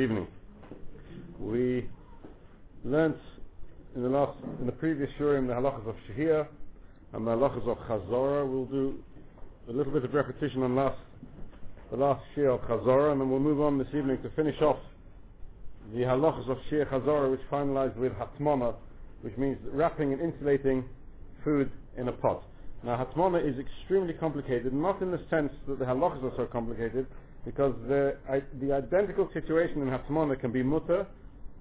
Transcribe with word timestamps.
evening. 0.00 0.26
We 1.38 1.86
learnt 2.84 3.18
in 3.94 4.02
the 4.02 4.08
last, 4.08 4.38
in 4.58 4.66
the 4.66 4.72
previous 4.72 5.10
shiurim 5.18 5.46
the 5.46 5.52
halachas 5.52 5.86
of 5.86 5.94
Shahir 6.08 6.46
and 7.12 7.26
the 7.26 7.32
halachas 7.32 7.68
of 7.68 7.76
Chazorah. 7.86 8.50
We'll 8.50 8.64
do 8.64 8.94
a 9.68 9.72
little 9.72 9.92
bit 9.92 10.04
of 10.04 10.14
repetition 10.14 10.62
on 10.62 10.74
last, 10.74 10.98
the 11.90 11.98
last 11.98 12.22
shiur 12.34 12.54
of 12.54 12.60
Chazorah, 12.62 13.12
and 13.12 13.20
then 13.20 13.30
we'll 13.30 13.40
move 13.40 13.60
on 13.60 13.76
this 13.76 13.88
evening 13.88 14.22
to 14.22 14.30
finish 14.30 14.60
off 14.62 14.78
the 15.92 16.00
halachas 16.00 16.48
of 16.48 16.56
Shir 16.70 16.86
Chazorah, 16.86 17.30
which 17.30 17.40
finalized 17.50 17.96
with 17.96 18.12
Hatmana, 18.12 18.74
which 19.20 19.36
means 19.36 19.58
wrapping 19.70 20.14
and 20.14 20.22
insulating 20.22 20.84
food 21.44 21.70
in 21.98 22.08
a 22.08 22.12
pot. 22.12 22.42
Now, 22.82 22.96
Hatmana 23.04 23.46
is 23.46 23.58
extremely 23.58 24.14
complicated, 24.14 24.72
not 24.72 25.02
in 25.02 25.10
the 25.10 25.20
sense 25.28 25.52
that 25.68 25.78
the 25.78 25.84
halachas 25.84 26.24
are 26.24 26.32
so 26.36 26.46
complicated, 26.46 27.06
because 27.44 27.74
the, 27.88 28.16
I, 28.28 28.42
the 28.60 28.72
identical 28.72 29.28
situation 29.32 29.82
in 29.82 29.88
Hatmana 29.88 30.38
can 30.38 30.52
be 30.52 30.62
mutter, 30.62 31.06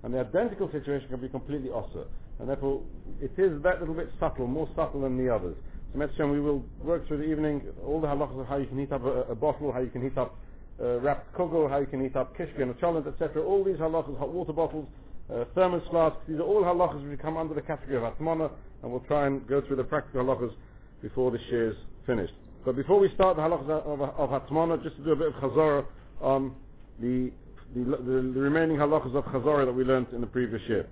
and 0.04 0.14
the 0.14 0.20
identical 0.20 0.70
situation 0.72 1.10
can 1.10 1.22
be 1.22 1.30
completely 1.30 1.70
osir. 1.70 2.06
And 2.40 2.50
therefore, 2.50 2.82
it 3.22 3.32
is 3.38 3.62
that 3.64 3.80
little 3.80 3.96
bit 3.96 4.10
subtle, 4.20 4.48
more 4.48 4.70
subtle 4.76 5.02
than 5.02 5.18
the 5.18 5.34
others. 5.34 5.56
So, 5.92 6.00
Metzshem, 6.00 6.32
we 6.32 6.40
will 6.40 6.64
work 6.84 7.08
through 7.08 7.18
the 7.18 7.30
evening 7.32 7.62
all 7.86 8.00
the 8.00 8.08
halachas 8.08 8.40
of 8.40 8.48
how 8.48 8.58
you 8.58 8.68
can 8.68 8.80
heat 8.80 8.92
up 8.92 9.04
a, 9.04 9.32
a 9.32 9.36
bottle, 9.36 9.72
how 9.72 9.80
you 9.80 9.90
can 9.90 10.02
heat 10.02 10.18
up 10.18 10.38
uh, 10.82 11.00
wrapped 11.00 11.34
kugel, 11.34 11.70
how 11.70 11.80
you 11.80 11.88
can 11.88 12.02
heat 12.02 12.16
up 12.16 12.38
kishke 12.38 12.62
and 12.62 12.72
a 12.72 12.74
cholent, 12.76 13.08
etc. 13.08 13.44
All 13.44 13.64
these 13.64 13.78
halachas, 13.78 14.18
hot 14.18 14.30
water 14.30 14.54
bottles, 14.54 14.88
uh, 15.34 15.44
thermos 15.56 15.84
flasks, 15.90 16.20
these 16.28 16.40
are 16.40 16.44
all 16.44 16.64
halachas 16.64 17.08
which 17.10 17.20
come 17.20 17.38
under 17.38 17.54
the 17.54 17.62
category 17.62 17.98
of 17.98 18.04
Atmana, 18.04 18.50
and 18.82 18.92
we'll 18.92 19.02
try 19.02 19.28
and 19.28 19.46
go 19.48 19.62
through 19.62 19.76
the 19.76 19.84
practical 19.84 20.24
halachas 20.24 20.54
before 21.02 21.32
the 21.32 21.38
is 21.52 21.76
finished. 22.06 22.34
But 22.66 22.76
before 22.76 23.00
we 23.00 23.10
start 23.16 23.38
the 23.38 23.42
halachas 23.42 23.70
of, 23.70 24.30
Hatmana, 24.30 24.84
just 24.84 24.98
to 24.98 25.04
do 25.04 25.12
a 25.12 25.16
bit 25.16 25.28
of 25.28 25.34
chazorah 25.36 25.86
on 26.22 26.36
um, 26.36 26.56
the, 27.00 27.32
the, 27.74 27.84
the, 27.84 28.32
the 28.34 28.40
remaining 28.40 28.78
halachas 28.78 29.16
of 29.16 29.24
chazorah 29.26 29.66
that 29.66 29.74
we 29.74 29.84
learned 29.84 30.08
in 30.14 30.22
the 30.22 30.28
previous 30.28 30.62
year. 30.68 30.88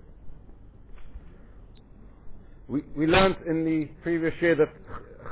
We, 2.69 2.83
we 2.95 3.05
learned 3.05 3.35
in 3.45 3.65
the 3.65 3.85
previous 4.01 4.33
year 4.41 4.55
that 4.55 4.69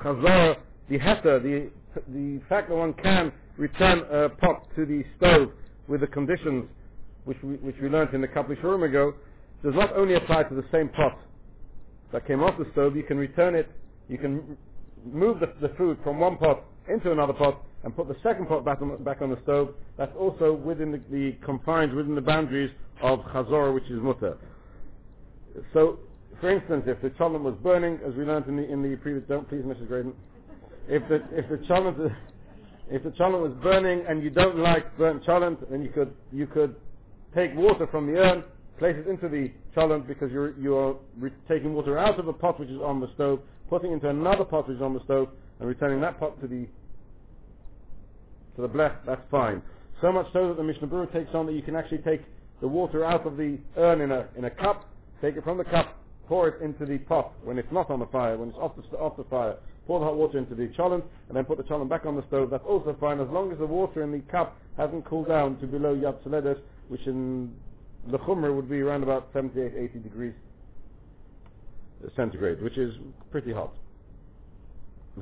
chazorah, 0.04 0.58
the 0.90 1.00
heter, 1.00 1.42
the, 1.42 1.72
the 2.10 2.42
fact 2.50 2.70
that 2.70 2.76
one 2.76 2.94
can 2.94 3.32
return 3.58 4.00
a 4.12 4.30
pot 4.30 4.68
to 4.76 4.86
the 4.86 5.04
stove 5.18 5.52
with 5.88 6.02
the 6.02 6.08
conditions 6.08 6.66
which 7.24 7.38
we, 7.44 7.56
which 7.56 7.76
we 7.82 7.88
learned 7.88 8.14
in 8.14 8.24
a 8.24 8.28
couple 8.28 8.52
of 8.52 8.58
shiurim 8.60 8.86
ago, 8.88 9.14
does 9.64 9.74
not 9.74 9.94
only 9.96 10.16
apply 10.16 10.44
to 10.44 10.54
the 10.56 10.66
same 10.72 10.90
pot 10.90 11.18
that 12.12 12.28
came 12.28 12.44
off 12.44 12.58
the 12.58 12.68
stove, 12.74 12.96
you 12.96 13.04
can 13.04 13.18
return 13.18 13.56
it, 13.56 13.70
you 14.10 14.18
can 14.18 14.58
move 15.06 15.40
the, 15.40 15.54
the 15.62 15.74
food 15.76 15.98
from 16.04 16.20
one 16.20 16.38
pot 16.38 16.64
into 16.88 17.12
another 17.12 17.34
pot 17.34 17.64
and 17.84 17.96
put 17.96 18.08
the 18.08 18.16
second 18.24 18.48
pot 18.48 18.66
back 18.66 18.82
on, 18.82 19.04
back 19.04 19.22
on 19.22 19.30
the 19.30 19.40
stove. 19.44 19.74
That's 19.98 20.16
also 20.18 20.54
within 20.54 20.92
the, 20.92 21.02
the 21.12 21.34
confines, 21.46 21.94
within 21.94 22.16
the 22.16 22.22
boundaries 22.22 22.72
of 23.02 23.20
chazorah, 23.26 23.74
which 23.74 23.86
is 23.86 24.02
mutter. 24.02 24.38
So, 25.74 26.00
for 26.42 26.50
instance, 26.50 26.84
if 26.88 27.02
the 27.02 27.10
cholent 27.12 27.44
was 27.44 27.56
burning, 27.64 28.00
as 28.06 28.14
we 28.16 28.24
learned 28.24 28.48
in 28.48 28.58
the, 28.58 28.72
in 28.72 28.82
the 28.82 28.96
previous, 28.98 29.24
don't 29.28 29.48
please, 29.48 29.62
Mrs. 29.64 29.88
Graydon, 29.88 30.14
if 30.88 31.08
the, 31.08 31.24
if 31.32 31.48
the 31.50 31.58
cholent, 31.68 32.14
if 32.90 33.04
the 33.04 33.12
cholent 33.12 33.42
was 33.42 33.54
burning 33.64 34.04
and 34.08 34.24
you 34.24 34.30
don't 34.30 34.58
like 34.58 34.98
burnt 34.98 35.24
cholent, 35.24 35.70
then 35.70 35.82
you 35.82 35.90
could, 35.90 36.14
you 36.32 36.48
could 36.48 36.76
take 37.34 37.56
water 37.56 37.88
from 37.88 38.08
the 38.08 38.20
urn, 38.20 38.44
place 38.78 38.96
it 38.98 39.08
into 39.08 39.30
the 39.30 39.52
cholent 39.76 40.08
because 40.08 40.32
you're, 40.32 40.58
you're 40.60 40.98
re- 41.18 41.32
taking 41.48 41.74
water 41.74 41.98
out 41.98 42.20
of 42.20 42.28
a 42.28 42.34
pot 42.34 42.60
which 42.60 42.70
is 42.70 42.82
on 42.82 43.00
the 43.00 43.10
stove, 43.16 43.40
putting 43.70 43.92
into 43.92 44.10
another 44.10 44.46
pot 44.46 44.68
which 44.68 44.78
is 44.78 44.82
on 44.82 44.94
the 44.94 45.04
stove, 45.04 45.30
and 45.60 45.68
returning 45.68 46.02
that 46.02 46.20
pot 46.20 46.40
to 46.42 46.48
the 46.48 46.68
to 48.56 48.62
the 48.62 48.70
blech, 48.70 48.96
that's 49.06 49.22
fine. 49.30 49.62
So 50.02 50.12
much 50.12 50.28
so 50.34 50.48
that 50.50 50.58
the 50.58 50.64
Mishnah 50.64 50.88
Berurah 50.88 51.12
takes 51.12 51.34
on 51.34 51.46
that 51.46 51.54
you 51.54 51.62
can 51.62 51.76
actually 51.76 52.00
take 52.00 52.22
the 52.62 52.68
water 52.68 53.04
out 53.04 53.26
of 53.26 53.38
the 53.38 53.58
urn 53.78 54.02
in 54.02 54.12
a, 54.12 54.28
in 54.38 54.46
a 54.46 54.50
cup, 54.50 54.90
take 55.22 55.36
it 55.36 55.44
from 55.44 55.58
the 55.58 55.64
cup, 55.66 55.98
pour 56.28 56.48
it 56.48 56.62
into 56.62 56.86
the 56.86 56.98
pot 57.00 57.34
when 57.44 57.58
it's 57.58 57.72
not 57.72 57.90
on 57.90 58.00
the 58.00 58.06
fire, 58.08 58.38
when 58.38 58.50
it's 58.50 58.58
off 58.58 58.74
the, 58.76 58.98
off 58.98 59.18
the 59.18 59.24
fire, 59.26 59.58
pour 59.88 60.00
the 60.00 60.06
hot 60.06 60.16
water 60.16 60.38
into 60.38 60.56
the 60.56 60.68
cholent, 60.78 61.04
and 61.28 61.36
then 61.36 61.44
put 61.46 61.58
the 61.58 61.64
cholent 61.64 61.90
back 61.90 62.06
on 62.06 62.16
the 62.16 62.24
stove. 62.28 62.50
That's 62.50 62.64
also 62.68 62.96
fine 63.00 63.20
as 63.20 63.28
long 63.30 63.52
as 63.52 63.58
the 63.60 63.66
water 63.66 64.04
in 64.04 64.12
the 64.12 64.20
cup 64.32 64.58
hasn't 64.78 65.06
cooled 65.06 65.28
down 65.28 65.60
to 65.60 65.68
below 65.68 65.96
Yad 65.96 66.60
which 66.88 67.02
in 67.08 67.54
the 68.12 68.20
Chumr 68.20 68.56
would 68.56 68.70
be 68.70 68.82
around 68.82 69.04
about 69.04 69.30
78, 69.34 69.74
80 69.76 70.00
degrees 70.00 70.34
centigrade, 72.16 72.62
which 72.62 72.78
is 72.78 72.96
pretty 73.32 73.54
hot. 73.54 73.74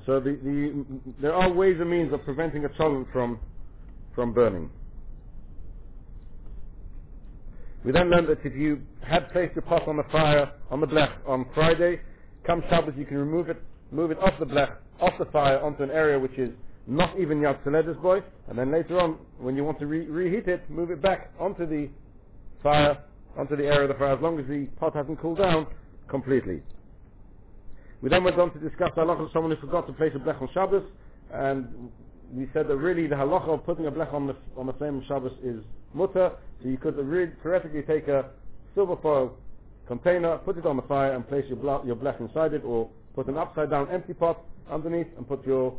So 0.05 0.19
the, 0.19 0.31
the, 0.31 0.85
there 1.21 1.33
are 1.33 1.51
ways 1.51 1.77
and 1.79 1.89
means 1.89 2.11
of 2.13 2.23
preventing 2.23 2.66
a 2.66 2.69
cholent 2.69 3.11
from, 3.11 3.39
from 4.16 4.33
burning. 4.33 4.69
We 7.85 7.91
then 7.91 8.09
learned 8.09 8.29
that 8.29 8.39
if 8.45 8.55
you 8.55 8.81
had 9.05 9.31
placed 9.31 9.55
your 9.55 9.61
pot 9.63 9.88
on 9.88 9.97
the 9.97 10.05
fire, 10.11 10.51
on 10.71 10.79
the 10.79 10.88
blech, 10.88 11.11
on 11.27 11.45
Friday, 11.53 12.01
come 12.45 12.63
Shabbos 12.69 12.94
you 12.97 13.05
can 13.05 13.17
remove 13.17 13.50
it, 13.50 13.61
move 13.91 14.09
it 14.09 14.17
off 14.19 14.33
the 14.39 14.45
blech, 14.45 14.77
off 15.01 15.13
the 15.19 15.25
fire 15.25 15.59
onto 15.59 15.83
an 15.83 15.91
area 15.91 16.17
which 16.17 16.38
is 16.38 16.51
not 16.88 17.19
even 17.19 17.39
Yad 17.39 17.63
Soledes 17.63 18.01
bo, 18.01 18.21
and 18.47 18.57
then 18.57 18.71
later 18.71 19.00
on, 19.00 19.17
when 19.38 19.55
you 19.55 19.63
want 19.63 19.79
to 19.79 19.85
re- 19.85 20.07
reheat 20.07 20.47
it, 20.47 20.69
move 20.69 20.91
it 20.91 21.01
back 21.01 21.31
onto 21.39 21.65
the 21.65 21.89
fire, 22.61 23.03
onto 23.38 23.55
the 23.55 23.65
area 23.65 23.83
of 23.83 23.89
the 23.89 23.95
fire, 23.95 24.15
as 24.15 24.21
long 24.21 24.39
as 24.39 24.47
the 24.47 24.65
pot 24.79 24.95
hasn't 24.95 25.19
cooled 25.21 25.38
down 25.38 25.67
completely. 26.09 26.61
We 28.01 28.09
then 28.09 28.23
went 28.23 28.37
on 28.39 28.51
to 28.53 28.59
discuss 28.59 28.91
the 28.95 29.01
halacha 29.01 29.25
of 29.25 29.29
someone 29.31 29.51
who 29.55 29.61
forgot 29.61 29.87
to 29.87 29.93
place 29.93 30.11
a 30.15 30.19
blech 30.19 30.41
on 30.41 30.49
Shabbos, 30.53 30.83
and 31.31 31.89
we 32.33 32.49
said 32.53 32.67
that 32.67 32.75
really 32.75 33.07
the 33.07 33.15
halacha 33.15 33.47
of 33.49 33.65
putting 33.65 33.85
a 33.87 33.91
blech 33.91 34.13
on 34.13 34.27
the 34.27 34.35
on 34.57 34.67
the 34.67 34.73
flame 34.73 34.97
of 34.97 35.03
Shabbos 35.07 35.31
is 35.43 35.63
mutter, 35.93 36.31
so 36.61 36.67
you 36.67 36.77
could 36.77 36.97
really 36.97 37.31
theoretically 37.41 37.81
take 37.83 38.07
a 38.09 38.25
silver 38.75 38.97
foil 39.01 39.37
container, 39.87 40.37
put 40.39 40.57
it 40.57 40.65
on 40.65 40.75
the 40.75 40.81
fire, 40.83 41.13
and 41.13 41.27
place 41.27 41.45
your, 41.47 41.57
bla- 41.57 41.81
your 41.85 41.95
blech 41.95 42.19
inside 42.19 42.53
it, 42.53 42.63
or 42.65 42.89
put 43.15 43.27
an 43.27 43.37
upside 43.37 43.69
down 43.69 43.89
empty 43.89 44.13
pot 44.13 44.41
underneath, 44.69 45.07
and 45.17 45.27
put 45.27 45.45
your 45.45 45.77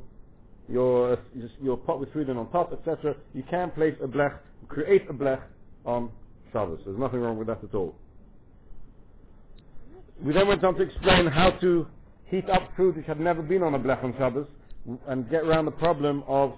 your 0.69 1.19
your 1.61 1.77
pot 1.77 2.01
with 2.01 2.13
food 2.13 2.29
in 2.31 2.37
on 2.39 2.51
top, 2.51 2.73
etc. 2.73 3.15
You 3.35 3.43
can 3.51 3.71
place 3.73 3.95
a 4.03 4.07
blech, 4.07 4.39
create 4.69 5.09
a 5.11 5.13
blech 5.13 5.43
on 5.85 6.11
Shabbos. 6.53 6.81
There's 6.87 6.99
nothing 6.99 7.21
wrong 7.21 7.37
with 7.37 7.49
that 7.49 7.63
at 7.63 7.75
all. 7.75 7.95
We 10.23 10.33
then 10.33 10.47
went 10.47 10.63
on 10.65 10.75
to 10.77 10.83
explain 10.83 11.27
how 11.27 11.51
to 11.51 11.87
heat 12.27 12.49
up 12.49 12.71
food 12.77 12.97
which 12.97 13.07
had 13.07 13.19
never 13.21 13.43
been 13.43 13.63
on 13.63 13.75
a 13.75 13.79
blech 13.79 14.03
on 14.05 14.15
Shabbos 14.17 14.47
and 15.09 15.29
get 15.29 15.43
around 15.43 15.65
the 15.65 15.73
problem 15.73 16.23
of 16.29 16.55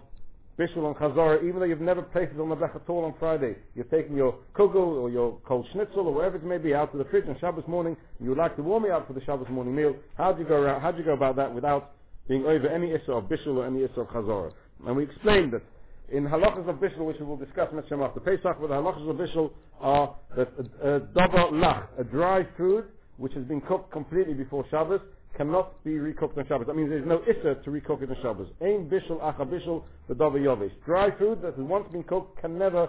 bishul 0.59 0.87
and 0.87 0.97
chazorah, 0.97 1.43
even 1.43 1.61
though 1.61 1.65
you've 1.66 1.81
never 1.81 2.03
placed 2.03 2.33
it 2.33 2.41
on 2.41 2.49
the 2.49 2.56
blech 2.56 2.75
at 2.77 2.89
all 2.89 3.05
on 3.05 3.15
Friday. 3.19 3.56
You're 3.75 3.87
taking 3.87 4.16
your 4.16 4.39
kugel 4.55 5.00
or 5.00 5.11
your 5.11 5.39
cold 5.47 5.66
schnitzel 5.72 6.06
or 6.06 6.15
whatever 6.15 6.37
it 6.37 6.45
may 6.45 6.59
be 6.59 6.75
out 6.75 6.93
to 6.93 6.99
the 6.99 7.05
fridge 7.06 7.27
on 7.28 7.39
Shabbos 7.41 7.65
morning. 7.66 7.97
and 8.19 8.25
You 8.25 8.31
would 8.31 8.39
like 8.39 8.56
to 8.56 8.62
warm 8.62 8.84
it 8.84 8.91
up 8.91 9.06
for 9.06 9.15
the 9.15 9.25
Shabbos 9.25 9.49
morning 9.49 9.75
meal. 9.75 9.97
How 10.16 10.33
do 10.33 10.43
you 10.43 10.49
go 10.49 10.56
around? 10.56 10.83
How 10.83 10.93
do 10.93 10.99
you 10.99 11.05
go 11.05 11.15
about 11.15 11.37
that 11.37 11.55
without 11.55 11.93
being 12.28 12.45
over 12.45 12.69
any 12.69 12.93
issue 12.93 13.12
of 13.12 13.25
bishul 13.25 13.56
or 13.56 13.66
any 13.66 13.84
issue 13.84 14.00
of 14.00 14.09
chazorah? 14.09 14.53
And 14.87 14.97
we 14.97 15.05
explained 15.05 15.53
that 15.55 15.62
in 16.11 16.25
halachas 16.25 16.69
of 16.69 16.77
bishul, 16.77 17.06
which 17.06 17.19
we 17.21 17.27
will 17.27 17.37
discuss 17.37 17.69
Mitzvah 17.72 18.03
after 18.03 18.21
Pesach, 18.21 18.59
but 18.61 18.69
the 18.69 18.75
halachas 18.75 19.09
of 19.09 19.16
bishul 19.16 19.50
are 19.81 20.16
that 20.37 20.49
a, 20.83 20.97
a 20.97 21.00
lach, 21.00 21.87
a 21.99 22.05
dry 22.05 22.47
food 22.56 22.84
which 23.16 23.32
has 23.34 23.44
been 23.44 23.60
cooked 23.60 23.93
completely 23.93 24.34
before 24.34 24.65
Shabbos, 24.71 25.00
cannot 25.37 25.82
be 25.84 25.93
recooked 25.93 26.37
on 26.38 26.47
Shabbos. 26.49 26.66
That 26.66 26.77
means 26.77 26.91
there's 26.91 27.06
no 27.06 27.22
issa 27.22 27.60
to 27.62 27.71
recook 27.71 28.03
it 28.03 28.10
on 28.10 28.16
Shabbos. 28.22 28.49
Ain 28.62 28.88
bishul 28.88 29.21
acha 29.21 29.47
bishul 29.47 29.82
the 30.09 30.15
yovish. 30.15 30.72
Dry 30.84 31.10
food 31.19 31.43
that 31.43 31.54
has 31.56 31.65
once 31.65 31.87
been 31.93 32.04
cooked 32.04 32.41
can 32.41 32.59
never 32.59 32.88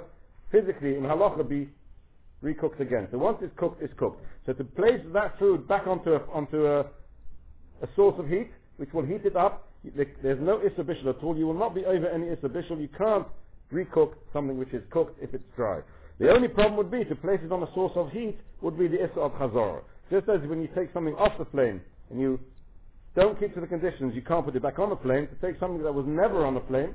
physically 0.51 0.95
in 0.95 1.03
halacha 1.03 1.47
be 1.47 1.69
recooked 2.43 2.79
again. 2.79 3.07
So 3.11 3.17
once 3.17 3.39
it's 3.41 3.53
cooked, 3.57 3.81
it's 3.81 3.93
cooked. 3.97 4.23
So 4.45 4.53
to 4.53 4.63
place 4.63 5.01
that 5.13 5.38
food 5.39 5.67
back 5.67 5.88
onto 5.88 6.13
a, 6.13 6.19
onto 6.33 6.65
a, 6.65 6.81
a 6.81 7.88
source 7.95 8.15
of 8.18 8.27
heat, 8.27 8.50
which 8.77 8.94
will 8.94 9.06
heat 9.06 9.25
it 9.25 9.35
up, 9.35 9.68
there's 9.83 10.39
no 10.41 10.62
issa 10.62 10.83
bishul 10.83 11.07
at 11.07 11.23
all. 11.23 11.38
You 11.38 11.47
will 11.47 11.53
not 11.53 11.75
be 11.75 11.85
over 11.85 12.07
any 12.07 12.27
issa 12.27 12.47
bishul. 12.47 12.80
You 12.80 12.89
can't 12.97 13.27
recook 13.73 14.13
something 14.31 14.57
which 14.57 14.73
is 14.73 14.83
cooked 14.89 15.21
if 15.21 15.33
it's 15.33 15.44
dry. 15.56 15.81
The 16.19 16.31
only 16.31 16.47
problem 16.47 16.77
would 16.77 16.91
be 16.91 17.03
to 17.06 17.15
place 17.15 17.39
it 17.44 17.51
on 17.51 17.62
a 17.62 17.73
source 17.73 17.91
of 17.95 18.09
heat 18.12 18.38
would 18.62 18.77
be 18.77 18.88
the 18.88 19.03
issa 19.03 19.19
of 19.19 19.33
chazorah. 19.33 19.81
Just 20.09 20.30
as 20.30 20.39
when 20.48 20.62
you 20.62 20.69
take 20.74 20.94
something 20.94 21.15
off 21.15 21.38
the 21.38 21.45
flame 21.45 21.81
and 22.09 22.19
you 22.19 22.39
don't 23.15 23.39
keep 23.39 23.54
to 23.56 23.62
the 23.62 23.68
conditions, 23.68 24.13
you 24.15 24.21
can't 24.21 24.45
put 24.45 24.56
it 24.56 24.62
back 24.62 24.80
on 24.80 24.89
the 24.89 24.95
flame. 24.98 25.27
To 25.27 25.48
take 25.48 25.59
something 25.59 25.83
that 25.83 25.92
was 25.92 26.06
never 26.07 26.45
on 26.45 26.54
the 26.54 26.62
flame, 26.62 26.94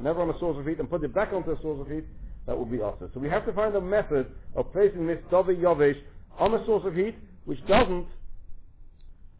never 0.00 0.22
on 0.22 0.30
a 0.30 0.38
source 0.38 0.56
of 0.58 0.66
heat, 0.66 0.78
and 0.78 0.88
put 0.88 1.02
it 1.02 1.14
back 1.14 1.32
onto 1.32 1.50
a 1.50 1.60
source 1.60 1.80
of 1.80 1.92
heat, 1.92 2.04
that 2.46 2.56
would 2.56 2.70
be 2.70 2.78
awesome. 2.78 3.10
So 3.12 3.20
we 3.20 3.28
have 3.28 3.44
to 3.46 3.52
find 3.52 3.74
a 3.74 3.80
method 3.80 4.26
of 4.54 4.72
placing 4.72 5.06
this 5.06 5.18
Davi 5.30 5.56
Yovesh 5.56 5.98
on 6.38 6.54
a 6.54 6.64
source 6.64 6.84
of 6.86 6.94
heat 6.94 7.16
which 7.44 7.64
doesn't 7.66 8.06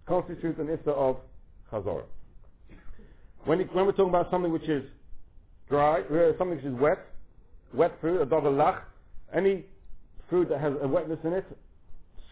constitute 0.06 0.58
an 0.58 0.68
issa 0.68 0.90
of 0.90 1.16
chazorah. 1.72 2.04
When, 3.44 3.60
it, 3.60 3.72
when 3.74 3.86
we're 3.86 3.92
talking 3.92 4.08
about 4.08 4.30
something 4.30 4.52
which 4.52 4.68
is 4.68 4.84
dry, 5.68 6.00
uh, 6.00 6.36
something 6.38 6.56
which 6.56 6.64
is 6.64 6.74
wet, 6.74 6.98
wet 7.72 7.92
food, 8.00 8.20
a 8.20 8.26
Davi 8.26 8.52
lach, 8.52 8.80
any 9.32 9.64
food 10.28 10.48
that 10.48 10.60
has 10.60 10.72
a 10.82 10.88
wetness 10.88 11.18
in 11.24 11.32
it, 11.32 11.44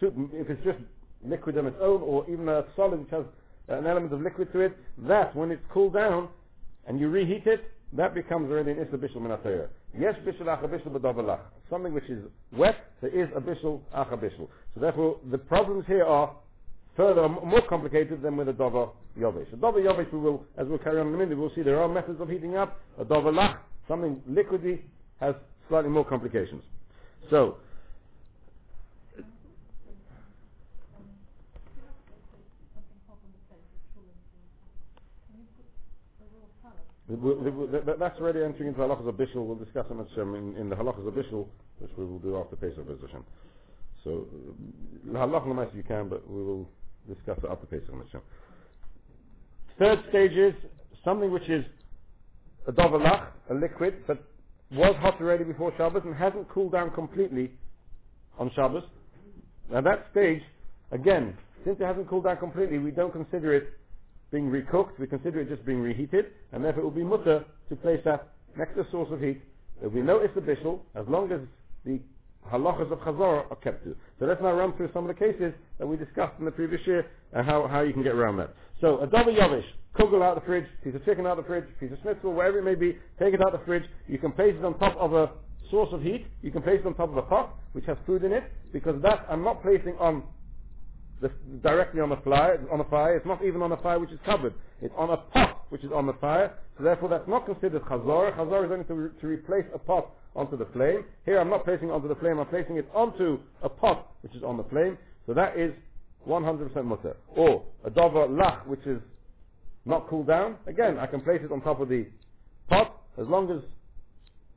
if 0.01 0.49
it's 0.49 0.63
just 0.63 0.79
liquid 1.23 1.57
on 1.57 1.67
its 1.67 1.77
own, 1.81 2.01
or 2.01 2.29
even 2.29 2.49
a 2.49 2.65
solid 2.75 2.99
which 2.99 3.09
has 3.09 3.25
an 3.67 3.85
element 3.87 4.13
of 4.13 4.21
liquid 4.21 4.51
to 4.53 4.59
it, 4.59 4.77
that 5.07 5.35
when 5.35 5.51
it's 5.51 5.63
cooled 5.73 5.93
down 5.93 6.29
and 6.87 6.99
you 6.99 7.09
reheat 7.09 7.47
it, 7.47 7.71
that 7.93 8.13
becomes 8.13 8.51
already 8.51 8.71
an 8.71 8.79
Issa 8.79 8.97
Bishul 8.97 9.17
Minatayah. 9.17 9.67
Yes 9.97 10.15
bishul 10.25 10.47
ach 10.47 10.59
bishul 10.69 10.91
b'davar 10.91 11.39
Something 11.69 11.93
which 11.93 12.09
is 12.09 12.23
wet, 12.51 12.75
there 13.01 13.09
is 13.09 13.29
a 13.35 13.39
bishul 13.39 13.81
ach 13.95 14.09
bishul. 14.09 14.49
So 14.73 14.81
therefore, 14.81 15.19
the 15.31 15.37
problems 15.37 15.85
here 15.87 16.03
are 16.03 16.35
further 16.97 17.27
more 17.29 17.61
complicated 17.67 18.21
than 18.21 18.35
with 18.37 18.49
a 18.49 18.53
dover 18.53 18.87
yovish. 19.17 19.51
A 19.53 19.55
dover 19.55 19.81
yovish, 19.81 20.11
we 20.11 20.19
will, 20.19 20.43
as 20.57 20.67
we'll 20.67 20.79
carry 20.79 20.99
on 20.99 21.07
in 21.07 21.13
a 21.13 21.17
minute, 21.17 21.37
we'll 21.37 21.53
see 21.55 21.61
there 21.61 21.81
are 21.81 21.87
methods 21.87 22.19
of 22.19 22.29
heating 22.29 22.55
up. 22.57 22.79
A 22.99 23.05
dover 23.05 23.31
lach, 23.31 23.57
something 23.87 24.21
liquidy, 24.29 24.81
has 25.19 25.35
slightly 25.69 25.89
more 25.89 26.05
complications. 26.05 26.63
So, 27.29 27.57
that's 37.07 38.19
already 38.19 38.43
entering 38.43 38.69
into 38.69 38.79
halachas 38.79 39.07
of 39.07 39.15
bishul. 39.15 39.45
We'll 39.45 39.55
discuss 39.55 39.85
them 39.87 39.99
in, 40.35 40.55
in 40.57 40.69
the 40.69 40.75
halachas 40.75 41.07
of 41.07 41.13
bishul, 41.13 41.47
which 41.79 41.91
we 41.97 42.05
will 42.05 42.19
do 42.19 42.37
after 42.37 42.55
Pesach 42.55 42.85
Hashem. 42.87 43.23
So, 44.03 44.27
uh, 45.13 45.17
halach 45.17 45.75
you 45.75 45.83
can, 45.83 46.09
but 46.09 46.27
we 46.29 46.43
will 46.43 46.67
discuss 47.07 47.37
it 47.43 47.49
after 47.49 47.67
Pesach 47.67 47.93
Hashem. 47.93 48.21
Third 49.77 50.03
stage 50.09 50.31
is 50.31 50.53
something 51.03 51.31
which 51.31 51.47
is 51.49 51.63
a 52.67 52.71
dovalach, 52.71 53.27
a 53.51 53.53
liquid, 53.53 53.95
but 54.07 54.23
was 54.71 54.95
hot 54.99 55.21
already 55.21 55.43
before 55.43 55.71
Shabbos 55.77 56.01
and 56.05 56.15
hasn't 56.15 56.49
cooled 56.49 56.71
down 56.71 56.91
completely 56.91 57.51
on 58.39 58.51
Shabbos. 58.55 58.83
Now 59.71 59.81
that 59.81 60.07
stage, 60.11 60.41
again, 60.91 61.37
since 61.65 61.77
it 61.79 61.83
hasn't 61.83 62.09
cooled 62.09 62.23
down 62.23 62.37
completely, 62.37 62.79
we 62.79 62.91
don't 62.91 63.11
consider 63.11 63.53
it 63.53 63.69
being 64.31 64.49
recooked, 64.49 64.99
we 64.99 65.07
consider 65.07 65.41
it 65.41 65.49
just 65.49 65.65
being 65.65 65.81
reheated, 65.81 66.25
and 66.51 66.63
therefore 66.63 66.81
it 66.81 66.85
will 66.85 66.91
be 66.91 67.03
mutter 67.03 67.45
to 67.69 67.75
place 67.75 67.99
that 68.05 68.29
next 68.57 68.75
to 68.75 68.85
source 68.91 69.09
of 69.11 69.21
heat. 69.21 69.41
There 69.79 69.89
will 69.89 69.95
be 69.95 70.01
no 70.01 70.19
isabishal 70.19 70.79
as 70.95 71.05
long 71.07 71.31
as 71.31 71.41
the 71.85 71.99
halachas 72.51 72.91
of 72.91 72.99
chazor 72.99 73.49
are 73.49 73.57
kept 73.63 73.83
to. 73.85 73.95
So 74.19 74.25
let's 74.25 74.41
now 74.41 74.53
run 74.53 74.75
through 74.77 74.89
some 74.93 75.09
of 75.09 75.15
the 75.15 75.19
cases 75.19 75.53
that 75.79 75.87
we 75.87 75.97
discussed 75.97 76.33
in 76.39 76.45
the 76.45 76.51
previous 76.51 76.85
year 76.85 77.05
and 77.33 77.45
how, 77.45 77.67
how 77.67 77.81
you 77.81 77.93
can 77.93 78.03
get 78.03 78.13
around 78.13 78.37
that. 78.37 78.53
So 78.81 78.99
a 79.01 79.07
double 79.07 79.33
yavish, 79.33 79.65
kugel 79.97 80.21
out 80.23 80.37
of 80.37 80.43
the 80.43 80.45
fridge, 80.45 80.65
piece 80.83 80.95
of 80.95 81.03
chicken 81.05 81.25
out 81.25 81.37
of 81.37 81.45
the 81.45 81.47
fridge, 81.47 81.65
piece 81.79 81.91
of 81.91 81.97
schnitzel, 82.01 82.33
wherever 82.33 82.59
it 82.59 82.63
may 82.63 82.75
be, 82.75 82.97
take 83.19 83.33
it 83.33 83.41
out 83.41 83.53
of 83.53 83.59
the 83.59 83.65
fridge. 83.65 83.83
You 84.07 84.17
can 84.17 84.31
place 84.31 84.53
it 84.57 84.63
on 84.63 84.77
top 84.79 84.95
of 84.97 85.13
a 85.13 85.31
source 85.71 85.89
of 85.91 86.01
heat. 86.01 86.27
You 86.41 86.51
can 86.51 86.61
place 86.61 86.79
it 86.83 86.85
on 86.85 86.93
top 86.95 87.09
of 87.09 87.17
a 87.17 87.23
pot 87.23 87.55
which 87.73 87.85
has 87.85 87.97
food 88.05 88.23
in 88.23 88.31
it 88.31 88.43
because 88.71 89.01
that 89.01 89.25
I'm 89.29 89.43
not 89.43 89.61
placing 89.61 89.95
on 89.99 90.23
the, 91.25 91.57
directly 91.67 92.01
on 92.01 92.09
the 92.09 92.17
fire. 92.17 92.63
On 92.71 92.77
the 92.77 92.83
fire, 92.85 93.15
it's 93.15 93.25
not 93.25 93.43
even 93.43 93.61
on 93.61 93.71
a 93.71 93.77
fire 93.77 93.99
which 93.99 94.11
is 94.11 94.19
covered. 94.25 94.53
It's 94.81 94.93
on 94.97 95.09
a 95.09 95.17
pot 95.17 95.65
which 95.69 95.83
is 95.83 95.91
on 95.91 96.05
the 96.05 96.13
fire. 96.13 96.53
So 96.77 96.83
therefore, 96.83 97.09
that's 97.09 97.27
not 97.27 97.45
considered 97.45 97.81
chazor. 97.83 98.35
Chazor 98.35 98.65
is 98.65 98.71
only 98.71 98.85
to, 98.85 98.93
re- 98.93 99.09
to 99.21 99.27
replace 99.27 99.65
a 99.73 99.79
pot 99.79 100.11
onto 100.35 100.57
the 100.57 100.67
flame. 100.73 101.03
Here, 101.25 101.39
I'm 101.39 101.49
not 101.49 101.63
placing 101.65 101.89
it 101.89 101.91
onto 101.91 102.07
the 102.07 102.15
flame. 102.15 102.39
I'm 102.39 102.47
placing 102.47 102.77
it 102.77 102.87
onto 102.93 103.39
a 103.63 103.69
pot 103.69 104.11
which 104.21 104.35
is 104.35 104.43
on 104.43 104.57
the 104.57 104.63
flame. 104.65 104.97
So 105.25 105.33
that 105.33 105.57
is 105.57 105.73
100% 106.27 106.85
mutter. 106.85 107.15
Or 107.29 107.65
a 107.83 107.89
dover 107.89 108.27
lach 108.27 108.67
which 108.67 108.85
is 108.85 109.01
not 109.85 110.07
cooled 110.09 110.27
down. 110.27 110.57
Again, 110.67 110.97
I 110.99 111.07
can 111.07 111.21
place 111.21 111.41
it 111.43 111.51
on 111.51 111.61
top 111.61 111.79
of 111.79 111.89
the 111.89 112.05
pot 112.69 113.01
as 113.17 113.27
long 113.27 113.49
as 113.51 113.61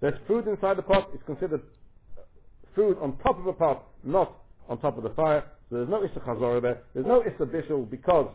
there's 0.00 0.18
food 0.26 0.46
inside 0.46 0.76
the 0.76 0.82
pot. 0.82 1.10
It's 1.14 1.24
considered 1.24 1.62
food 2.74 2.98
on 3.00 3.16
top 3.18 3.38
of 3.38 3.46
a 3.46 3.52
pot, 3.52 3.84
not 4.04 4.36
on 4.68 4.78
top 4.80 4.96
of 4.96 5.02
the 5.02 5.10
fire. 5.10 5.44
So 5.70 5.76
there's 5.76 5.88
no 5.88 6.02
Issa 6.02 6.20
Chazorah 6.20 6.62
there. 6.62 6.82
There's 6.94 7.06
no 7.06 7.22
Issa 7.22 7.44
Bishul 7.44 7.88
because 7.90 8.28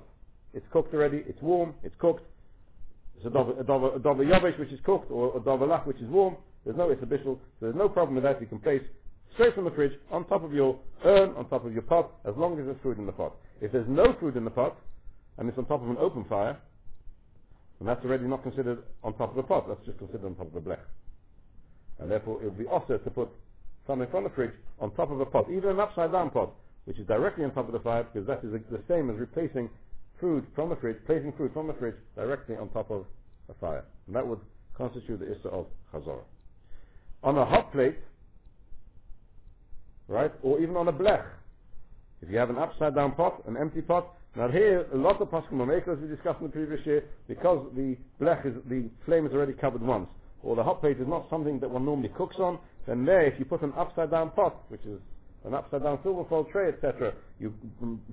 it's 0.54 0.66
cooked 0.72 0.94
already, 0.94 1.24
it's 1.28 1.42
warm, 1.42 1.74
it's 1.84 1.96
cooked. 1.98 2.24
It's 3.18 3.26
a 3.26 3.30
Dova 3.30 4.00
Yavish 4.00 4.60
which 4.60 4.72
is 4.72 4.80
cooked 4.84 5.10
or 5.12 5.36
a 5.36 5.40
Dova 5.40 5.68
Lach 5.68 5.88
which 5.88 5.98
is 5.98 6.08
warm. 6.10 6.38
There's 6.64 6.78
no 6.78 6.92
Issa 6.92 7.06
Bishul. 7.06 7.38
So 7.60 7.62
there's 7.62 7.76
no 7.76 7.90
problem 7.90 8.16
with 8.16 8.24
that. 8.24 8.40
You 8.40 8.48
can 8.48 8.60
place 8.60 8.84
straight 9.34 9.56
from 9.56 9.66
the 9.66 9.72
fridge 9.72 9.94
on 10.12 10.26
top 10.28 10.44
of 10.44 10.54
your 10.54 10.80
urn, 11.06 11.32
on 11.32 11.50
top 11.50 11.66
of 11.66 11.74
your 11.74 11.82
pot, 11.82 12.12
as 12.26 12.36
long 12.38 12.60
as 12.60 12.66
there's 12.66 12.78
food 12.84 13.00
in 13.00 13.06
the 13.06 13.12
pot. 13.12 13.34
If 13.62 13.72
there's 13.72 13.88
no 13.90 14.16
food 14.20 14.38
in 14.38 14.44
the 14.44 14.52
pot, 14.52 14.78
and 15.38 15.50
it's 15.50 15.58
on 15.58 15.66
top 15.66 15.82
of 15.82 15.90
an 15.90 15.98
open 16.00 16.26
fire, 16.26 16.58
then 17.80 17.88
that's 17.88 18.06
already 18.06 18.26
not 18.26 18.44
considered 18.44 18.84
on 19.04 19.14
top 19.18 19.32
of 19.32 19.36
the 19.36 19.44
pot. 19.44 19.68
That's 19.68 19.84
just 19.86 19.98
considered 19.98 20.26
on 20.26 20.36
top 20.36 20.54
of 20.54 20.64
the 20.64 20.70
blech. 20.70 20.80
And 22.00 22.12
therefore 22.12 22.42
it 22.42 22.46
would 22.46 22.58
be 22.60 22.68
also 22.68 22.98
to 22.98 23.10
put 23.10 23.30
something 23.88 24.08
from 24.12 24.26
the 24.26 24.30
fridge 24.30 24.54
on 24.80 24.92
top 24.92 25.10
of 25.12 25.20
a 25.20 25.26
pot, 25.26 25.50
even 25.50 25.72
an 25.72 25.80
upside 25.80 26.12
down 26.12 26.30
pot, 26.30 26.52
which 26.86 27.00
is 27.00 27.08
directly 27.08 27.44
on 27.44 27.52
top 27.52 27.68
of 27.68 27.74
the 27.74 27.80
fire, 27.80 28.04
because 28.04 28.28
that 28.28 28.44
is 28.44 28.52
the 28.52 28.82
same 28.88 29.10
as 29.10 29.18
replacing 29.18 29.70
food 30.20 30.46
from 30.56 30.70
the 30.70 30.76
fridge, 30.76 30.98
placing 31.06 31.34
food 31.34 31.52
from 31.54 31.68
the 31.68 31.74
fridge 31.74 31.96
directly 32.16 32.56
on 32.56 32.70
top 32.70 32.92
of 32.92 33.06
a 33.50 33.54
fire. 33.60 33.84
And 34.08 34.16
that 34.16 34.26
would 34.26 34.40
constitute 34.78 35.20
the 35.20 35.32
Issa 35.32 35.50
of 35.50 35.68
Chazorah. 35.94 36.24
On 37.24 37.38
a 37.38 37.46
hot 37.46 37.72
plate, 37.72 37.98
right, 40.08 40.32
or 40.42 40.60
even 40.60 40.76
on 40.76 40.88
a 40.88 40.94
blech, 40.94 41.26
if 42.22 42.30
you 42.30 42.38
have 42.38 42.50
an 42.50 42.58
upside 42.58 42.96
down 42.96 43.14
pot, 43.14 43.44
an 43.48 43.58
empty 43.58 43.82
pot, 43.82 44.08
now 44.36 44.48
here, 44.48 44.88
a 44.94 44.98
lot 44.98 45.22
of 45.22 45.32
make, 45.68 45.88
as 45.88 46.00
we 46.00 46.08
discussed 46.08 46.40
in 46.40 46.48
the 46.48 46.52
previous 46.52 46.84
year, 46.86 47.04
because 47.28 47.68
the 47.76 47.96
blech 48.20 48.46
is, 48.46 48.54
the 48.68 48.90
flame 49.06 49.28
is 49.28 49.34
already 49.34 49.54
covered 49.54 49.82
once, 49.82 50.08
or 50.42 50.56
the 50.56 50.64
hot 50.64 50.82
plate 50.82 51.00
is 51.00 51.08
not 51.08 51.30
something 51.30 51.60
that 51.60 51.70
one 51.70 51.86
normally 51.86 52.10
cooks 52.10 52.38
on, 52.40 52.58
then 52.88 53.06
there, 53.06 53.22
if 53.26 53.38
you 53.38 53.46
put 53.46 53.62
an 53.62 53.72
upside 53.78 54.10
down 54.10 54.32
pot, 54.32 54.56
which 54.70 54.84
is 54.86 55.00
an 55.46 55.54
upside 55.54 55.84
down 55.84 56.00
silver 56.04 56.24
foil 56.30 56.46
tray, 56.46 56.70
etc. 56.70 57.14
You 57.40 57.54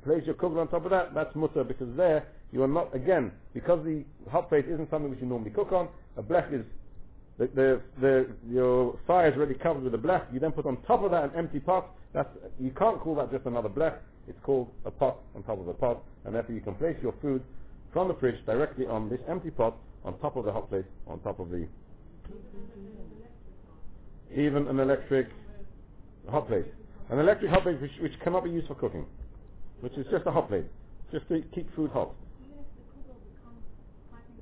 place 0.04 0.22
your 0.26 0.34
cooker 0.34 0.60
on 0.60 0.68
top 0.68 0.84
of 0.84 0.90
that, 0.90 1.14
that's 1.14 1.34
mutter, 1.34 1.64
because 1.64 1.88
there 1.96 2.26
you 2.52 2.62
are 2.62 2.68
not, 2.68 2.94
again, 2.94 3.32
because 3.54 3.84
the 3.84 4.04
hot 4.30 4.48
plate 4.48 4.66
isn't 4.68 4.90
something 4.90 5.10
which 5.10 5.20
you 5.20 5.26
normally 5.26 5.50
cook 5.50 5.72
on, 5.72 5.88
a 6.16 6.22
blech 6.22 6.52
is, 6.52 6.64
the, 7.38 7.46
the, 7.54 7.80
the, 8.00 8.26
your 8.48 8.98
fire 9.06 9.30
is 9.30 9.36
already 9.36 9.54
covered 9.54 9.84
with 9.84 9.94
a 9.94 9.98
blech, 9.98 10.32
you 10.32 10.40
then 10.40 10.52
put 10.52 10.66
on 10.66 10.76
top 10.82 11.02
of 11.02 11.12
that 11.12 11.24
an 11.24 11.30
empty 11.36 11.60
pot, 11.60 11.90
that's, 12.12 12.28
you 12.58 12.70
can't 12.76 13.00
call 13.00 13.14
that 13.14 13.30
just 13.30 13.46
another 13.46 13.68
blech, 13.68 13.96
it's 14.28 14.38
called 14.42 14.68
a 14.84 14.90
pot 14.90 15.18
on 15.36 15.42
top 15.44 15.60
of 15.60 15.68
a 15.68 15.74
pot, 15.74 16.02
and 16.24 16.34
therefore 16.34 16.54
you 16.54 16.60
can 16.60 16.74
place 16.74 16.96
your 17.02 17.14
food 17.22 17.42
from 17.92 18.08
the 18.08 18.14
fridge 18.14 18.44
directly 18.46 18.86
on 18.86 19.08
this 19.08 19.20
empty 19.28 19.50
pot, 19.50 19.76
on 20.04 20.18
top 20.18 20.36
of 20.36 20.44
the 20.44 20.52
hot 20.52 20.68
plate, 20.68 20.84
on 21.06 21.20
top 21.20 21.38
of 21.38 21.50
the, 21.50 21.66
even 24.36 24.66
an 24.68 24.80
electric 24.80 25.28
hot 26.28 26.48
plate. 26.48 26.66
An 27.10 27.18
electric 27.18 27.50
hot 27.50 27.64
plate 27.64 27.80
which, 27.80 27.90
which 28.00 28.12
cannot 28.22 28.44
be 28.44 28.50
used 28.50 28.68
for 28.68 28.76
cooking, 28.76 29.04
which 29.80 29.92
is 29.94 30.06
just 30.12 30.26
a 30.26 30.30
hot 30.30 30.48
plate, 30.48 30.66
just 31.10 31.26
to 31.28 31.42
keep 31.52 31.74
food 31.74 31.90
hot. 31.90 32.14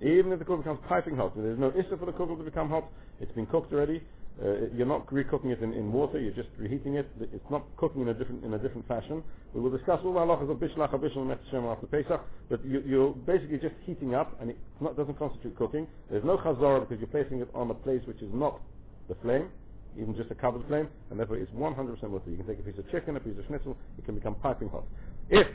Even 0.03 0.33
if 0.33 0.39
the 0.39 0.45
cooker 0.45 0.59
becomes 0.59 0.81
piping 0.87 1.17
hot, 1.17 1.33
there's 1.35 1.59
no 1.59 1.71
issue 1.71 1.97
for 1.99 2.05
the 2.05 2.13
cooker 2.13 2.37
to 2.37 2.43
become 2.43 2.69
hot. 2.69 2.85
It's 3.21 3.33
been 3.33 3.47
cooked 3.47 3.73
already. 3.73 4.03
Uh, 4.41 4.69
you're 4.77 4.87
not 4.87 5.05
recooking 5.09 5.47
it 5.47 5.61
in, 5.63 5.73
in, 5.73 5.91
water. 5.93 6.21
You're 6.21 6.35
just 6.35 6.51
reheating 6.59 6.95
it. 6.95 7.11
It's 7.21 7.51
not 7.51 7.65
cooking 7.77 8.03
in 8.03 8.09
a 8.09 8.15
different 8.15 8.45
in 8.45 8.55
a 8.55 8.59
different 8.59 8.87
fashion. 8.87 9.25
We 9.53 9.61
will 9.61 9.71
discuss 9.77 9.99
all 10.05 10.13
the 10.13 10.21
halachas 10.21 10.49
of 10.49 10.59
bishlach, 10.59 10.93
bishul, 10.93 11.23
and 11.23 11.67
after 11.67 11.87
Pesach. 11.89 12.21
But 12.49 12.65
you, 12.65 13.03
are 13.03 13.11
basically 13.27 13.59
just 13.59 13.75
heating 13.85 14.15
up, 14.15 14.41
and 14.41 14.51
it 14.51 14.59
not, 14.81 14.97
doesn't 14.97 15.19
constitute 15.19 15.57
cooking. 15.57 15.89
There's 16.09 16.23
no 16.23 16.37
chazorah 16.37 16.87
because 16.89 17.01
you're 17.01 17.09
placing 17.09 17.41
it 17.41 17.49
on 17.53 17.71
a 17.73 17.75
place 17.75 18.03
which 18.07 18.23
is 18.23 18.31
not 18.33 18.61
the 19.09 19.17
flame 19.17 19.49
even 19.97 20.15
just 20.17 20.31
a 20.31 20.35
covered 20.35 20.67
flame, 20.67 20.89
and 21.11 21.19
therefore 21.19 21.37
it's 21.37 21.51
100% 21.53 21.77
mutter. 22.11 22.31
You 22.31 22.37
can 22.37 22.47
take 22.47 22.59
a 22.59 22.63
piece 22.63 22.79
of 22.79 22.91
chicken, 22.91 23.17
a 23.17 23.21
piece 23.21 23.39
of 23.39 23.45
schnitzel, 23.47 23.77
it 23.99 24.05
can 24.05 24.15
become 24.15 24.35
piping 24.37 24.69
hot. 24.69 24.85
If 25.31 25.47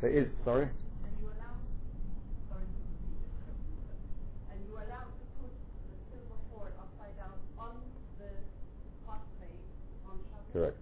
there 0.00 0.10
is, 0.10 0.28
sorry? 0.44 0.64
And 0.64 1.12
you 1.22 1.30
sorry 2.48 2.64
and 4.50 4.58
you 4.66 4.74
allow 4.74 5.04
to 5.06 5.24
put 5.40 5.52
the 5.52 5.96
silver 6.10 6.38
board 6.50 6.72
upside 6.78 7.14
down 7.16 7.34
on 7.58 7.74
the 8.18 8.30
hot 9.06 9.22
plate 9.38 9.62
on 10.06 10.18
Shabbos? 10.30 10.52
Correct. 10.52 10.76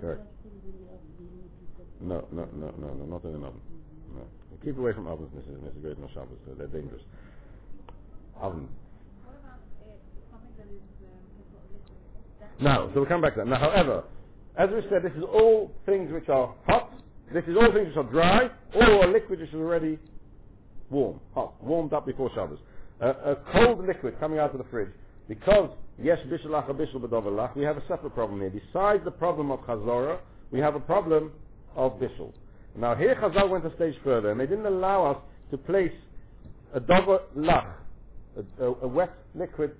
Correct. 0.00 0.22
No, 2.00 2.24
no, 2.32 2.48
no, 2.56 2.72
no, 2.78 2.94
no, 2.94 3.04
not 3.04 3.24
in 3.24 3.34
an 3.34 3.44
oven. 3.44 3.60
No. 4.14 4.22
Keep 4.64 4.78
away 4.78 4.92
from 4.92 5.06
ovens, 5.06 5.30
Mrs. 5.36 5.60
Mrs. 5.60 5.82
Great 5.82 5.96
Shabbos. 6.14 6.38
They're 6.56 6.66
dangerous. 6.66 7.02
Oven. 8.40 8.68
Now, 12.58 12.88
so 12.88 13.00
we'll 13.00 13.06
come 13.06 13.20
back 13.20 13.34
to 13.34 13.40
that. 13.40 13.46
Now, 13.46 13.58
however, 13.58 14.04
as 14.56 14.68
we 14.70 14.80
said, 14.90 15.02
this 15.02 15.12
is 15.16 15.22
all 15.22 15.70
things 15.86 16.12
which 16.12 16.28
are 16.28 16.54
hot. 16.66 16.92
This 17.32 17.44
is 17.46 17.56
all 17.56 17.72
things 17.72 17.88
which 17.88 17.96
are 17.96 18.10
dry, 18.10 18.50
or 18.74 19.04
a 19.04 19.10
liquid 19.10 19.40
which 19.40 19.48
is 19.48 19.54
already 19.54 19.98
warm, 20.90 21.20
hot, 21.34 21.54
warmed 21.62 21.92
up 21.92 22.06
before 22.06 22.30
Shabbos. 22.34 22.58
Uh, 23.00 23.14
a 23.24 23.36
cold 23.52 23.86
liquid 23.86 24.18
coming 24.20 24.38
out 24.38 24.52
of 24.52 24.58
the 24.58 24.66
fridge. 24.70 24.90
Because, 25.28 25.70
yes, 26.02 26.18
bishalach 26.26 26.68
bishal 26.70 26.96
bedovelach, 26.96 27.56
we 27.56 27.62
have 27.62 27.76
a 27.76 27.82
separate 27.86 28.14
problem 28.14 28.40
here. 28.40 28.50
Besides 28.50 29.04
the 29.04 29.12
problem 29.12 29.50
of 29.50 29.60
chazorah, 29.60 30.18
we 30.50 30.58
have 30.58 30.74
a 30.74 30.80
problem 30.80 31.32
of 31.76 31.92
bishul. 32.00 32.32
Now 32.76 32.94
here 32.94 33.14
Chazal 33.16 33.48
went 33.48 33.66
a 33.66 33.74
stage 33.76 33.94
further, 34.04 34.30
and 34.30 34.40
they 34.40 34.46
didn't 34.46 34.66
allow 34.66 35.10
us 35.10 35.16
to 35.50 35.58
place 35.58 35.92
a 36.72 36.80
dover 36.80 37.20
lach, 37.36 37.66
a, 38.36 38.64
a, 38.64 38.74
a 38.82 38.88
wet 38.88 39.12
liquid 39.34 39.72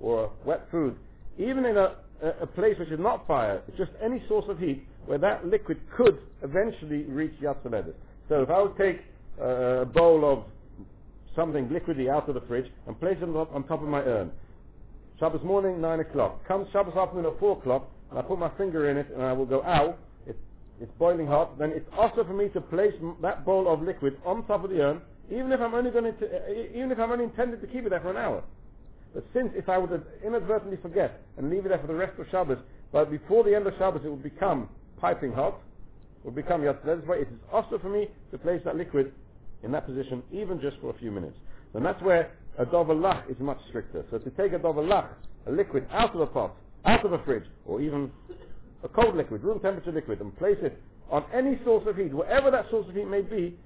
or 0.00 0.24
a 0.24 0.28
wet 0.46 0.66
food, 0.70 0.96
even 1.38 1.64
in 1.64 1.76
a 1.76 1.94
a, 2.22 2.42
a 2.42 2.46
place 2.46 2.78
which 2.78 2.90
is 2.90 3.00
not 3.00 3.26
fire, 3.26 3.62
it's 3.68 3.76
just 3.78 3.92
any 4.02 4.22
source 4.28 4.44
of 4.48 4.58
heat 4.58 4.86
where 5.06 5.18
that 5.18 5.46
liquid 5.46 5.80
could 5.96 6.18
eventually 6.42 7.04
reach 7.04 7.34
Yatzaledis. 7.40 7.94
So 8.28 8.42
if 8.42 8.50
I 8.50 8.62
would 8.62 8.76
take 8.76 9.00
uh, 9.40 9.82
a 9.82 9.86
bowl 9.86 10.24
of 10.24 10.44
something 11.36 11.68
liquidy 11.68 12.08
out 12.08 12.28
of 12.28 12.34
the 12.34 12.40
fridge 12.42 12.70
and 12.86 12.98
place 12.98 13.16
it 13.20 13.24
on, 13.24 13.64
top 13.66 13.82
of 13.82 13.88
my 13.88 14.00
urn, 14.02 14.32
Shabbos 15.18 15.42
morning, 15.44 15.80
9 15.80 16.00
o'clock. 16.00 16.46
Comes 16.46 16.68
Shabbos 16.72 16.96
afternoon 16.96 17.26
at 17.26 17.38
4 17.38 17.58
o'clock, 17.58 17.88
and 18.10 18.18
I 18.18 18.22
put 18.22 18.38
my 18.38 18.50
finger 18.56 18.90
in 18.90 18.96
it, 18.96 19.08
and 19.12 19.22
I 19.22 19.32
will 19.32 19.46
go, 19.46 19.62
ow, 19.62 19.96
it's, 20.26 20.38
it's 20.80 20.92
boiling 20.98 21.26
hot, 21.26 21.58
then 21.58 21.70
it's 21.70 21.88
also 21.96 22.24
for 22.24 22.32
me 22.34 22.48
to 22.50 22.60
place 22.60 22.94
m- 23.00 23.16
that 23.22 23.44
bowl 23.44 23.72
of 23.72 23.82
liquid 23.82 24.18
on 24.24 24.46
top 24.46 24.64
of 24.64 24.70
the 24.70 24.80
urn, 24.82 25.02
even 25.30 25.52
if 25.52 25.60
I'm 25.60 25.74
only 25.74 25.90
going 25.90 26.04
to, 26.16 26.26
uh, 26.26 26.52
even 26.74 26.90
if 26.92 26.98
I'm 26.98 27.12
only 27.12 27.24
intended 27.24 27.60
to 27.60 27.66
keep 27.68 27.86
it 27.86 27.90
there 27.90 28.00
for 28.00 28.10
an 28.10 28.16
hour. 28.16 28.42
But 29.14 29.24
since 29.32 29.50
if 29.54 29.68
I 29.68 29.78
would 29.78 30.04
inadvertently 30.24 30.76
forget 30.82 31.22
and 31.38 31.48
leave 31.48 31.64
it 31.64 31.68
there 31.68 31.78
for 31.78 31.86
the 31.86 31.94
rest 31.94 32.18
of 32.18 32.26
Shabbos, 32.30 32.58
but 32.92 33.10
before 33.10 33.44
the 33.44 33.54
end 33.54 33.66
of 33.66 33.74
Shabbos 33.78 34.02
it 34.04 34.08
would 34.08 34.22
become 34.22 34.68
piping 35.00 35.32
hot, 35.32 35.60
would 36.24 36.34
become 36.34 36.62
yatzah. 36.62 36.84
That 36.84 36.98
is 36.98 37.06
why 37.06 37.16
it 37.16 37.28
is 37.28 37.38
also 37.52 37.78
for 37.78 37.88
me 37.88 38.08
to 38.32 38.38
place 38.38 38.60
that 38.64 38.76
liquid 38.76 39.12
in 39.62 39.72
that 39.72 39.86
position 39.86 40.22
even 40.32 40.60
just 40.60 40.76
for 40.80 40.90
a 40.90 40.98
few 40.98 41.10
minutes. 41.10 41.36
And 41.74 41.84
that's 41.84 42.02
where 42.02 42.32
a 42.58 42.66
dover 42.66 42.94
lach 42.94 43.30
is 43.30 43.38
much 43.40 43.58
stricter. 43.68 44.04
So 44.10 44.18
to 44.18 44.30
take 44.30 44.52
a 44.52 44.58
dover 44.58 44.82
lach, 44.82 45.08
a 45.46 45.52
liquid 45.52 45.86
out 45.92 46.14
of 46.14 46.20
a 46.20 46.26
pot, 46.26 46.54
out 46.84 47.04
of 47.04 47.12
a 47.12 47.18
fridge, 47.24 47.44
or 47.66 47.80
even 47.80 48.10
a 48.82 48.88
cold 48.88 49.16
liquid, 49.16 49.42
room 49.42 49.60
temperature 49.60 49.92
liquid, 49.92 50.20
and 50.20 50.36
place 50.38 50.58
it 50.62 50.80
on 51.10 51.24
any 51.32 51.58
source 51.64 51.84
of 51.86 51.96
heat, 51.96 52.12
whatever 52.12 52.50
that 52.50 52.66
source 52.70 52.88
of 52.88 52.94
heat 52.94 53.06
may 53.06 53.20
be, 53.20 53.56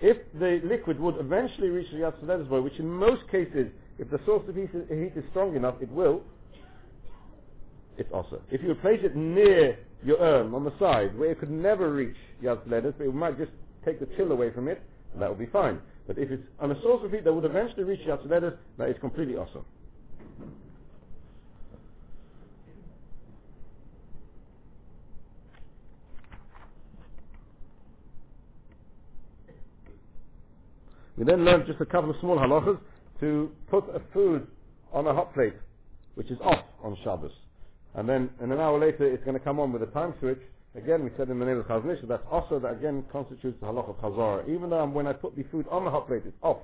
if 0.00 0.16
the 0.38 0.60
liquid 0.64 0.98
would 1.00 1.16
eventually 1.16 1.68
reach 1.68 1.90
the 1.90 1.98
Yatzled's 1.98 2.48
way, 2.48 2.60
which 2.60 2.78
in 2.78 2.88
most 2.88 3.28
cases, 3.30 3.68
if 3.98 4.10
the 4.10 4.20
source 4.24 4.48
of 4.48 4.54
heat 4.54 4.70
is, 4.72 5.24
strong 5.30 5.56
enough, 5.56 5.74
it 5.80 5.90
will, 5.90 6.22
it's 7.96 8.10
also. 8.12 8.40
If 8.50 8.62
you 8.62 8.74
place 8.76 9.00
it 9.02 9.16
near 9.16 9.76
your 10.04 10.18
urn 10.18 10.54
on 10.54 10.64
the 10.64 10.72
side, 10.78 11.18
where 11.18 11.32
it 11.32 11.40
could 11.40 11.50
never 11.50 11.92
reach 11.92 12.16
Yad 12.42 12.68
Ledas, 12.68 12.94
but 12.96 13.08
it 13.08 13.14
might 13.14 13.36
just 13.36 13.50
take 13.84 13.98
the 13.98 14.06
chill 14.16 14.30
away 14.30 14.52
from 14.52 14.68
it, 14.68 14.80
that 15.18 15.28
would 15.28 15.38
be 15.38 15.46
fine. 15.46 15.80
But 16.06 16.16
if 16.16 16.30
it's 16.30 16.42
on 16.60 16.70
a 16.70 16.80
source 16.82 17.04
of 17.04 17.10
heat 17.10 17.24
that 17.24 17.32
would 17.32 17.44
eventually 17.44 17.82
reach 17.82 18.00
Yad 18.06 18.28
Ledas, 18.28 18.54
that 18.78 18.88
is 18.88 18.96
completely 19.00 19.36
awesome. 19.36 19.64
We 31.16 31.24
then 31.24 31.44
learned 31.44 31.66
just 31.66 31.80
a 31.80 31.84
couple 31.84 32.10
of 32.10 32.16
small 32.20 32.38
halachas 32.38 32.78
to 33.20 33.50
put 33.70 33.84
a 33.94 34.00
food 34.12 34.46
on 34.92 35.06
a 35.06 35.14
hot 35.14 35.34
plate, 35.34 35.54
which 36.14 36.30
is 36.30 36.38
off 36.42 36.64
on 36.82 36.96
Shabbos. 37.04 37.32
And 37.94 38.08
then, 38.08 38.30
and 38.40 38.52
an 38.52 38.60
hour 38.60 38.78
later, 38.78 39.06
it's 39.06 39.24
going 39.24 39.38
to 39.38 39.44
come 39.44 39.58
on 39.58 39.72
with 39.72 39.82
a 39.82 39.86
time 39.86 40.14
switch. 40.20 40.40
Again, 40.74 41.02
we 41.02 41.10
said 41.16 41.28
in 41.28 41.38
the 41.38 41.44
name 41.44 41.58
of 41.58 41.66
Chazon 41.66 41.96
Ish, 41.96 42.04
that's 42.08 42.22
also 42.30 42.60
that 42.60 42.72
again 42.74 43.04
constitutes 43.10 43.58
the 43.60 43.66
halach 43.66 43.88
of 43.88 43.96
Chazara. 43.96 44.48
Even 44.48 44.70
though 44.70 44.86
when 44.86 45.06
I 45.06 45.12
put 45.12 45.34
the 45.34 45.44
food 45.50 45.66
on 45.70 45.84
the 45.84 45.90
hot 45.90 46.06
plate, 46.06 46.22
it's 46.24 46.36
off. 46.42 46.58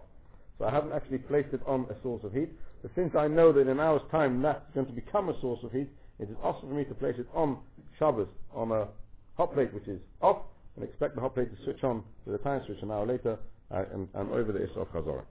So 0.58 0.66
I 0.66 0.70
haven't 0.70 0.92
actually 0.92 1.18
placed 1.18 1.52
it 1.52 1.61
on 1.66 1.87
a 1.90 2.00
source 2.02 2.23
of 2.23 2.32
heat. 2.32 2.50
But 2.82 2.92
since 2.94 3.14
I 3.16 3.26
know 3.26 3.52
that 3.52 3.61
in 3.61 3.68
an 3.68 3.80
hour's 3.80 4.02
time 4.11 4.42
that's 4.42 4.62
going 4.75 4.87
to 4.87 4.92
become 4.92 5.28
a 5.30 5.40
source 5.40 5.58
of 5.64 5.73
heat, 5.73 5.88
it 6.18 6.30
is 6.30 6.37
also 6.42 6.61
for 6.61 6.75
me 6.75 6.84
to 6.84 6.94
place 6.94 7.16
it 7.18 7.26
on 7.34 7.58
Shabbos 7.99 8.28
on 8.54 8.70
a 8.70 8.88
hot 9.37 9.52
plate 9.54 9.75
which 9.75 9.88
is 9.88 10.00
off 10.20 10.42
and 10.76 10.84
expect 10.84 11.14
the 11.16 11.20
hot 11.20 11.34
plate 11.34 11.50
to 11.56 11.64
switch 11.64 11.82
on 11.82 12.04
with 12.25 12.34
a 12.34 12.44
time 12.44 12.62
switch 12.66 12.78
an 12.82 12.90
hour 12.90 13.06
later 13.06 13.38
uh, 13.70 13.84
and, 13.92 14.08
and 14.14 14.30
over 14.30 14.52
the 14.52 14.61
Issur 14.61 14.82
of 14.82 14.88
Chazara. 14.88 15.25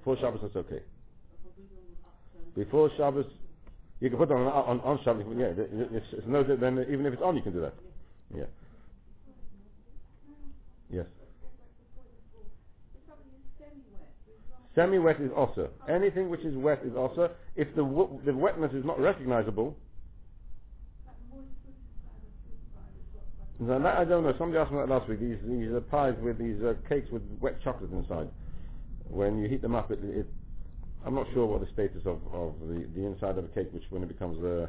Before 0.00 0.16
Shabbos, 0.16 0.40
that's 0.42 0.56
okay. 0.56 0.80
Before 2.56 2.90
Shabbos, 2.96 3.26
you 4.00 4.08
can 4.08 4.18
put 4.18 4.30
it 4.30 4.34
on 4.34 4.46
on, 4.46 4.80
on 4.80 4.98
Shabbos. 5.04 5.26
Yeah, 5.36 5.52
it's, 5.56 6.06
it's 6.12 6.26
no. 6.26 6.42
Then 6.42 6.84
even 6.90 7.04
if 7.04 7.12
it's 7.12 7.22
on, 7.22 7.36
you 7.36 7.42
can 7.42 7.52
do 7.52 7.60
that. 7.60 7.74
Yeah. 8.34 8.44
Yes. 10.90 11.06
Semi-wet 14.74 15.20
is 15.20 15.30
also. 15.36 15.68
Anything 15.88 16.30
which 16.30 16.40
is 16.40 16.56
wet 16.56 16.80
is 16.84 16.96
also. 16.96 17.30
If 17.56 17.68
the 17.74 17.82
w- 17.82 18.20
the 18.24 18.34
wetness 18.34 18.72
is 18.72 18.84
not 18.84 18.98
recognizable, 18.98 19.76
now 23.58 23.78
that 23.80 23.98
I 23.98 24.04
don't 24.06 24.22
know. 24.22 24.32
Somebody 24.38 24.58
asked 24.58 24.72
me 24.72 24.78
that 24.78 24.88
last 24.88 25.08
week. 25.10 25.20
These 25.20 25.36
these 25.44 25.70
uh, 25.74 25.80
pies 25.90 26.14
with 26.22 26.38
these 26.38 26.56
uh, 26.62 26.74
cakes 26.88 27.10
with 27.12 27.22
wet 27.40 27.62
chocolate 27.62 27.92
inside. 27.92 28.28
When 29.10 29.38
you 29.38 29.48
heat 29.48 29.60
them 29.60 29.74
up, 29.74 29.90
it, 29.90 29.98
it 30.02 30.26
I'm 31.04 31.14
not 31.14 31.26
sure 31.32 31.46
what 31.46 31.60
the 31.60 31.68
status 31.72 32.02
of, 32.04 32.20
of 32.32 32.54
the, 32.60 32.86
the 32.94 33.06
inside 33.06 33.38
of 33.38 33.44
a 33.44 33.48
cake, 33.48 33.68
which 33.72 33.84
when 33.90 34.02
it 34.02 34.08
becomes 34.08 34.42
uh, 34.44 34.66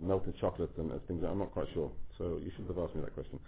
melted 0.00 0.34
chocolate 0.40 0.70
and 0.78 0.90
things, 1.06 1.22
I'm 1.26 1.38
not 1.38 1.52
quite 1.52 1.66
sure. 1.74 1.90
So 2.18 2.40
you 2.42 2.50
should 2.56 2.66
have 2.66 2.78
asked 2.78 2.94
me 2.94 3.02
that 3.02 3.14
question. 3.14 3.38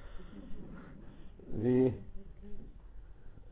The 1.62 1.92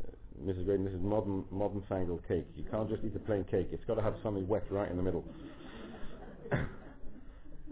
uh, 0.04 0.10
Mrs. 0.44 0.64
Graydon, 0.66 0.84
this 0.84 0.94
is 0.94 1.00
modern 1.00 1.44
modern 1.50 1.82
fangled 1.88 2.26
cake. 2.28 2.46
You 2.56 2.64
can't 2.70 2.88
just 2.88 3.02
eat 3.04 3.16
a 3.16 3.20
plain 3.20 3.44
cake. 3.44 3.68
It's 3.72 3.84
got 3.84 3.94
to 3.94 4.02
have 4.02 4.14
something 4.22 4.46
wet 4.46 4.64
right 4.70 4.90
in 4.90 4.96
the 4.96 5.02
middle. 5.02 5.24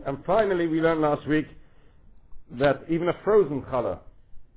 and 0.07 0.25
finally, 0.25 0.67
we 0.67 0.81
learned 0.81 1.03
last 1.03 1.27
week 1.29 1.47
that 2.53 2.83
even 2.89 3.09
a 3.09 3.15
frozen 3.25 3.63
challah, 3.63 3.99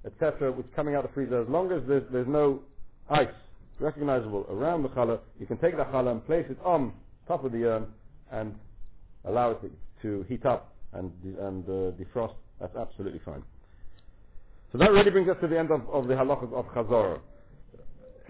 etc., 0.06 0.52
which 0.52 0.68
coming 0.76 0.96
out 0.96 1.04
of 1.04 1.12
the 1.12 1.14
freezer, 1.14 1.42
as 1.42 1.50
long 1.50 1.72
as 1.72 1.82
there's, 1.88 2.04
there's 2.12 2.28
no 2.28 2.62
ice 3.10 3.28
recognizable 3.80 4.46
around 4.50 4.84
the 4.84 4.90
challah, 4.90 5.20
you 5.40 5.46
can 5.46 5.58
take 5.58 5.76
the 5.76 5.84
challah 5.86 6.12
and 6.12 6.26
place 6.26 6.46
it 6.50 6.58
on 6.64 6.94
top 7.28 7.44
of 7.44 7.52
the 7.52 7.66
urn 7.66 7.88
and 8.32 8.56
allow 9.26 9.52
it 9.52 9.60
to, 10.02 10.26
heat 10.30 10.46
up 10.46 10.74
and, 10.94 11.12
and 11.40 11.66
uh, 11.66 11.92
defrost. 11.98 12.34
That's 12.60 12.76
absolutely 12.76 13.22
fine. 13.26 13.44
So 14.72 14.78
that 14.78 14.92
really 14.92 15.10
brings 15.12 15.30
us 15.30 15.38
to 15.42 15.48
the 15.48 15.58
end 15.58 15.72
of, 15.72 15.82
of 15.90 16.08
the 16.08 16.14
halachas 16.14 16.54
of 16.54 16.66
Chazorah. 16.68 17.20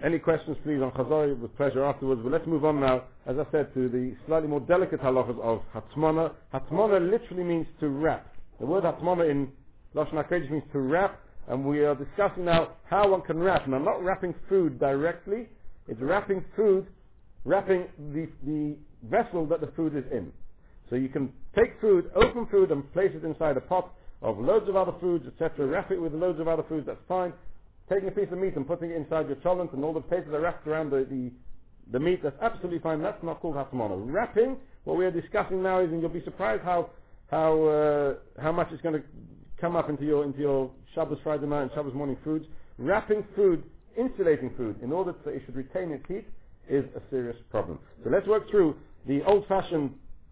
Any 0.03 0.19
questions, 0.19 0.57
please, 0.63 0.81
on 0.81 0.91
Chazorah? 0.91 1.37
With 1.39 1.55
pleasure 1.57 1.83
afterwards. 1.83 2.21
But 2.23 2.31
let's 2.31 2.47
move 2.47 2.65
on 2.65 2.79
now, 2.79 3.03
as 3.25 3.37
I 3.37 3.45
said, 3.51 3.73
to 3.73 3.89
the 3.89 4.15
slightly 4.25 4.47
more 4.47 4.59
delicate 4.61 5.01
halachas 5.01 5.39
of 5.41 5.61
Hatmana. 5.73 6.31
Hatmana 6.53 7.09
literally 7.09 7.43
means 7.43 7.67
to 7.79 7.89
wrap. 7.89 8.33
The 8.59 8.65
word 8.65 8.83
Hatmana 8.83 9.29
in 9.29 9.49
Lashon 9.95 10.13
HaKodesh 10.13 10.49
means 10.49 10.63
to 10.71 10.79
wrap 10.79 11.19
and 11.47 11.65
we 11.65 11.79
are 11.79 11.95
discussing 11.95 12.45
now 12.45 12.73
how 12.85 13.09
one 13.09 13.21
can 13.21 13.39
wrap. 13.39 13.63
I'm 13.65 13.71
not 13.85 14.03
wrapping 14.03 14.33
food 14.49 14.79
directly, 14.79 15.47
it's 15.87 16.01
wrapping 16.01 16.43
food, 16.55 16.87
wrapping 17.43 17.85
the, 18.13 18.27
the 18.45 18.75
vessel 19.03 19.45
that 19.47 19.61
the 19.61 19.71
food 19.75 19.95
is 19.95 20.03
in. 20.11 20.31
So 20.89 20.95
you 20.95 21.09
can 21.09 21.31
take 21.55 21.79
food, 21.81 22.11
open 22.15 22.47
food, 22.51 22.71
and 22.71 22.91
place 22.93 23.11
it 23.13 23.23
inside 23.23 23.57
a 23.57 23.61
pot 23.61 23.91
of 24.21 24.39
loads 24.39 24.67
of 24.69 24.75
other 24.75 24.93
foods, 24.99 25.25
etc. 25.27 25.65
Wrap 25.67 25.91
it 25.91 26.01
with 26.01 26.13
loads 26.13 26.39
of 26.39 26.47
other 26.47 26.63
foods, 26.67 26.87
that's 26.87 26.99
fine. 27.07 27.33
Taking 27.89 28.07
a 28.07 28.11
piece 28.11 28.29
of 28.31 28.39
meat 28.39 28.55
and 28.55 28.65
putting 28.67 28.89
it 28.89 28.95
inside 28.95 29.27
your 29.27 29.35
cholent 29.37 29.73
and 29.73 29.83
all 29.83 29.93
the 29.93 30.01
papers 30.01 30.33
are 30.33 30.41
wrapped 30.41 30.65
around 30.65 30.89
the, 30.89 31.05
the, 31.09 31.31
the 31.91 31.99
meat, 31.99 32.21
that's 32.23 32.35
absolutely 32.41 32.79
fine. 32.79 33.01
That's 33.01 33.21
not 33.23 33.41
called 33.41 33.55
hatmana. 33.55 34.11
Wrapping, 34.11 34.57
what 34.85 34.97
we 34.97 35.05
are 35.05 35.11
discussing 35.11 35.61
now 35.61 35.79
is, 35.81 35.91
and 35.91 36.01
you'll 36.01 36.09
be 36.09 36.23
surprised 36.23 36.63
how, 36.63 36.89
how, 37.29 37.63
uh, 37.63 38.41
how 38.41 38.51
much 38.51 38.69
it's 38.71 38.81
going 38.81 38.95
to 38.95 39.03
come 39.59 39.75
up 39.75 39.89
into 39.89 40.03
your, 40.05 40.23
into 40.23 40.39
your 40.39 40.71
Shabbos 40.93 41.17
Friday 41.23 41.45
night 41.47 41.63
and 41.63 41.71
Shabbos 41.73 41.93
morning 41.93 42.17
foods. 42.23 42.45
Wrapping 42.77 43.23
food, 43.35 43.63
insulating 43.97 44.51
food, 44.57 44.81
in 44.81 44.91
order 44.91 45.13
that 45.23 45.31
it 45.31 45.43
should 45.45 45.55
retain 45.55 45.91
its 45.91 46.05
heat, 46.07 46.25
is 46.69 46.85
a 46.95 47.01
serious 47.09 47.37
problem. 47.49 47.79
So 48.03 48.09
let's 48.09 48.27
work 48.27 48.49
through 48.49 48.75
the 49.07 49.23
old-fashioned 49.23 49.91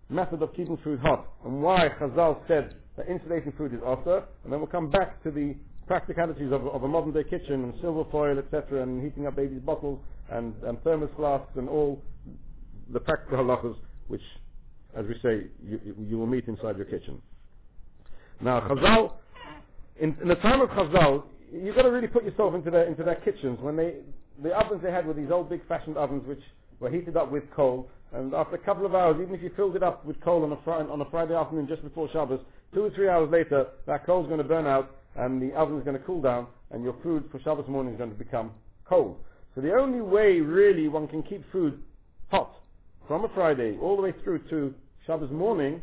method 0.09 0.41
of 0.41 0.53
keeping 0.55 0.77
food 0.83 0.99
hot 0.99 1.27
and 1.45 1.61
why 1.61 1.89
Chazal 1.99 2.37
said 2.47 2.75
that 2.97 3.07
insulating 3.07 3.53
food 3.57 3.73
is 3.73 3.79
also, 3.85 4.23
and 4.43 4.51
then 4.51 4.59
we'll 4.59 4.67
come 4.67 4.89
back 4.89 5.21
to 5.23 5.31
the 5.31 5.55
practicalities 5.87 6.51
of, 6.51 6.65
of 6.67 6.83
a 6.83 6.87
modern 6.87 7.13
day 7.13 7.23
kitchen 7.23 7.63
and 7.63 7.73
silver 7.81 8.03
foil, 8.11 8.37
etc., 8.37 8.83
and 8.83 9.03
heating 9.03 9.27
up 9.27 9.35
babies' 9.35 9.61
bottles 9.61 9.99
and, 10.31 10.53
and 10.63 10.81
thermos 10.83 11.09
flasks 11.15 11.51
and 11.55 11.67
all 11.67 12.01
the 12.91 12.99
practical 12.99 13.37
halachas 13.37 13.75
which, 14.07 14.21
as 14.95 15.05
we 15.07 15.15
say, 15.21 15.47
you, 15.63 15.95
you 16.07 16.17
will 16.17 16.27
meet 16.27 16.47
inside 16.47 16.77
your 16.77 16.85
kitchen. 16.85 17.21
Now, 18.43 18.59
Chazal, 18.59 19.11
in, 20.01 20.17
in 20.21 20.27
the 20.27 20.35
time 20.35 20.59
of 20.59 20.69
Chazal, 20.69 21.23
you've 21.53 21.75
got 21.75 21.83
to 21.83 21.91
really 21.91 22.07
put 22.07 22.25
yourself 22.25 22.53
into 22.53 22.69
their, 22.69 22.83
into 22.83 23.03
their 23.03 23.15
kitchens. 23.15 23.57
When 23.61 23.77
they, 23.77 23.95
the 24.41 24.49
ovens 24.51 24.81
they 24.83 24.91
had 24.91 25.07
were 25.07 25.13
these 25.13 25.31
old 25.31 25.49
big 25.49 25.65
fashioned 25.67 25.95
ovens 25.95 26.27
which 26.27 26.41
were 26.81 26.89
heated 26.89 27.15
up 27.15 27.31
with 27.31 27.43
coal, 27.55 27.89
and 28.11 28.33
after 28.33 28.55
a 28.55 28.59
couple 28.59 28.85
of 28.85 28.93
hours, 28.93 29.17
even 29.21 29.33
if 29.33 29.41
you 29.41 29.49
filled 29.55 29.77
it 29.77 29.83
up 29.83 30.05
with 30.05 30.19
coal 30.21 30.43
on 30.43 30.51
a, 30.51 30.57
fri- 30.63 30.91
on 30.91 30.99
a 30.99 31.09
Friday 31.09 31.33
afternoon 31.33 31.67
just 31.67 31.83
before 31.83 32.09
Shabbos, 32.11 32.41
two 32.73 32.83
or 32.83 32.89
three 32.91 33.07
hours 33.07 33.31
later, 33.31 33.67
that 33.87 34.05
coal's 34.05 34.27
going 34.27 34.39
to 34.39 34.43
burn 34.43 34.67
out, 34.67 34.91
and 35.15 35.41
the 35.41 35.55
oven's 35.55 35.85
going 35.85 35.97
to 35.97 36.03
cool 36.03 36.21
down, 36.21 36.47
and 36.71 36.83
your 36.83 36.95
food 37.01 37.23
for 37.31 37.39
Shabbos 37.39 37.67
morning 37.69 37.93
is 37.93 37.97
going 37.97 38.11
to 38.11 38.17
become 38.17 38.51
cold. 38.83 39.17
So 39.55 39.61
the 39.61 39.73
only 39.73 40.01
way 40.01 40.41
really 40.41 40.89
one 40.89 41.07
can 41.07 41.23
keep 41.23 41.49
food 41.51 41.81
hot 42.29 42.53
from 43.07 43.23
a 43.23 43.29
Friday 43.29 43.77
all 43.81 43.95
the 43.95 44.01
way 44.01 44.13
through 44.23 44.39
to 44.49 44.73
Shabbos 45.07 45.31
morning, 45.31 45.81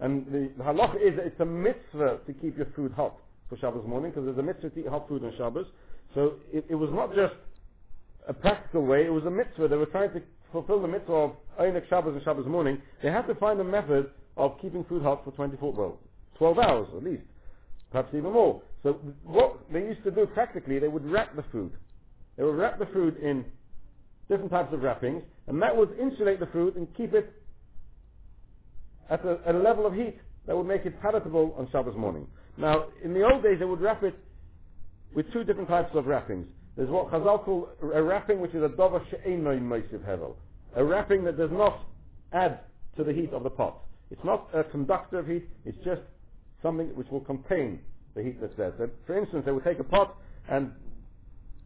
and 0.00 0.26
the, 0.26 0.50
the 0.56 0.64
halacha 0.64 0.96
is 0.96 1.16
that 1.16 1.26
it's 1.26 1.40
a 1.40 1.44
mitzvah 1.44 2.20
to 2.26 2.32
keep 2.32 2.56
your 2.56 2.68
food 2.76 2.92
hot 2.92 3.16
for 3.48 3.56
Shabbos 3.58 3.86
morning, 3.86 4.10
because 4.10 4.24
there's 4.26 4.38
a 4.38 4.42
mitzvah 4.42 4.70
to 4.70 4.80
eat 4.80 4.88
hot 4.88 5.08
food 5.08 5.24
on 5.24 5.32
Shabbos. 5.36 5.66
So 6.14 6.34
it, 6.52 6.64
it 6.68 6.74
was 6.74 6.90
not 6.92 7.14
just 7.14 7.34
a 8.28 8.34
practical 8.34 8.84
way, 8.84 9.06
it 9.06 9.12
was 9.12 9.24
a 9.24 9.30
mitzvah. 9.30 9.68
They 9.68 9.76
were 9.76 9.86
trying 9.86 10.12
to 10.12 10.22
fulfill 10.52 10.80
the 10.80 10.88
mitzvah 10.88 11.12
of 11.12 11.32
Oneg 11.60 11.88
Shabbos 11.88 12.14
and 12.14 12.22
Shabbos 12.22 12.46
morning. 12.46 12.80
They 13.02 13.10
had 13.10 13.26
to 13.26 13.34
find 13.34 13.60
a 13.60 13.64
method 13.64 14.10
of 14.36 14.60
keeping 14.60 14.84
food 14.84 15.02
hot 15.02 15.24
for 15.24 15.32
24, 15.32 15.72
well, 15.72 15.98
12 16.38 16.58
hours 16.58 16.88
at 16.96 17.02
least, 17.02 17.22
perhaps 17.90 18.14
even 18.14 18.32
more. 18.32 18.62
So 18.82 19.00
what 19.24 19.58
they 19.72 19.80
used 19.80 20.04
to 20.04 20.10
do 20.10 20.26
practically, 20.26 20.78
they 20.78 20.88
would 20.88 21.04
wrap 21.04 21.34
the 21.34 21.44
food. 21.50 21.72
They 22.36 22.44
would 22.44 22.54
wrap 22.56 22.78
the 22.78 22.86
food 22.86 23.16
in 23.16 23.44
different 24.28 24.50
types 24.50 24.72
of 24.72 24.82
wrappings, 24.82 25.22
and 25.48 25.60
that 25.62 25.76
would 25.76 25.98
insulate 25.98 26.38
the 26.38 26.46
food 26.46 26.76
and 26.76 26.86
keep 26.96 27.14
it 27.14 27.32
at 29.10 29.24
a, 29.24 29.38
at 29.46 29.54
a 29.54 29.58
level 29.58 29.86
of 29.86 29.94
heat 29.94 30.18
that 30.46 30.56
would 30.56 30.66
make 30.66 30.84
it 30.86 31.00
palatable 31.00 31.54
on 31.58 31.68
Shabbos 31.70 31.96
morning. 31.96 32.26
Now, 32.56 32.86
in 33.04 33.14
the 33.14 33.22
old 33.22 33.42
days, 33.42 33.58
they 33.58 33.64
would 33.64 33.80
wrap 33.80 34.02
it 34.02 34.14
with 35.14 35.32
two 35.32 35.44
different 35.44 35.68
types 35.68 35.90
of 35.94 36.06
wrappings. 36.06 36.46
There's 36.76 36.90
what 36.90 37.10
Chazal 37.10 37.44
call 37.44 37.68
a 37.94 38.02
wrapping 38.02 38.40
which 38.40 38.54
is 38.54 38.62
a 38.62 38.68
dover 38.68 39.00
she'einoin 39.10 39.62
moisiv 39.62 40.04
hevel. 40.06 40.34
A 40.76 40.84
wrapping 40.84 41.24
that 41.24 41.36
does 41.36 41.50
not 41.52 41.86
add 42.32 42.60
to 42.96 43.04
the 43.04 43.12
heat 43.12 43.32
of 43.32 43.42
the 43.42 43.50
pot. 43.50 43.78
It's 44.10 44.24
not 44.24 44.48
a 44.54 44.64
conductor 44.64 45.18
of 45.18 45.26
heat, 45.26 45.48
it's 45.64 45.78
just 45.84 46.02
something 46.62 46.88
which 46.96 47.08
will 47.10 47.20
contain 47.20 47.80
the 48.14 48.22
heat 48.22 48.40
that's 48.40 48.56
there. 48.56 48.72
So, 48.78 48.88
for 49.06 49.18
instance, 49.18 49.42
they 49.44 49.52
would 49.52 49.64
take 49.64 49.78
a 49.78 49.84
pot 49.84 50.16
and 50.50 50.72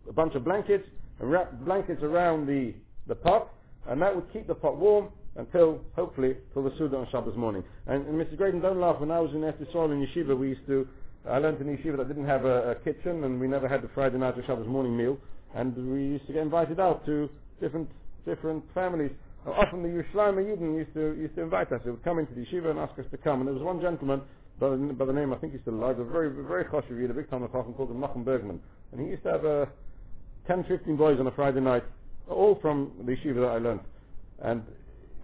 a 0.08 0.12
bunch 0.12 0.34
of 0.34 0.44
blankets 0.44 0.84
and 1.20 1.30
wrap 1.30 1.52
blankets 1.64 2.02
around 2.02 2.46
the, 2.46 2.74
the 3.06 3.14
pot, 3.14 3.52
and 3.88 4.00
that 4.02 4.14
would 4.14 4.32
keep 4.32 4.46
the 4.46 4.54
pot 4.54 4.76
warm 4.76 5.08
until, 5.36 5.80
hopefully, 5.94 6.36
till 6.52 6.62
the 6.62 6.72
Suda 6.76 6.96
on 6.96 7.08
Shabbos 7.10 7.36
morning. 7.36 7.64
And, 7.86 8.06
and 8.06 8.14
Mr. 8.14 8.36
Graydon, 8.36 8.60
don't 8.60 8.80
laugh, 8.80 9.00
when 9.00 9.10
I 9.10 9.20
was 9.20 9.32
in 9.32 9.40
Eretz 9.40 9.60
in 9.60 10.06
Yeshiva, 10.06 10.38
we 10.38 10.48
used 10.50 10.66
to, 10.66 10.86
I 11.28 11.38
learned 11.38 11.60
in 11.60 11.76
Yeshiva 11.76 11.96
that 11.96 12.08
didn't 12.08 12.26
have 12.26 12.44
a, 12.44 12.72
a 12.72 12.74
kitchen, 12.76 13.24
and 13.24 13.40
we 13.40 13.48
never 13.48 13.68
had 13.68 13.82
the 13.82 13.88
Friday 13.94 14.18
night 14.18 14.38
or 14.38 14.44
Shabbos 14.44 14.66
morning 14.66 14.96
meal, 14.96 15.18
and 15.54 15.74
we 15.90 16.00
used 16.00 16.26
to 16.26 16.32
get 16.32 16.42
invited 16.42 16.80
out 16.80 17.04
to 17.06 17.30
different, 17.60 17.88
different 18.26 18.64
families. 18.74 19.10
Often 19.46 19.82
the 19.82 19.88
Yerushalayim 19.88 20.36
Yidden 20.36 20.76
used 20.76 20.94
to, 20.94 21.16
used 21.18 21.34
to 21.36 21.42
invite 21.42 21.72
us. 21.72 21.80
They 21.84 21.90
would 21.90 22.04
come 22.04 22.18
into 22.18 22.34
the 22.34 22.44
Yeshiva 22.44 22.70
and 22.70 22.78
ask 22.78 22.96
us 22.98 23.06
to 23.10 23.16
come, 23.16 23.40
and 23.40 23.48
there 23.48 23.54
was 23.54 23.62
one 23.62 23.80
gentleman, 23.80 24.20
by 24.60 24.68
the, 24.70 24.76
by 24.76 25.06
the 25.06 25.12
name, 25.12 25.32
I 25.32 25.36
think 25.36 25.52
he's 25.52 25.62
still 25.62 25.74
alive, 25.74 25.98
a 25.98 26.04
very, 26.04 26.30
very 26.30 26.64
choshev 26.64 27.00
Yid, 27.00 27.10
a 27.10 27.14
big 27.14 27.30
time 27.30 27.40
Chacham 27.48 27.72
called 27.74 27.90
him 27.90 28.00
Nachum 28.00 28.24
Bergman, 28.24 28.60
and 28.92 29.00
he 29.00 29.08
used 29.08 29.22
to 29.24 29.30
have 29.30 29.44
uh, 29.44 29.66
10, 30.46 30.64
15 30.68 30.96
boys 30.96 31.18
on 31.18 31.26
a 31.26 31.32
Friday 31.32 31.60
night, 31.60 31.84
all 32.28 32.58
from 32.60 32.92
the 33.04 33.12
Yeshiva 33.12 33.36
that 33.36 33.50
I 33.50 33.58
learned. 33.58 33.80
And 34.40 34.62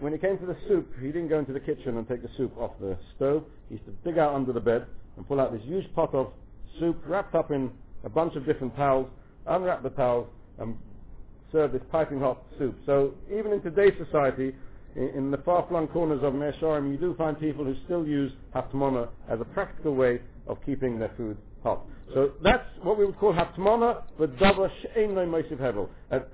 when 0.00 0.12
he 0.12 0.18
came 0.18 0.38
to 0.38 0.46
the 0.46 0.56
soup, 0.68 0.92
he 1.00 1.06
didn't 1.08 1.28
go 1.28 1.38
into 1.38 1.52
the 1.52 1.60
kitchen 1.60 1.96
and 1.96 2.06
take 2.08 2.22
the 2.22 2.30
soup 2.36 2.56
off 2.58 2.72
the 2.80 2.96
stove. 3.16 3.44
He 3.68 3.74
used 3.76 3.86
to 3.86 3.92
dig 4.04 4.18
out 4.18 4.34
under 4.34 4.52
the 4.52 4.60
bed 4.60 4.86
and 5.16 5.26
pull 5.26 5.40
out 5.40 5.52
this 5.52 5.62
huge 5.64 5.92
pot 5.94 6.14
of 6.14 6.32
soup 6.78 7.02
wrapped 7.06 7.34
up 7.34 7.50
in 7.50 7.70
a 8.04 8.08
bunch 8.08 8.36
of 8.36 8.46
different 8.46 8.76
towels, 8.76 9.08
unwrap 9.46 9.82
the 9.82 9.90
towels, 9.90 10.28
and 10.58 10.76
serve 11.50 11.72
this 11.72 11.82
piping 11.90 12.20
hot 12.20 12.42
soup. 12.58 12.76
So 12.86 13.14
even 13.26 13.52
in 13.52 13.62
today's 13.62 13.94
society, 14.04 14.54
in, 14.94 15.08
in 15.16 15.30
the 15.30 15.38
far-flung 15.38 15.88
corners 15.88 16.20
of 16.22 16.34
Mea 16.34 16.52
Shearim, 16.60 16.90
you 16.92 16.98
do 16.98 17.14
find 17.16 17.38
people 17.38 17.64
who 17.64 17.74
still 17.84 18.06
use 18.06 18.32
haftamona 18.54 19.08
as 19.28 19.40
a 19.40 19.44
practical 19.44 19.94
way 19.94 20.20
of 20.46 20.58
keeping 20.64 20.98
their 20.98 21.10
food 21.16 21.36
hot. 21.62 21.84
So 22.14 22.32
that's 22.42 22.64
what 22.82 22.98
we 22.98 23.04
would 23.04 23.18
call 23.18 23.32
haftamona, 23.32 24.04
but 24.18 24.36
davar 24.36 24.70
she'ein 24.80 25.14
lo 25.14 25.26
moisiv 25.26 25.58
hevel. 25.58 25.88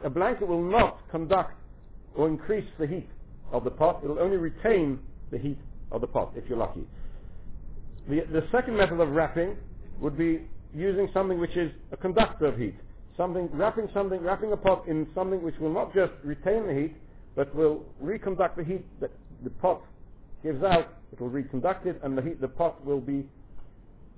A 0.05 0.11
blanket 0.11 0.47
will 0.47 0.63
not 0.63 0.99
conduct 1.11 1.55
or 2.15 2.29
increase 2.29 2.69
the 2.79 2.87
heat 2.87 3.09
of 3.53 3.65
the 3.65 3.71
pot. 3.71 4.01
It'll 4.05 4.19
only 4.19 4.37
retain 4.37 4.99
the 5.31 5.39
heat 5.39 5.59
of 5.91 6.01
the 6.01 6.07
pot, 6.07 6.33
if 6.37 6.45
you're 6.49 6.59
lucky. 6.59 6.87
The, 8.09 8.23
the 8.33 8.47
second 8.53 8.77
method 8.77 9.01
of 9.01 9.11
wrapping 9.11 9.57
would 10.01 10.19
be 10.19 10.43
using 10.75 11.09
something 11.15 11.39
which 11.39 11.57
is 11.57 11.71
a 11.93 11.97
conductor 11.97 12.47
of 12.47 12.59
heat. 12.59 12.75
Something, 13.17 13.49
wrapping 13.53 13.89
something, 13.95 14.21
wrapping 14.21 14.53
a 14.53 14.57
pot 14.57 14.87
in 14.89 15.07
something 15.15 15.43
which 15.43 15.55
will 15.61 15.73
not 15.73 15.95
just 15.95 16.13
retain 16.25 16.67
the 16.67 16.75
heat, 16.75 16.97
but 17.37 17.55
will 17.55 17.85
reconduct 18.01 18.57
the 18.57 18.65
heat 18.65 18.85
that 19.01 19.11
the 19.43 19.51
pot 19.51 19.83
gives 20.43 20.63
out. 20.65 20.89
It 21.13 21.21
will 21.21 21.31
reconduct 21.31 21.87
it, 21.87 22.01
and 22.03 22.19
the 22.19 22.23
heat, 22.23 22.41
the 22.41 22.49
pot 22.49 22.85
will 22.85 23.01
be 23.01 23.25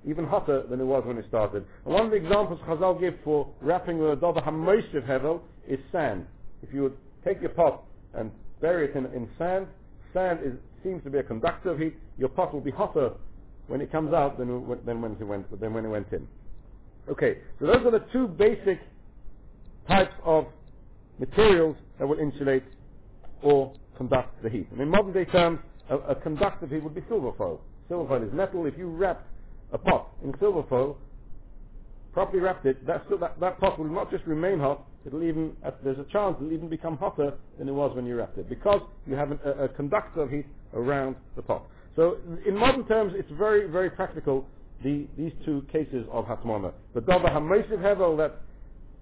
even 0.05 0.25
hotter 0.25 0.63
than 0.69 0.79
it 0.79 0.83
was 0.83 1.03
when 1.05 1.17
it 1.17 1.25
started. 1.27 1.65
One 1.83 2.05
of 2.05 2.11
the 2.11 2.17
examples 2.17 2.59
Chazal 2.67 2.99
give 2.99 3.15
for 3.23 3.47
wrapping 3.61 3.99
with 3.99 4.11
a 4.11 4.15
dover 4.15 4.41
hamoisiv 4.41 5.07
hevel 5.07 5.41
is 5.67 5.79
sand. 5.91 6.25
If 6.63 6.73
you 6.73 6.83
would 6.83 6.97
take 7.23 7.41
your 7.41 7.51
pot 7.51 7.83
and 8.13 8.31
bury 8.61 8.89
it 8.89 8.95
in, 8.95 9.05
in 9.07 9.29
sand. 9.37 9.67
Sand 10.13 10.39
is, 10.43 10.53
seems 10.83 11.03
to 11.03 11.09
be 11.09 11.17
a 11.17 11.23
conductor 11.23 11.71
of 11.71 11.79
heat. 11.79 11.95
Your 12.17 12.29
pot 12.29 12.53
will 12.53 12.61
be 12.61 12.71
hotter 12.71 13.11
when 13.67 13.81
it 13.81 13.91
comes 13.91 14.13
out 14.13 14.37
than, 14.37 14.47
than, 14.85 15.01
when, 15.01 15.11
it 15.13 15.23
went, 15.23 15.59
than 15.59 15.73
when 15.73 15.85
it 15.85 15.89
went 15.89 16.11
in. 16.11 16.27
Okay, 17.09 17.39
so 17.59 17.67
those 17.67 17.85
are 17.85 17.91
the 17.91 18.05
two 18.11 18.27
basic 18.27 18.79
types 19.87 20.13
of 20.23 20.45
materials 21.19 21.75
that 21.99 22.07
will 22.07 22.19
insulate 22.19 22.63
or 23.41 23.73
conduct 23.97 24.41
the 24.43 24.49
heat. 24.49 24.67
And 24.71 24.81
in 24.81 24.89
modern 24.89 25.13
day 25.13 25.25
terms, 25.25 25.59
a, 25.89 25.97
a 25.97 26.15
conductive 26.15 26.69
heat 26.69 26.83
would 26.83 26.95
be 26.95 27.03
silver 27.07 27.31
foil. 27.37 27.61
Silver 27.87 28.07
foil 28.07 28.27
is 28.27 28.33
metal. 28.33 28.65
If 28.65 28.77
you 28.77 28.89
wrap 28.89 29.25
a 29.71 29.77
pot 29.77 30.09
in 30.23 30.33
silver 30.39 30.63
foil, 30.67 30.97
properly 32.13 32.39
wrapped 32.41 32.65
it, 32.65 32.85
that, 32.87 33.05
that, 33.19 33.39
that 33.39 33.59
pot 33.59 33.79
will 33.79 33.85
not 33.85 34.11
just 34.11 34.25
remain 34.25 34.59
hot, 34.59 34.85
it'll 35.05 35.23
even, 35.23 35.55
uh, 35.65 35.71
there's 35.83 35.99
a 35.99 36.05
chance 36.11 36.35
it'll 36.39 36.51
even 36.51 36.69
become 36.69 36.97
hotter 36.97 37.33
than 37.57 37.69
it 37.69 37.71
was 37.71 37.95
when 37.95 38.05
you 38.05 38.15
wrapped 38.15 38.37
it, 38.37 38.49
because 38.49 38.81
you 39.05 39.15
have 39.15 39.31
an, 39.31 39.39
a, 39.45 39.65
a, 39.65 39.69
conductor 39.69 40.21
of 40.21 40.29
heat 40.29 40.45
around 40.73 41.15
the 41.35 41.41
pot. 41.41 41.63
So 41.95 42.17
in 42.45 42.55
modern 42.55 42.87
terms, 42.87 43.13
it's 43.15 43.31
very, 43.37 43.67
very 43.69 43.89
practical, 43.89 44.45
the, 44.83 45.07
these 45.17 45.31
two 45.45 45.65
cases 45.71 46.05
of 46.11 46.25
hatmona. 46.25 46.73
The 46.93 47.01
dova 47.01 47.31
hamesiv 47.31 47.79
hevel, 47.79 48.17
that's 48.17 48.35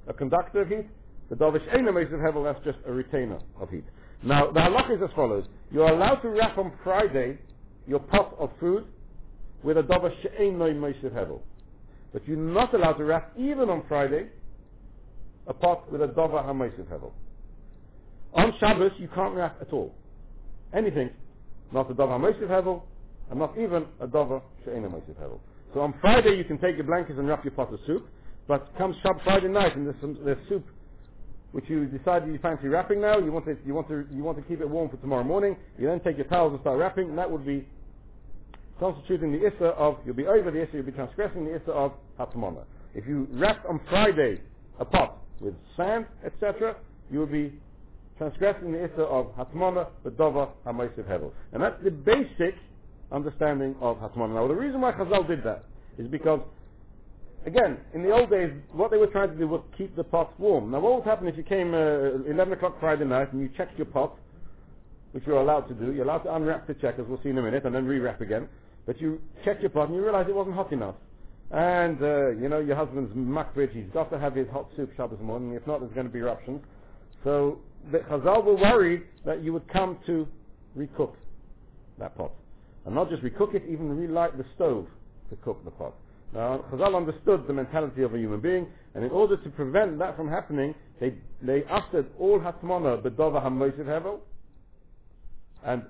a 0.08 0.14
conductor 0.14 0.62
of 0.62 0.70
heat. 0.70 0.88
The 1.30 1.36
dova 1.36 1.60
she'ena 1.60 1.92
mesiv 1.92 2.20
hevel, 2.20 2.44
that's 2.44 2.64
just 2.64 2.78
a 2.86 2.92
retainer 2.92 3.40
of 3.60 3.70
heat. 3.70 3.84
Now, 4.24 4.52
the 4.52 4.60
halakha 4.60 4.96
is 4.96 5.02
as 5.04 5.14
follows. 5.16 5.46
You're 5.72 5.90
allowed 5.90 6.18
to 6.18 6.30
wrap 6.30 6.58
on 6.58 6.72
Friday 6.84 7.38
your 7.88 8.00
pot 8.00 8.36
of 8.40 8.50
food 8.60 8.86
with 9.64 9.78
a 9.78 9.84
dova 9.84 10.12
she'ena 10.22 10.66
mesiv 10.66 11.12
hevel. 11.12 11.42
But 12.14 12.26
you're 12.28 12.38
not 12.38 12.74
allowed 12.74 12.94
to 12.94 13.04
wrap 13.04 13.34
even 13.38 13.70
on 13.70 13.84
Friday 13.90 14.28
a 15.48 15.54
pot 15.54 15.92
with 15.92 16.02
a 16.02 16.08
dova 16.08 16.44
hamoisiv 16.44 16.86
hevel. 16.88 17.12
On 18.34 18.54
Shabbos, 18.60 18.92
you 18.98 19.08
can't 19.14 19.36
wrap 19.36 19.62
at 19.62 19.72
all. 19.72 19.94
Anything, 20.74 21.10
not 21.72 21.90
a 21.90 21.94
dova 21.94 22.20
hamoisiv 22.20 22.48
hevel, 22.48 22.82
and 23.30 23.40
not 23.40 23.58
even 23.58 23.86
a 24.00 24.08
dova 24.08 24.42
she'ena 24.64 24.90
hamoisiv 24.90 25.16
hevel. 25.22 25.40
So 25.74 25.82
on 25.82 25.94
Friday, 26.02 26.38
you 26.38 26.46
can 26.46 26.58
take 26.60 26.76
your 26.76 26.86
blankets 26.86 27.20
and 27.20 27.28
wrap 27.28 27.44
your 27.44 27.54
pot 27.54 27.74
of 27.74 27.80
soup, 27.86 28.08
but 28.48 28.76
comes 28.78 28.96
Shabbos 29.04 29.22
Friday 29.24 29.50
night 29.50 29.76
and 29.76 29.88
there's, 29.88 30.00
some, 30.02 30.18
there's 30.24 30.38
soup 30.50 30.66
which 31.52 31.66
you 31.70 31.86
decide 31.86 32.28
you 32.28 32.38
fancy 32.42 32.68
wrapping 32.68 33.00
now, 33.00 33.18
you 33.18 33.32
want, 33.32 33.46
to, 33.46 33.58
you, 33.66 33.74
want 33.74 33.88
to, 33.88 34.06
you 34.14 34.24
want 34.24 34.38
to 34.38 34.44
keep 34.44 34.60
it 34.60 34.70
warm 34.70 34.90
for 34.90 34.98
tomorrow 34.98 35.24
morning, 35.24 35.56
you 35.80 35.88
then 35.88 36.02
take 36.02 36.18
your 36.18 36.26
towels 36.28 36.52
and 36.52 36.60
start 36.60 36.78
wrapping, 36.78 37.08
and 37.08 37.18
that 37.18 37.32
would 37.32 37.46
be 37.46 37.66
constituting 38.78 39.32
the 39.32 39.48
issa 39.48 39.68
of, 39.68 39.98
you'll 40.06 40.16
be 40.16 40.28
over 40.28 40.52
the 40.52 40.62
issa, 40.62 40.72
you'll 40.74 40.84
be 40.86 40.92
transgressing 40.92 41.46
the 41.46 41.56
issa 41.56 41.72
of 41.72 41.94
hatmona. 42.20 42.66
If 42.94 43.08
you 43.08 43.28
wrap 43.32 43.64
on 43.70 43.80
Friday 43.90 44.42
a 44.80 44.86
pot 44.86 45.18
with 45.40 45.54
sand, 45.78 46.06
etc., 46.26 46.76
you 47.12 47.20
will 47.20 47.26
be 47.26 47.54
transgressing 48.18 48.72
the 48.72 48.84
issa 48.86 49.02
of 49.04 49.28
hatmona, 49.36 49.88
bedova, 50.06 50.50
hamoisiv 50.66 51.04
hevel. 51.10 51.32
And 51.52 51.62
that's 51.62 51.82
the 51.84 51.92
basic 51.92 52.56
understanding 53.12 53.76
of 53.82 53.98
hatmona. 53.98 54.36
Now, 54.36 54.48
the 54.48 54.56
reason 54.56 54.82
why 54.82 54.94
Chazal 54.94 55.28
did 55.28 55.44
that 55.44 55.66
is 55.98 56.08
because, 56.08 56.40
again, 57.46 57.78
in 57.94 58.04
the 58.04 58.12
old 58.12 58.30
days, 58.30 58.52
what 58.72 58.92
they 58.92 58.98
were 58.98 59.08
trying 59.08 59.30
to 59.30 59.38
do 59.38 59.48
was 59.48 59.62
keep 59.78 59.96
the 59.96 60.04
pot 60.04 60.38
warm. 60.40 60.72
Now, 60.72 60.80
what 60.80 60.96
would 60.96 61.04
happen 61.04 61.28
if 61.28 61.38
you 61.38 61.44
came 61.44 61.74
uh, 61.74 62.30
11 62.30 62.54
o'clock 62.54 62.80
Friday 62.80 63.06
night 63.06 63.34
and 63.34 63.42
you 63.42 63.50
checked 63.58 63.78
your 63.78 63.86
pot, 63.86 64.18
which 65.12 65.24
you're 65.26 65.40
allowed 65.40 65.62
to 65.62 65.74
do, 65.74 65.94
you're 65.94 66.04
allowed 66.04 66.20
to 66.20 66.36
unwrap 66.36 66.68
the 66.68 66.74
check, 66.76 66.96
as 67.00 67.06
we'll 67.08 67.22
see 67.24 67.30
in 67.30 67.38
a 67.38 67.42
minute, 67.42 67.66
and 67.66 67.74
then 67.74 67.86
re-wrap 67.86 68.22
again, 68.22 68.48
but 68.86 69.00
you 69.00 69.22
checked 69.44 69.62
your 69.62 69.70
pot 69.70 69.88
and 69.88 69.96
you 69.96 70.04
realize 70.04 70.26
it 70.28 70.36
wasn't 70.36 70.56
hot 70.56 70.72
enough. 70.72 70.96
And, 71.52 72.02
uh, 72.02 72.30
you 72.30 72.50
know, 72.50 72.60
your 72.60 72.76
husband's 72.76 73.14
makpid, 73.14 73.72
he's 73.72 73.92
got 73.94 74.10
to 74.12 74.20
have 74.20 74.36
his 74.36 74.48
hot 74.50 74.68
soup 74.76 74.92
Shabbos 74.98 75.20
morning, 75.22 75.54
if 75.54 75.66
not, 75.68 75.80
there's 75.80 75.94
going 75.94 76.08
to 76.08 76.12
be 76.12 76.20
eruptions. 76.20 76.62
So 77.24 77.60
the 77.92 78.00
Chazal 78.00 78.44
were 78.44 78.56
worried 78.56 79.04
that 79.26 79.44
you 79.44 79.54
would 79.54 79.68
come 79.68 80.00
to 80.08 80.28
recook 80.78 81.14
that 82.00 82.18
pot. 82.18 82.32
And 82.86 82.96
not 82.96 83.10
just 83.10 83.24
recook 83.24 83.54
it, 83.56 83.64
even 83.70 83.96
relight 83.96 84.38
the 84.38 84.46
stove 84.56 84.88
to 85.30 85.36
cook 85.38 85.64
the 85.64 85.72
pot. 85.72 85.94
Now, 86.34 86.66
Chazal 86.72 86.96
understood 86.96 87.48
the 87.48 87.54
mentality 87.54 88.02
of 88.02 88.14
a 88.14 88.18
human 88.18 88.42
being, 88.42 88.68
and 88.94 89.04
in 89.04 89.12
order 89.12 89.38
to 89.38 89.50
prevent 89.50 90.00
that 90.00 90.18
from 90.18 90.28
happening, 90.28 90.74
they, 91.00 91.14
they 91.42 91.64
ushered 91.66 92.08
all 92.20 92.40
hatmona 92.40 93.02
bedova 93.02 93.44
hamoisiv 93.44 93.86
hevel, 93.86 94.20
and 95.64 95.84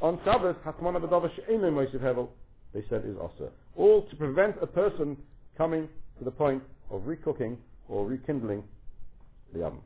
on 0.00 0.18
Shabbos, 0.24 0.56
hatmona 0.64 1.00
bedova 1.00 1.34
she'enu 1.34 1.70
moisiv 1.70 2.00
hevel, 2.00 2.28
they 2.74 2.84
said 2.88 3.04
is 3.06 3.16
also. 3.20 3.50
All 3.76 4.02
to 4.08 4.16
prevent 4.16 4.56
a 4.62 4.66
person 4.66 5.16
coming 5.56 5.88
to 6.18 6.24
the 6.24 6.30
point 6.30 6.62
of 6.90 7.02
recooking 7.02 7.58
or 7.88 8.06
rekindling 8.06 8.64
the 9.54 9.64
oven. 9.64 9.80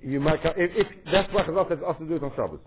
You 0.00 0.20
might, 0.20 0.40
if, 0.44 0.70
if 0.74 0.86
that's 1.12 1.32
what 1.34 1.48
Allah 1.48 1.66
says, 1.68 1.78
also 1.86 2.04
do 2.04 2.16
it 2.16 2.22
on 2.22 2.32
Shabbos. 2.34 2.60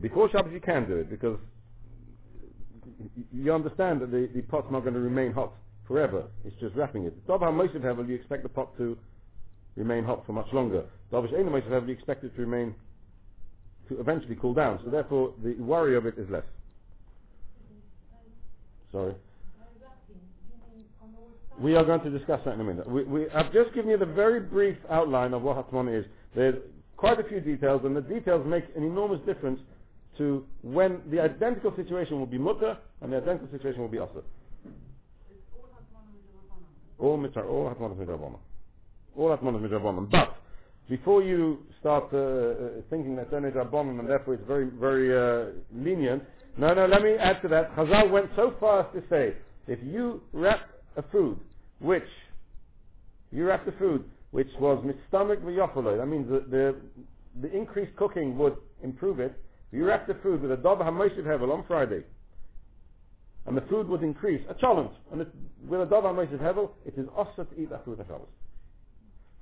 Before 0.00 0.28
Shabbos 0.30 0.52
you 0.52 0.60
can 0.60 0.86
do 0.88 0.96
it 0.96 1.08
because 1.10 1.38
you 3.32 3.52
understand 3.52 4.02
that 4.02 4.10
the, 4.10 4.28
the 4.34 4.42
pot's 4.42 4.66
not 4.70 4.80
going 4.80 4.94
to 4.94 5.00
remain 5.00 5.32
hot 5.32 5.52
forever. 5.86 6.24
It's 6.44 6.56
just 6.60 6.74
wrapping 6.74 7.04
it. 7.04 7.26
Davar 7.26 7.52
Moshe 7.52 7.76
Hevel, 7.76 8.08
you 8.08 8.14
expect 8.14 8.42
the 8.42 8.48
pot 8.48 8.76
to 8.78 8.96
remain 9.76 10.04
hot 10.04 10.24
for 10.26 10.32
much 10.32 10.52
longer. 10.52 10.84
Davar 11.12 11.30
Shein 11.32 11.44
Moshe 11.46 11.68
Hevel, 11.68 11.88
you 11.88 11.94
expect 11.94 12.24
it 12.24 12.34
to 12.34 12.40
remain 12.40 12.74
to 13.88 14.00
eventually 14.00 14.36
cool 14.40 14.54
down. 14.54 14.80
So 14.84 14.90
therefore, 14.90 15.34
the 15.42 15.54
worry 15.54 15.96
of 15.96 16.06
it 16.06 16.18
is 16.18 16.28
less. 16.30 16.44
Sorry. 18.92 19.14
We 21.58 21.74
are 21.74 21.84
going 21.84 22.02
to 22.02 22.10
discuss 22.10 22.40
that 22.44 22.54
in 22.54 22.60
a 22.60 22.64
minute. 22.64 22.88
We, 22.88 23.04
we, 23.04 23.30
I've 23.30 23.52
just 23.52 23.72
given 23.74 23.90
you 23.90 23.96
the 23.96 24.04
very 24.04 24.40
brief 24.40 24.76
outline 24.90 25.32
of 25.32 25.42
what 25.42 25.56
Hatmon 25.56 25.98
is. 26.00 26.04
There's 26.34 26.56
quite 26.96 27.18
a 27.18 27.24
few 27.24 27.40
details, 27.40 27.82
and 27.84 27.96
the 27.96 28.02
details 28.02 28.46
make 28.46 28.64
an 28.76 28.82
enormous 28.82 29.20
difference 29.24 29.60
to 30.18 30.44
when 30.62 31.00
the 31.10 31.20
identical 31.20 31.74
situation 31.76 32.18
will 32.18 32.26
be 32.26 32.38
mutter 32.38 32.76
and 33.00 33.12
the 33.12 33.18
identical 33.18 33.48
situation 33.50 33.80
will 33.80 33.88
be 33.88 33.98
asr. 33.98 34.22
All 36.98 37.16
mitzvah, 37.16 37.42
all 37.42 37.68
hatmanas 37.68 37.96
midrabanan. 37.96 38.38
All 39.16 39.36
hatmanas 39.36 39.60
midrabanan. 39.60 40.10
But 40.10 40.36
before 40.88 41.22
you 41.22 41.58
start 41.80 42.04
uh, 42.12 42.16
uh, 42.16 42.68
thinking 42.90 43.16
that 43.16 43.32
only 43.32 43.50
drabanan 43.50 44.00
and 44.00 44.08
therefore 44.08 44.34
it's 44.34 44.46
very 44.46 44.70
very 44.70 45.10
uh, 45.14 45.50
lenient, 45.74 46.22
no, 46.56 46.72
no. 46.72 46.86
Let 46.86 47.02
me 47.02 47.14
add 47.14 47.42
to 47.42 47.48
that. 47.48 47.74
Chazal 47.76 48.10
went 48.10 48.30
so 48.34 48.54
far 48.58 48.80
as 48.80 48.86
to 48.94 49.02
say, 49.10 49.34
if 49.66 49.78
you 49.82 50.22
wrap 50.32 50.60
a 50.96 51.02
food 51.12 51.38
which 51.80 52.08
you 53.30 53.44
wrap 53.44 53.66
the 53.66 53.72
food 53.72 54.04
which 54.30 54.48
was 54.58 54.82
mitstamik 54.84 55.42
v'yofaloi, 55.42 55.98
that 55.98 56.06
means 56.06 56.28
the, 56.28 56.44
the 56.50 56.76
the 57.42 57.54
increased 57.54 57.94
cooking 57.96 58.38
would 58.38 58.56
improve 58.82 59.20
it. 59.20 59.34
If 59.70 59.78
you 59.78 59.84
wrap 59.84 60.06
the 60.06 60.14
food 60.22 60.40
with 60.40 60.52
a 60.52 60.56
dov 60.56 60.78
hamoishiv 60.78 61.24
hevel 61.24 61.52
on 61.52 61.64
Friday, 61.66 62.04
and 63.46 63.56
the 63.56 63.62
food 63.62 63.88
would 63.88 64.02
increase, 64.02 64.42
a 64.50 64.54
challenge, 64.54 64.90
and 65.12 65.20
it, 65.20 65.28
with 65.68 65.80
a 65.80 65.86
dov 65.86 66.04
hamoishiv 66.04 66.38
hevel, 66.38 66.70
it 66.84 66.94
is 66.96 67.06
also 67.16 67.44
to 67.44 67.60
eat 67.60 67.70
that 67.70 67.84
food 67.84 68.00
on 68.00 68.06
Shabbos. 68.06 68.28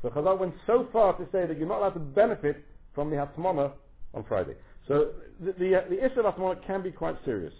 So 0.02 0.10
Chazal 0.10 0.38
went 0.38 0.54
so 0.66 0.86
far 0.92 1.16
to 1.16 1.24
say 1.32 1.46
that 1.46 1.58
you're 1.58 1.68
not 1.68 1.78
allowed 1.78 1.94
to 1.94 2.00
benefit 2.00 2.62
from 2.94 3.10
the 3.10 3.16
hatmana 3.16 3.72
on 4.12 4.24
Friday. 4.28 4.54
So 4.86 5.12
the 5.40 5.52
the, 5.52 5.76
uh, 5.76 5.80
the 5.88 6.04
issue 6.04 6.20
of 6.20 6.34
hatmana 6.34 6.64
can 6.66 6.82
be 6.82 6.90
quite 6.90 7.16
serious. 7.24 7.52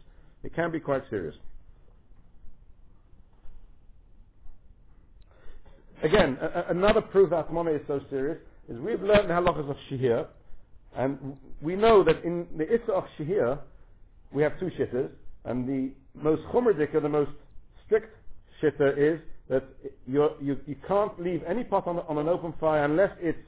It 0.43 0.55
can 0.55 0.71
be 0.71 0.79
quite 0.79 1.03
serious. 1.09 1.35
Again, 6.03 6.37
a, 6.43 6.47
a, 6.47 6.65
another 6.69 7.01
proof 7.01 7.31
that 7.31 7.49
hatmana 7.49 7.77
is 7.77 7.83
so 7.87 8.01
serious 8.11 8.39
is 8.69 8.79
we've 8.79 9.03
learned 9.03 9.31
the 9.31 9.35
halachas 9.35 9.71
of 9.71 9.77
shihir, 9.91 10.27
and 10.97 11.19
we 11.63 11.77
know 11.77 12.05
that 12.05 12.23
in 12.25 12.47
the 12.59 12.65
issa 12.65 12.93
of 12.93 13.05
shihir, 13.19 13.59
we 14.33 14.43
have 14.43 14.59
two 14.61 14.71
shitters, 14.79 15.09
and 15.47 15.67
the 15.67 15.93
most 16.15 16.43
chumradika, 16.53 17.03
the 17.03 17.09
most 17.09 17.31
strict 17.87 18.15
shitter 18.63 18.97
is 18.97 19.21
that 19.49 19.65
you 20.07 20.29
you 20.41 20.77
can't 20.89 21.21
leave 21.21 21.43
any 21.47 21.65
pot 21.65 21.87
on, 21.87 21.99
on 22.01 22.19
an 22.19 22.29
open 22.29 22.55
fire 22.61 22.85
unless 22.85 23.11
it's 23.21 23.39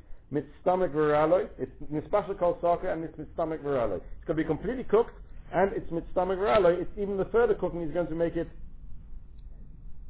stomach 0.62 0.92
viraloi, 0.92 1.48
it's 1.58 1.72
mispasha 1.92 2.38
called 2.38 2.58
soccer, 2.60 2.90
and 2.90 3.04
it's 3.04 3.14
stomach 3.34 3.62
viraloi. 3.62 3.96
It's 3.96 4.26
going 4.26 4.36
to 4.36 4.42
be 4.42 4.44
completely 4.44 4.84
cooked, 4.84 5.14
and 5.52 5.72
it's 5.72 5.86
stomach 6.12 6.38
viraloi. 6.38 6.80
It's 6.82 6.90
even 6.98 7.16
the 7.16 7.26
further 7.26 7.54
cooking 7.54 7.82
is 7.82 7.92
going 7.92 8.08
to 8.08 8.14
make 8.14 8.36
it 8.36 8.48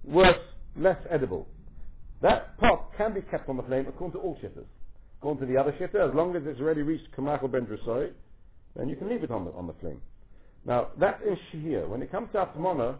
worse, 0.04 0.38
less 0.76 0.98
edible. 1.10 1.48
That 2.22 2.58
pot 2.58 2.90
can 2.96 3.14
be 3.14 3.20
kept 3.22 3.48
on 3.48 3.56
the 3.58 3.62
flame 3.64 3.86
according 3.88 4.18
to 4.20 4.26
all 4.26 4.36
shitters. 4.42 4.66
According 5.18 5.46
to 5.46 5.52
the 5.52 5.60
other 5.60 5.72
shitter, 5.72 6.08
as 6.08 6.14
long 6.14 6.34
as 6.36 6.42
it's 6.46 6.60
already 6.60 6.82
reached 6.82 7.10
kamachel 7.16 7.50
ben 7.52 7.66
drasoi, 7.66 8.12
then 8.74 8.88
you 8.88 8.96
can 8.96 9.08
leave 9.08 9.22
it 9.22 9.30
on 9.30 9.44
the, 9.44 9.52
on 9.52 9.66
the 9.66 9.74
flame. 9.80 10.00
Now, 10.66 10.88
that's 10.98 11.22
in 11.22 11.38
shihir. 11.52 11.88
When 11.88 12.02
it 12.02 12.10
comes 12.10 12.28
to 12.32 12.38
atmona, 12.38 12.96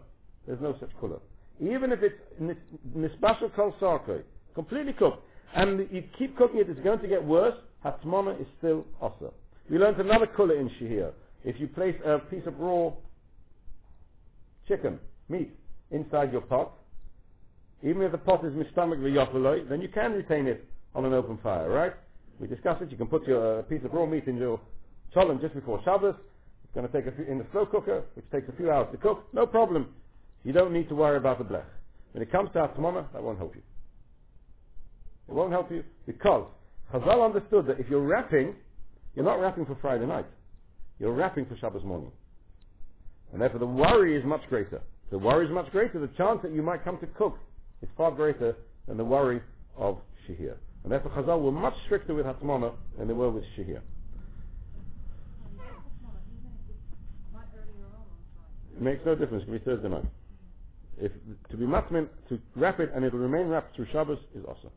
there's 0.47 0.61
no 0.61 0.75
such 0.79 0.89
kula. 1.01 1.19
Even 1.59 1.91
if 1.91 1.99
it's 2.01 2.15
nisbashal 2.95 3.53
kol 3.55 3.75
sarkoi, 3.81 4.23
completely 4.55 4.93
cooked, 4.93 5.21
and 5.53 5.87
you 5.91 6.03
keep 6.17 6.37
cooking 6.37 6.59
it, 6.59 6.69
it's 6.69 6.79
going 6.79 6.99
to 6.99 7.07
get 7.07 7.23
worse, 7.23 7.55
hatmona 7.83 8.39
is 8.39 8.47
still 8.57 8.85
asa. 9.01 9.31
We 9.69 9.77
learned 9.77 9.99
another 9.99 10.27
kula 10.27 10.57
in 10.59 10.69
shihir. 10.79 11.11
If 11.43 11.59
you 11.59 11.67
place 11.67 11.95
a 12.05 12.19
piece 12.19 12.43
of 12.45 12.57
raw 12.57 12.91
chicken, 14.67 14.99
meat, 15.27 15.51
inside 15.91 16.31
your 16.31 16.41
pot, 16.41 16.71
even 17.83 18.01
if 18.01 18.11
the 18.11 18.17
pot 18.17 18.45
is 18.45 18.53
mistamach 18.53 18.99
v'yofaloi, 18.99 19.67
then 19.67 19.81
you 19.81 19.89
can 19.89 20.13
retain 20.13 20.47
it 20.47 20.65
on 20.95 21.05
an 21.05 21.13
open 21.13 21.37
fire, 21.43 21.69
right? 21.69 21.93
We 22.39 22.47
discussed 22.47 22.81
it. 22.81 22.91
You 22.91 22.97
can 22.97 23.07
put 23.07 23.27
your 23.27 23.59
uh, 23.59 23.61
piece 23.63 23.83
of 23.83 23.93
raw 23.93 24.05
meat 24.05 24.25
in 24.27 24.37
your 24.37 24.59
cholent 25.15 25.41
just 25.41 25.53
before 25.53 25.81
Shabbos. 25.83 26.15
It's 26.67 26.75
going 26.75 26.87
to 26.87 26.93
take 26.93 27.11
a 27.11 27.15
few, 27.15 27.25
in 27.25 27.37
the 27.37 27.45
slow 27.51 27.65
cooker, 27.65 28.03
which 28.15 28.25
takes 28.31 28.47
a 28.49 28.55
few 28.57 28.69
hours 28.71 28.87
to 28.91 28.97
cook. 28.97 29.23
No 29.33 29.45
problem. 29.45 29.89
You 30.43 30.53
don't 30.53 30.73
need 30.73 30.89
to 30.89 30.95
worry 30.95 31.17
about 31.17 31.39
the 31.39 31.45
blech. 31.45 31.65
When 32.11 32.21
it 32.21 32.31
comes 32.31 32.49
to 32.53 32.59
Atmana, 32.59 33.11
that 33.13 33.23
won't 33.23 33.37
help 33.37 33.55
you. 33.55 33.61
It 35.27 35.33
won't 35.33 35.51
help 35.51 35.71
you 35.71 35.83
because 36.05 36.45
Chazal 36.93 37.25
understood 37.25 37.67
that 37.67 37.79
if 37.79 37.89
you're 37.89 38.01
wrapping, 38.01 38.55
you're 39.15 39.25
not 39.25 39.39
wrapping 39.39 39.65
for 39.65 39.77
Friday 39.81 40.05
night. 40.05 40.25
You're 40.99 41.13
wrapping 41.13 41.45
for 41.45 41.57
Shabbos 41.57 41.83
morning. 41.83 42.11
And 43.33 43.41
therefore 43.41 43.59
the 43.59 43.65
worry 43.65 44.17
is 44.17 44.23
much 44.25 44.41
greater. 44.49 44.81
The 45.11 45.17
worry 45.17 45.45
is 45.45 45.51
much 45.51 45.69
greater. 45.71 45.99
The 45.99 46.07
chance 46.17 46.39
that 46.43 46.53
you 46.53 46.61
might 46.61 46.83
come 46.83 46.97
to 46.99 47.07
cook 47.07 47.37
is 47.81 47.89
far 47.97 48.11
greater 48.11 48.55
than 48.87 48.97
the 48.97 49.05
worry 49.05 49.41
of 49.77 49.99
Shihir. 50.27 50.55
And 50.83 50.91
therefore 50.91 51.11
Chazal 51.11 51.41
were 51.41 51.51
much 51.51 51.75
stricter 51.85 52.13
with 52.13 52.25
Hatmana 52.25 52.73
than 52.97 53.07
they 53.07 53.13
were 53.13 53.29
with 53.29 53.43
Shihir. 53.57 53.81
It 58.77 58.83
makes 58.83 59.03
no 59.05 59.15
difference. 59.15 59.43
It 59.43 59.45
can 59.47 59.57
be 59.57 59.63
Thursday 59.65 59.89
night. 59.89 60.05
If 60.99 61.11
to 61.49 61.57
be 61.57 61.65
matmin, 61.65 62.07
to 62.29 62.39
wrap 62.55 62.79
it 62.79 62.91
and 62.93 63.03
it 63.03 63.11
will 63.11 63.19
remain 63.19 63.47
wrapped 63.47 63.75
through 63.75 63.87
Shabbos 63.91 64.19
is 64.35 64.45
awesome. 64.45 64.69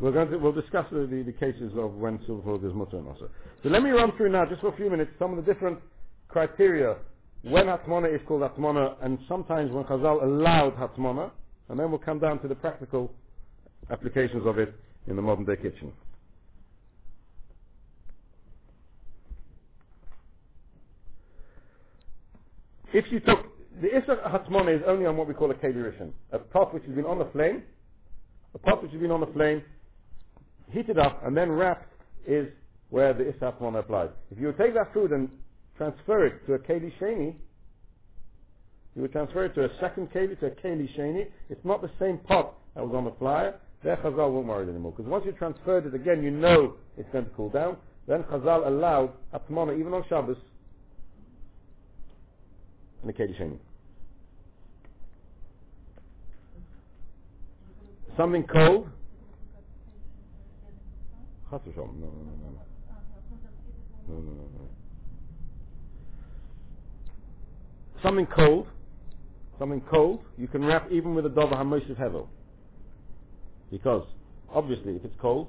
We're 0.00 0.12
going 0.12 0.30
to, 0.30 0.36
we'll 0.36 0.52
discuss 0.52 0.84
the, 0.90 1.06
the, 1.06 1.22
the 1.22 1.32
cases 1.32 1.72
of 1.76 1.94
when 1.94 2.20
silver 2.26 2.56
is 2.56 2.74
mutter 2.74 2.98
and 2.98 3.08
also. 3.08 3.30
So 3.62 3.68
let 3.70 3.82
me 3.82 3.90
run 3.90 4.14
through 4.16 4.30
now, 4.30 4.44
just 4.44 4.60
for 4.60 4.68
a 4.68 4.76
few 4.76 4.90
minutes, 4.90 5.10
some 5.18 5.36
of 5.36 5.42
the 5.42 5.52
different 5.52 5.78
criteria 6.28 6.96
when 7.42 7.66
Hatmana 7.66 8.12
is 8.14 8.20
called 8.26 8.42
Hatmana 8.42 8.96
and 9.02 9.18
sometimes 9.28 9.70
when 9.70 9.84
Chazal 9.84 10.22
allowed 10.22 10.76
Hatmana, 10.76 11.30
and 11.68 11.80
then 11.80 11.90
we'll 11.90 12.00
come 12.00 12.18
down 12.18 12.40
to 12.42 12.48
the 12.48 12.54
practical 12.54 13.12
applications 13.90 14.46
of 14.46 14.58
it 14.58 14.74
in 15.06 15.16
the 15.16 15.22
modern 15.22 15.44
day 15.44 15.56
kitchen. 15.56 15.92
If 22.96 23.12
you 23.12 23.20
took 23.20 23.44
the 23.82 23.88
Issur 23.88 24.26
Hatmana 24.26 24.74
is 24.74 24.82
only 24.86 25.04
on 25.04 25.18
what 25.18 25.28
we 25.28 25.34
call 25.34 25.50
a 25.50 25.54
Keli 25.54 25.74
Rishon, 25.74 26.12
a 26.32 26.38
pot 26.38 26.72
which 26.72 26.82
has 26.84 26.94
been 26.94 27.04
on 27.04 27.18
the 27.18 27.26
flame, 27.26 27.62
a 28.54 28.58
pot 28.58 28.82
which 28.82 28.90
has 28.92 28.98
been 28.98 29.10
on 29.10 29.20
the 29.20 29.26
flame, 29.26 29.62
heated 30.70 30.98
up 30.98 31.20
and 31.26 31.36
then 31.36 31.52
wrapped 31.52 31.92
is 32.26 32.48
where 32.88 33.12
the 33.12 33.24
Issur 33.24 33.52
Hatmana 33.52 33.80
applies. 33.80 34.08
If 34.30 34.40
you 34.40 34.50
take 34.56 34.72
that 34.72 34.94
food 34.94 35.12
and 35.12 35.28
transfer 35.76 36.24
it 36.24 36.46
to 36.46 36.54
a 36.54 36.58
Keli 36.58 36.90
Sheni, 36.98 37.34
you 38.94 39.02
would 39.02 39.12
transfer 39.12 39.44
it 39.44 39.54
to 39.56 39.64
a 39.66 39.68
second 39.78 40.10
keli, 40.10 40.40
to 40.40 40.46
a 40.46 40.50
keli 40.52 40.88
sheni. 40.96 41.26
It's 41.50 41.64
not 41.66 41.82
the 41.82 41.90
same 42.00 42.16
pot 42.16 42.54
that 42.74 42.82
was 42.82 42.94
on 42.94 43.04
the 43.04 43.12
flyer. 43.18 43.56
There 43.84 43.94
Chazal 43.98 44.32
won't 44.32 44.46
worry 44.46 44.66
anymore. 44.66 44.94
Because 44.96 45.10
once 45.10 45.26
you 45.26 45.32
transferred 45.32 45.84
it 45.84 45.94
again, 45.94 46.22
you 46.22 46.30
know 46.30 46.76
it's 46.96 47.08
going 47.12 47.26
to 47.26 47.30
cool 47.32 47.50
down. 47.50 47.76
Then 48.08 48.22
Chazal 48.22 48.66
allowed 48.66 49.12
Atmana, 49.34 49.78
even 49.78 49.92
on 49.92 50.02
Shabbos, 50.08 50.38
in 53.06 53.12
the 53.12 53.12
keli 53.12 53.40
sheni. 53.40 53.58
Something 58.16 58.44
cold. 58.44 58.88
No, 61.52 61.60
no, 61.64 61.76
no, 61.76 62.08
no. 62.42 62.60
No, 64.08 64.14
no, 64.14 64.20
no, 64.20 64.44
no. 64.58 64.68
Something 68.02 68.26
cold 68.26 68.66
something 69.58 69.82
cold, 69.90 70.20
you 70.36 70.48
can 70.48 70.64
wrap 70.64 70.90
even 70.90 71.14
with 71.14 71.26
a 71.26 71.28
dover 71.28 71.54
hamoshiv 71.54 71.96
hevel. 71.96 72.26
Because, 73.70 74.06
obviously, 74.52 74.96
if 74.96 75.04
it's 75.04 75.14
cold, 75.20 75.48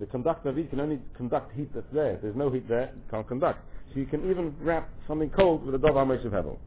the 0.00 0.06
conductor 0.06 0.50
of 0.50 0.56
heat 0.56 0.70
can 0.70 0.80
only 0.80 1.00
conduct 1.16 1.54
heat 1.56 1.68
that's 1.74 1.86
there. 1.92 2.12
If 2.12 2.22
there's 2.22 2.36
no 2.36 2.50
heat 2.50 2.68
there, 2.68 2.84
it 2.84 3.10
can't 3.10 3.26
conduct. 3.26 3.58
So 3.92 4.00
you 4.00 4.06
can 4.06 4.28
even 4.30 4.54
wrap 4.60 4.88
something 5.06 5.30
cold 5.30 5.64
with 5.64 5.74
a 5.74 5.78
dover 5.78 6.00
hamoshiv 6.00 6.30
hevel. 6.30 6.58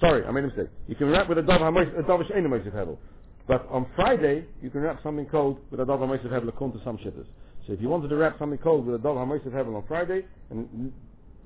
Sorry, 0.00 0.24
I 0.24 0.30
made 0.30 0.44
a 0.44 0.46
mistake. 0.48 0.68
You 0.86 0.94
can 0.94 1.08
wrap 1.08 1.28
with 1.28 1.38
a 1.38 1.42
dover 1.42 1.64
hamoshiv 1.64 2.74
hevel. 2.74 2.96
But 3.46 3.66
on 3.70 3.86
Friday, 3.96 4.44
you 4.62 4.70
can 4.70 4.82
wrap 4.82 5.02
something 5.02 5.26
cold 5.26 5.58
with 5.70 5.80
a 5.80 5.84
dover 5.84 6.06
hamoshiv 6.06 6.30
hevel 6.30 6.48
according 6.48 6.78
to 6.78 6.84
some 6.84 6.98
shitters. 6.98 7.26
So 7.66 7.72
if 7.72 7.80
you 7.80 7.88
wanted 7.88 8.08
to 8.08 8.16
wrap 8.16 8.38
something 8.38 8.58
cold 8.58 8.86
with 8.86 8.94
a 8.94 8.98
dover 8.98 9.20
hamoshiv 9.20 9.52
hevel 9.52 9.76
on 9.76 9.84
Friday, 9.86 10.24
and 10.50 10.92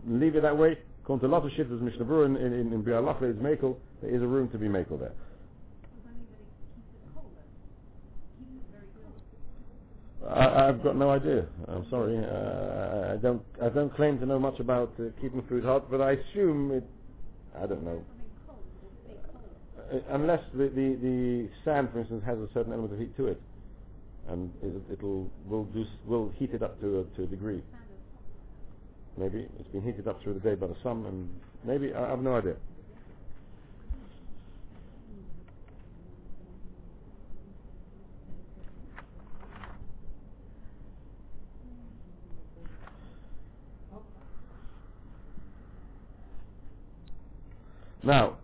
leave 0.07 0.37
it 0.37 0.42
that 0.42 0.57
way. 0.57 0.78
Come 1.07 1.18
to 1.20 1.26
a 1.26 1.28
lot 1.28 1.44
of 1.44 1.50
shit 1.57 1.66
as 1.70 1.81
Mishnah 1.81 2.20
in, 2.22 2.37
in, 2.37 2.72
in 2.72 2.83
Biur 2.85 3.02
Halacha 3.02 3.31
is 3.31 3.37
Makel, 3.37 3.76
there 4.00 4.14
is 4.14 4.22
a 4.22 4.26
room 4.26 4.48
to 4.50 4.59
be 4.59 4.66
Makel 4.66 5.00
there. 5.00 5.12
I, 10.28 10.66
have 10.66 10.82
got 10.82 10.96
no 10.96 11.11
idea. 11.11 11.46
I'm 11.68 11.88
sorry. 11.90 12.16
Uh, 12.16 13.14
I 13.14 13.16
don't. 13.16 13.42
I 13.62 13.68
don't 13.68 13.94
claim 13.94 14.18
to 14.20 14.26
know 14.26 14.38
much 14.38 14.61
about 14.61 14.92
uh, 15.00 15.04
keeping 15.20 15.42
food 15.48 15.64
hot, 15.64 15.90
but 15.90 16.00
I 16.00 16.12
assume 16.12 16.70
it. 16.72 16.85
I 17.61 17.66
don't 17.66 17.85
know. 17.85 18.02
Uh, 19.92 19.98
unless 20.11 20.40
the, 20.54 20.64
the, 20.68 20.98
the 21.02 21.48
sand, 21.64 21.90
for 21.92 22.00
instance, 22.00 22.22
has 22.24 22.38
a 22.38 22.48
certain 22.54 22.72
element 22.72 22.94
of 22.94 23.00
heat 23.00 23.16
to 23.16 23.26
it. 23.26 23.40
and 24.28 24.50
it, 24.62 24.94
it'll 24.94 25.30
will 25.46 25.64
do, 25.66 25.85
will 26.06 26.32
heat 26.38 26.50
it 26.54 26.62
up 26.62 26.80
to 26.80 27.00
a, 27.00 27.16
to 27.16 27.24
a 27.24 27.26
degree. 27.26 27.62
Maybe 29.16 29.46
it's 29.58 29.68
been 29.68 29.82
heated 29.82 30.08
up 30.08 30.22
through 30.22 30.35
the 30.35 30.40
day 30.40 30.54
by 30.54 30.68
the 30.68 30.76
sun, 30.82 31.04
and 31.06 31.28
maybe 31.64 31.92
I, 31.92 32.06
I 32.06 32.11
have 32.11 32.20
no 32.22 32.37
idea. 32.37 32.56
Now, 48.05 48.38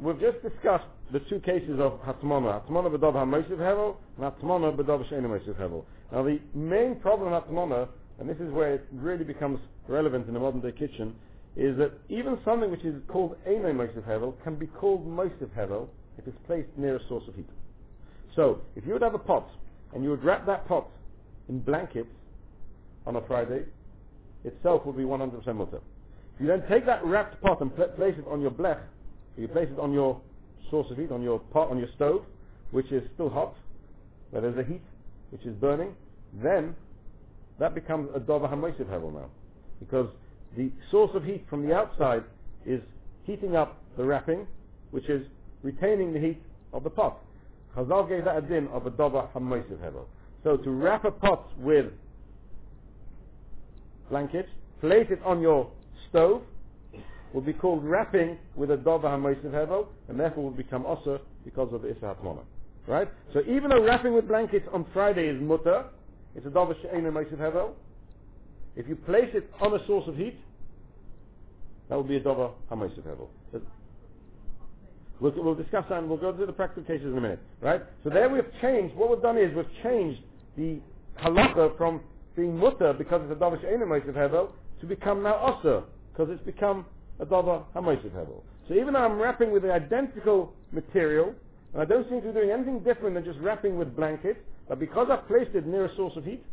we've 0.00 0.18
just 0.18 0.42
discussed 0.42 0.86
the 1.12 1.20
two 1.28 1.40
cases 1.40 1.78
of 1.78 2.00
Hatmona. 2.00 2.64
Hatmona 2.64 2.90
b'dov 2.90 3.12
ha-moisiv 3.12 3.58
hevel, 3.58 3.96
and 4.16 4.32
Hatmona 4.32 4.74
b'dov 4.74 5.06
she'enu 5.10 5.28
moisiv 5.28 5.60
hevel. 5.60 5.84
Now 6.10 6.22
the 6.22 6.40
main 6.54 6.96
problem 7.00 7.34
of 7.34 7.44
Hatmona, 7.44 7.88
and 8.18 8.28
this 8.28 8.38
is 8.38 8.50
where 8.50 8.74
it 8.74 8.86
really 8.92 9.24
becomes 9.24 9.60
relevant 9.88 10.26
in 10.26 10.32
the 10.32 10.40
modern 10.40 10.62
day 10.62 10.72
kitchen, 10.72 11.14
is 11.54 11.76
that 11.76 11.92
even 12.08 12.38
something 12.42 12.70
which 12.70 12.84
is 12.84 12.94
called 13.08 13.36
enu 13.46 13.74
moisiv 13.74 14.08
hevel 14.08 14.32
can 14.42 14.54
be 14.54 14.66
called 14.66 15.06
moisiv 15.06 15.50
hevel 15.54 15.88
if 16.16 16.26
it's 16.26 16.38
placed 16.46 16.68
near 16.78 16.96
a 16.96 17.08
source 17.08 17.24
of 17.28 17.34
heat. 17.34 17.48
So, 18.36 18.62
if 18.74 18.86
you 18.86 18.94
would 18.94 19.02
have 19.02 19.14
a 19.14 19.18
pot, 19.18 19.50
and 19.92 20.02
you 20.02 20.08
would 20.08 20.24
wrap 20.24 20.46
that 20.46 20.66
pot 20.66 20.88
in 21.50 21.60
blankets 21.60 22.08
on 23.06 23.16
a 23.16 23.26
Friday, 23.26 23.64
itself 24.44 24.86
would 24.86 24.96
be 24.96 25.02
100% 25.02 25.54
mutter. 25.56 25.80
You 26.40 26.46
then 26.46 26.64
take 26.68 26.86
that 26.86 27.04
wrapped 27.04 27.40
pot 27.42 27.60
and 27.60 27.74
pl- 27.74 27.88
place 27.88 28.14
it 28.18 28.24
on 28.26 28.40
your 28.40 28.50
blech. 28.50 28.80
You 29.36 29.46
place 29.46 29.68
it 29.70 29.78
on 29.78 29.92
your 29.92 30.20
source 30.70 30.90
of 30.90 30.96
heat, 30.96 31.10
on 31.12 31.22
your 31.22 31.38
pot, 31.38 31.70
on 31.70 31.78
your 31.78 31.88
stove, 31.94 32.22
which 32.70 32.90
is 32.90 33.02
still 33.14 33.28
hot, 33.28 33.54
where 34.30 34.40
there's 34.40 34.56
a 34.56 34.68
heat 34.68 34.82
which 35.30 35.44
is 35.44 35.54
burning. 35.56 35.94
Then 36.42 36.74
that 37.58 37.74
becomes 37.74 38.08
a 38.14 38.20
dova 38.20 38.50
hamoisiv 38.50 38.86
hevel 38.86 39.12
now, 39.12 39.28
because 39.80 40.08
the 40.56 40.72
source 40.90 41.10
of 41.14 41.24
heat 41.24 41.44
from 41.50 41.66
the 41.66 41.74
outside 41.74 42.24
is 42.64 42.80
heating 43.24 43.54
up 43.54 43.82
the 43.98 44.04
wrapping, 44.04 44.46
which 44.92 45.08
is 45.08 45.26
retaining 45.62 46.12
the 46.14 46.20
heat 46.20 46.42
of 46.72 46.84
the 46.84 46.90
pot. 46.90 47.18
Chazal 47.76 48.08
gave 48.08 48.24
that 48.24 48.38
a 48.38 48.40
din 48.40 48.66
of 48.68 48.86
a 48.86 48.90
dova 48.90 49.30
hamoisiv 49.32 49.78
hevel. 49.78 50.06
So 50.42 50.56
to 50.56 50.70
wrap 50.70 51.04
a 51.04 51.10
pot 51.10 51.50
with 51.58 51.92
blanket, 54.08 54.48
place 54.80 55.06
it 55.10 55.20
on 55.24 55.42
your 55.42 55.70
stove 56.08 56.42
will 57.32 57.40
be 57.40 57.52
called 57.52 57.84
wrapping 57.84 58.38
with 58.56 58.70
a 58.70 58.76
dova 58.76 59.04
hamoisiv 59.04 59.52
hevel, 59.52 59.86
and 60.08 60.18
therefore 60.18 60.44
will 60.44 60.50
become 60.50 60.84
osir 60.84 61.20
because 61.44 61.72
of 61.72 61.82
the 61.82 61.90
issa 61.90 62.14
hatmona. 62.14 62.42
Right? 62.86 63.08
So 63.32 63.40
even 63.42 63.70
though 63.70 63.84
wrapping 63.84 64.14
with 64.14 64.26
blankets 64.26 64.66
on 64.72 64.86
Friday 64.92 65.28
is 65.28 65.40
mutter, 65.40 65.84
it's 66.34 66.46
a 66.46 66.50
dova 66.50 66.74
she'enu 66.80 67.10
hamoisiv 67.10 67.38
hevel. 67.38 67.70
If 68.76 68.88
you 68.88 68.96
place 68.96 69.30
it 69.34 69.50
on 69.60 69.74
a 69.74 69.86
source 69.86 70.08
of 70.08 70.16
heat, 70.16 70.38
that 71.88 71.96
will 71.96 72.04
be 72.04 72.16
a 72.16 72.20
dova 72.20 72.52
hamoisiv 72.70 73.02
hevel. 73.02 73.28
We'll, 75.20 75.32
we'll 75.36 75.54
discuss 75.54 75.84
that 75.90 75.98
and 75.98 76.08
we'll 76.08 76.18
go 76.18 76.34
through 76.34 76.46
the 76.46 76.52
practical 76.52 76.82
cases 76.84 77.06
in 77.06 77.18
a 77.18 77.20
minute. 77.20 77.40
Right? 77.60 77.82
So 78.04 78.10
there 78.10 78.28
we've 78.28 78.50
changed, 78.62 78.96
what 78.96 79.10
we've 79.10 79.22
done 79.22 79.36
is 79.36 79.54
we've 79.54 79.66
changed 79.82 80.20
the 80.56 80.78
halacha 81.20 81.76
from 81.76 82.00
being 82.34 82.56
mutter 82.56 82.94
because 82.94 83.20
it's 83.24 83.32
a 83.32 83.34
dova 83.34 83.60
she'enu 83.60 83.84
hamoisiv 83.84 84.14
hevel 84.14 84.48
to 84.80 84.86
become 84.86 85.22
now 85.22 85.34
osir 85.34 85.84
because 86.12 86.28
it's 86.30 86.44
become 86.44 86.86
a 87.18 87.26
dava 87.26 87.64
hamoisiv 87.74 88.10
hevel. 88.10 88.42
So 88.68 88.74
even 88.74 88.94
though 88.94 89.00
I'm 89.04 89.18
wrapping 89.18 89.52
with 89.52 89.62
the 89.62 89.72
identical 89.72 90.54
material, 90.72 91.34
and 91.72 91.82
I 91.82 91.84
don't 91.84 92.08
seem 92.08 92.20
to 92.22 92.28
be 92.28 92.32
doing 92.32 92.50
anything 92.50 92.80
different 92.80 93.14
than 93.14 93.24
just 93.24 93.38
wrapping 93.40 93.78
with 93.78 93.94
blanket, 93.96 94.44
but 94.68 94.78
because 94.78 95.08
I've 95.10 95.26
placed 95.26 95.54
it 95.54 95.66
near 95.66 95.86
a 95.86 95.96
source 95.96 96.16
of 96.16 96.24
heat, 96.24 96.44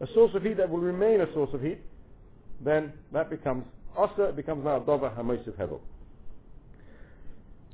a 0.00 0.06
source 0.14 0.34
of 0.34 0.42
heat 0.42 0.56
that 0.56 0.68
will 0.68 0.80
remain 0.80 1.20
a 1.20 1.32
source 1.34 1.50
of 1.52 1.62
heat, 1.62 1.78
then 2.64 2.92
that 3.12 3.30
becomes 3.30 3.64
osir, 3.98 4.30
it 4.30 4.36
becomes 4.36 4.64
now 4.64 4.76
a 4.76 4.80
dava 4.80 5.16
hamoisiv 5.16 5.52
hevel. 5.52 5.80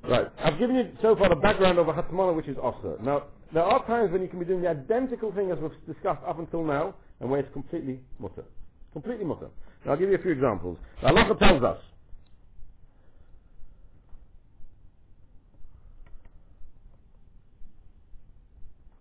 Right, 0.03 0.29
I've 0.39 0.59
given 0.59 0.77
you 0.77 0.91
so 1.03 1.15
far 1.15 1.29
the 1.29 1.37
background 1.37 1.79
of 1.79 1.89
a 1.89 1.93
hatmana 1.93 2.35
which 2.35 2.49
is 2.49 2.57
osir. 2.57 3.01
Now, 3.03 3.25
there 3.53 3.63
are 3.63 3.85
times 3.87 4.13
when 4.13 4.23
you 4.23 4.29
can 4.29 4.39
be 4.39 4.45
doing 4.45 4.63
the 4.63 4.69
identical 4.69 5.33
thing 5.33 5.51
as 5.51 5.59
we've 5.59 5.71
discussed 5.87 6.23
up 6.27 6.39
until 6.39 6.65
now, 6.65 6.95
and 7.21 7.31
where 7.31 7.41
it's 7.41 7.53
completely 7.53 8.01
mutter. 8.19 8.45
Completely 8.93 9.25
mutter. 9.25 9.49
Now, 9.85 9.93
I'll 9.93 9.99
give 9.99 10.09
you 10.09 10.17
a 10.17 10.23
few 10.23 10.33
examples. 10.33 10.79
The 11.01 11.09
halacha 11.09 11.39
tells 11.39 11.63
us 11.63 11.79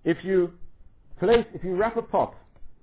if 0.03 0.17
you 0.23 0.51
place, 1.19 1.45
if 1.53 1.63
you 1.63 1.75
wrap 1.75 1.97
a 1.97 2.01
pot, 2.01 2.35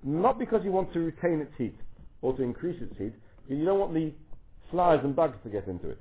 not 0.03 0.37
because 0.37 0.61
you 0.63 0.71
want 0.71 0.93
to 0.93 0.99
retain 0.99 1.41
its 1.41 1.51
heat 1.57 1.75
or 2.21 2.35
to 2.35 2.43
increase 2.43 2.81
its 2.81 2.97
heat, 2.97 3.13
you 3.47 3.65
don't 3.65 3.79
want 3.79 3.93
the 3.93 4.13
flies 4.69 4.99
and 5.03 5.15
bugs 5.15 5.37
to 5.43 5.49
get 5.49 5.67
into 5.67 5.89
it. 5.89 5.99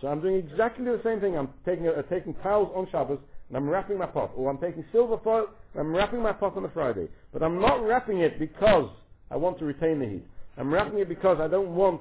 So 0.00 0.08
I'm 0.08 0.20
doing 0.20 0.36
exactly 0.36 0.84
the 0.84 1.00
same 1.04 1.20
thing. 1.20 1.36
I'm 1.36 1.48
taking, 1.64 1.86
uh, 1.86 2.02
taking 2.02 2.34
towels 2.42 2.70
on 2.74 2.88
Shabbos 2.90 3.18
and 3.48 3.56
I'm 3.56 3.68
wrapping 3.68 3.98
my 3.98 4.06
pot, 4.06 4.32
or 4.36 4.50
I'm 4.50 4.58
taking 4.58 4.84
silver 4.90 5.18
foil 5.22 5.46
and 5.74 5.80
I'm 5.80 5.94
wrapping 5.94 6.20
my 6.20 6.32
pot 6.32 6.56
on 6.56 6.64
a 6.64 6.70
Friday. 6.70 7.08
But 7.32 7.42
I'm 7.42 7.60
not 7.60 7.82
wrapping 7.82 8.20
it 8.20 8.38
because 8.38 8.90
I 9.30 9.36
want 9.36 9.58
to 9.60 9.64
retain 9.64 10.00
the 10.00 10.06
heat. 10.06 10.26
I'm 10.56 10.72
wrapping 10.72 10.98
it 10.98 11.08
because 11.08 11.38
I 11.40 11.48
don't 11.48 11.74
want 11.74 12.00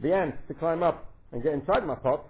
the 0.00 0.12
ants 0.12 0.38
to 0.48 0.54
climb 0.54 0.82
up 0.82 1.12
and 1.32 1.42
get 1.42 1.52
inside 1.52 1.86
my 1.86 1.94
pot. 1.94 2.24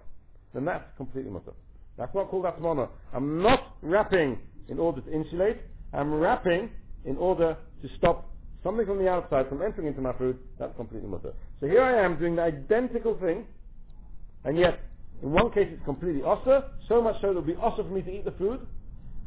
Then 0.55 0.65
that's 0.65 0.85
completely 0.97 1.31
mutter. 1.31 1.53
That's 1.97 2.15
not 2.15 2.31
called 2.31 2.45
atmana. 2.45 2.89
I'm 3.13 3.43
not 3.43 3.77
wrapping 3.83 4.39
in 4.69 4.79
order 4.79 5.01
to 5.01 5.13
insulate. 5.13 5.59
I'm 5.93 6.13
wrapping 6.15 6.71
in 7.05 7.17
order 7.17 7.57
to 7.83 7.89
stop 7.97 8.31
something 8.63 8.87
from 8.87 8.99
the 8.99 9.09
outside 9.09 9.49
from 9.49 9.63
entering 9.63 9.89
into 9.89 10.01
my 10.01 10.13
food. 10.15 10.39
That's 10.59 10.75
completely 10.77 11.09
mutter. 11.09 11.33
So 11.61 11.67
here 11.67 11.83
I 11.83 12.05
am 12.05 12.19
doing 12.19 12.37
the 12.37 12.43
identical 12.43 13.19
thing, 13.19 13.47
and 14.45 14.57
yet 14.59 14.81
in 15.23 15.33
one 15.33 15.51
case 15.53 15.69
it's 15.71 15.85
completely 15.85 16.23
osser, 16.23 16.65
so 16.89 17.03
much 17.03 17.17
so 17.21 17.29
that 17.29 17.31
it'll 17.31 17.43
be 17.43 17.55
osser 17.55 17.79
for 17.79 17.95
me 17.95 18.03
to 18.03 18.11
eat 18.11 18.25
the 18.25 18.33
food, 18.33 18.67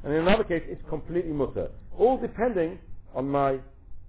and 0.03 0.13
in 0.13 0.21
another 0.21 0.43
case 0.43 0.63
it's 0.67 0.81
completely 0.89 1.31
mutter. 1.33 1.69
All 1.97 2.17
depending 2.17 2.79
on 3.13 3.29
my 3.29 3.59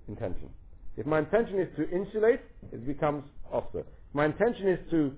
intention. 0.08 0.50
If 0.96 1.06
my 1.06 1.20
intention 1.20 1.58
is 1.60 1.68
to 1.76 1.88
insulate, 1.90 2.40
it 2.72 2.86
becomes 2.86 3.24
osser. 3.52 3.80
If 3.80 4.14
my 4.14 4.26
intention 4.26 4.68
is 4.68 4.78
to, 4.90 5.12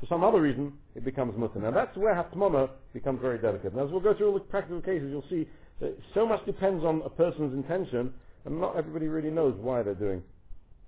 for 0.00 0.06
some 0.06 0.24
other 0.24 0.40
reason, 0.40 0.74
it 0.94 1.04
becomes 1.04 1.34
mutter. 1.38 1.60
Now 1.60 1.70
that's 1.70 1.96
where 1.96 2.14
hatmona 2.14 2.70
becomes 2.92 3.20
very 3.20 3.38
delicate. 3.38 3.72
And 3.72 3.80
as 3.80 3.90
we'll 3.90 4.00
go 4.00 4.14
through 4.16 4.28
all 4.28 4.34
the 4.34 4.40
practical 4.40 4.80
cases, 4.80 5.08
you'll 5.10 5.24
see 5.30 5.48
that 5.80 5.96
so 6.14 6.26
much 6.26 6.44
depends 6.46 6.84
on 6.84 7.02
a 7.04 7.10
person's 7.10 7.54
intention, 7.54 8.12
and 8.44 8.60
not 8.60 8.76
everybody 8.76 9.06
really 9.06 9.30
knows 9.30 9.54
why 9.60 9.82
they're 9.82 9.94
doing 9.94 10.22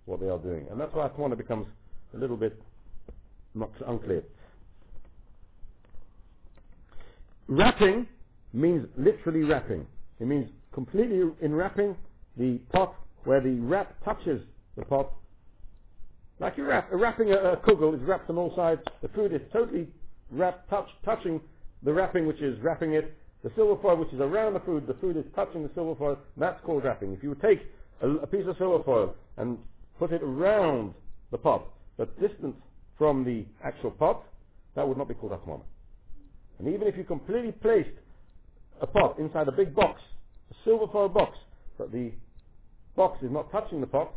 what 0.06 0.20
they 0.20 0.28
are 0.28 0.38
doing. 0.38 0.66
And 0.70 0.80
that's 0.80 0.94
why 0.94 1.08
hatmona 1.08 1.36
becomes 1.36 1.66
a 2.14 2.18
little 2.18 2.36
bit 2.36 2.60
not 3.54 3.70
unclear. 3.86 4.24
Wrapping 7.46 8.08
means 8.52 8.86
literally 8.96 9.42
wrapping. 9.42 9.86
It 10.18 10.26
means 10.26 10.48
completely 10.72 11.20
enwrapping 11.42 11.96
the 12.36 12.58
pot 12.72 12.94
where 13.24 13.40
the 13.40 13.54
wrap 13.60 14.02
touches 14.04 14.42
the 14.76 14.84
pot. 14.84 15.12
Like 16.40 16.56
you 16.56 16.64
wrap, 16.64 16.88
wrapping 16.92 17.30
a, 17.30 17.36
a 17.36 17.56
kugel 17.58 17.94
is 17.94 18.00
wrapped 18.06 18.28
on 18.30 18.38
all 18.38 18.54
sides. 18.56 18.80
The 19.02 19.08
food 19.08 19.32
is 19.32 19.40
totally 19.52 19.88
wrapped, 20.30 20.68
touch, 20.70 20.88
touching 21.04 21.40
the 21.82 21.92
wrapping 21.92 22.26
which 22.26 22.40
is 22.40 22.58
wrapping 22.60 22.94
it. 22.94 23.16
The 23.42 23.52
silver 23.56 23.80
foil 23.80 23.96
which 23.96 24.12
is 24.12 24.20
around 24.20 24.54
the 24.54 24.60
food, 24.60 24.86
the 24.86 24.94
food 24.94 25.16
is 25.16 25.24
touching 25.34 25.62
the 25.62 25.70
silver 25.74 25.94
foil. 25.96 26.18
That's 26.36 26.60
called 26.64 26.84
wrapping. 26.84 27.12
If 27.12 27.22
you 27.22 27.36
take 27.42 27.60
a, 28.02 28.08
a 28.08 28.26
piece 28.26 28.46
of 28.46 28.56
silver 28.58 28.82
foil 28.82 29.14
and 29.36 29.58
put 29.98 30.12
it 30.12 30.22
around 30.22 30.94
the 31.30 31.38
pot, 31.38 31.66
but 31.96 32.18
distant 32.20 32.56
from 32.98 33.24
the 33.24 33.44
actual 33.62 33.90
pot, 33.90 34.24
that 34.74 34.86
would 34.86 34.96
not 34.98 35.08
be 35.08 35.14
called 35.14 35.32
atmana. 35.32 35.62
And 36.58 36.68
even 36.68 36.88
if 36.88 36.96
you 36.96 37.04
completely 37.04 37.52
placed 37.52 37.90
a 38.80 38.86
pot 38.86 39.18
inside 39.18 39.48
a 39.48 39.52
big 39.52 39.74
box, 39.74 40.00
a 40.50 40.54
silver 40.64 40.86
foil 40.90 41.08
box, 41.08 41.36
but 41.78 41.92
the 41.92 42.12
box 42.96 43.22
is 43.22 43.30
not 43.30 43.50
touching 43.52 43.80
the 43.80 43.86
pot 43.86 44.12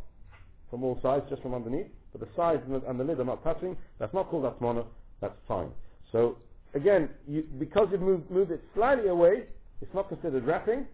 from 0.69 0.83
all 0.83 0.99
sides, 1.01 1.25
just 1.29 1.41
from 1.41 1.53
underneath, 1.53 1.87
but 2.11 2.21
the 2.21 2.27
sides 2.35 2.61
and 2.65 2.81
the, 2.81 2.89
and 2.89 2.99
the 2.99 3.03
lid 3.03 3.19
are 3.19 3.25
not 3.25 3.43
touching, 3.43 3.75
that's 3.99 4.13
not 4.13 4.29
called 4.29 4.43
atmana, 4.43 4.85
that's 5.21 5.35
fine. 5.47 5.69
So, 6.11 6.37
again, 6.73 7.09
you, 7.27 7.43
because 7.59 7.87
you've 7.91 8.01
moved, 8.01 8.29
moved 8.29 8.51
it 8.51 8.61
slightly 8.75 9.07
away, 9.09 9.45
it's 9.81 9.93
not 9.93 10.09
considered 10.09 10.45
wrapping, 10.45 10.85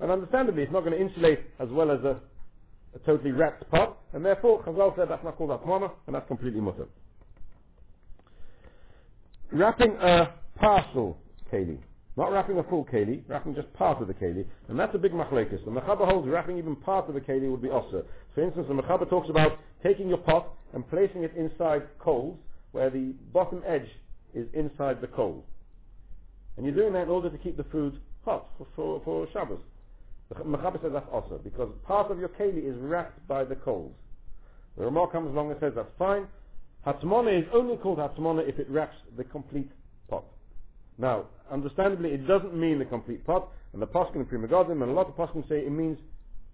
and 0.00 0.10
understandably, 0.10 0.62
it's 0.62 0.72
not 0.72 0.80
going 0.80 0.92
to 0.92 1.00
insulate 1.00 1.40
as 1.58 1.68
well 1.70 1.90
as 1.90 2.00
a, 2.04 2.20
a 2.94 2.98
totally 3.04 3.32
wrapped 3.32 3.68
pot, 3.70 3.98
and 4.12 4.24
therefore, 4.24 4.62
Chazal 4.64 4.94
said 4.96 5.08
that's 5.08 5.24
not 5.24 5.36
called 5.36 5.50
atmana, 5.50 5.90
and 6.06 6.14
that's 6.14 6.28
completely 6.28 6.60
mutter. 6.60 6.86
Wrapping 9.52 9.96
a 10.00 10.34
parcel, 10.56 11.18
keli. 11.52 11.78
Not 12.16 12.32
wrapping 12.32 12.58
a 12.58 12.62
full 12.64 12.84
keli, 12.86 13.22
wrapping 13.28 13.54
just 13.54 13.70
part 13.74 14.00
of 14.00 14.08
the 14.08 14.14
keli. 14.14 14.46
And 14.68 14.78
that's 14.78 14.94
a 14.94 14.98
big 14.98 15.12
machlekes. 15.12 15.62
The 15.64 15.70
Mechaber 15.70 16.10
holds 16.10 16.26
wrapping 16.28 16.56
even 16.56 16.74
part 16.74 17.08
of 17.08 17.14
the 17.14 17.20
keli 17.20 17.50
would 17.50 17.60
be 17.60 17.68
osir. 17.68 18.04
For 18.34 18.42
instance, 18.42 18.66
the 18.68 18.74
Mechaber 18.74 19.08
talks 19.08 19.28
about 19.28 19.58
taking 19.82 20.08
your 20.08 20.18
pot 20.18 20.48
and 20.72 20.88
placing 20.88 21.24
it 21.24 21.34
inside 21.36 21.82
coals, 21.98 22.38
where 22.72 22.88
the 22.88 23.14
bottom 23.32 23.62
edge 23.66 23.88
is 24.34 24.46
inside 24.54 25.00
the 25.00 25.06
coal. 25.08 25.44
And 26.56 26.64
you're 26.64 26.74
doing 26.74 26.94
that 26.94 27.02
in 27.02 27.08
order 27.10 27.28
to 27.28 27.38
keep 27.38 27.58
the 27.58 27.64
food 27.64 28.00
hot 28.24 28.46
for, 28.56 28.66
for, 28.74 29.02
for 29.04 29.28
Shabbos. 29.32 29.60
The 30.30 30.36
Mechaber 30.36 30.80
says 30.80 30.92
that's 30.94 31.06
also 31.12 31.38
because 31.44 31.68
part 31.86 32.10
of 32.10 32.18
your 32.18 32.30
keli 32.30 32.68
is 32.68 32.76
wrapped 32.80 33.26
by 33.28 33.44
the 33.44 33.56
coals. 33.56 33.92
The 34.76 34.84
Ramah 34.84 35.08
comes 35.12 35.30
along 35.30 35.50
and 35.50 35.60
says 35.60 35.72
that's 35.76 35.88
fine. 35.98 36.26
Hatmona 36.86 37.40
is 37.40 37.46
only 37.52 37.76
called 37.76 37.98
Hatmona 37.98 38.48
if 38.48 38.58
it 38.58 38.68
wraps 38.70 38.96
the 39.16 39.24
complete 39.24 39.70
pot. 40.08 40.24
Now, 40.98 41.26
understandably, 41.50 42.10
it 42.10 42.26
doesn't 42.26 42.54
mean 42.54 42.78
the 42.78 42.84
complete 42.84 43.24
pot, 43.24 43.48
and 43.72 43.82
the 43.82 43.86
poskim 43.86 44.16
and 44.16 44.28
Pri 44.28 44.38
Megadim, 44.38 44.82
and 44.82 44.90
a 44.90 44.92
lot 44.92 45.08
of 45.08 45.16
poskim 45.16 45.46
say 45.48 45.58
it 45.58 45.72
means 45.72 45.98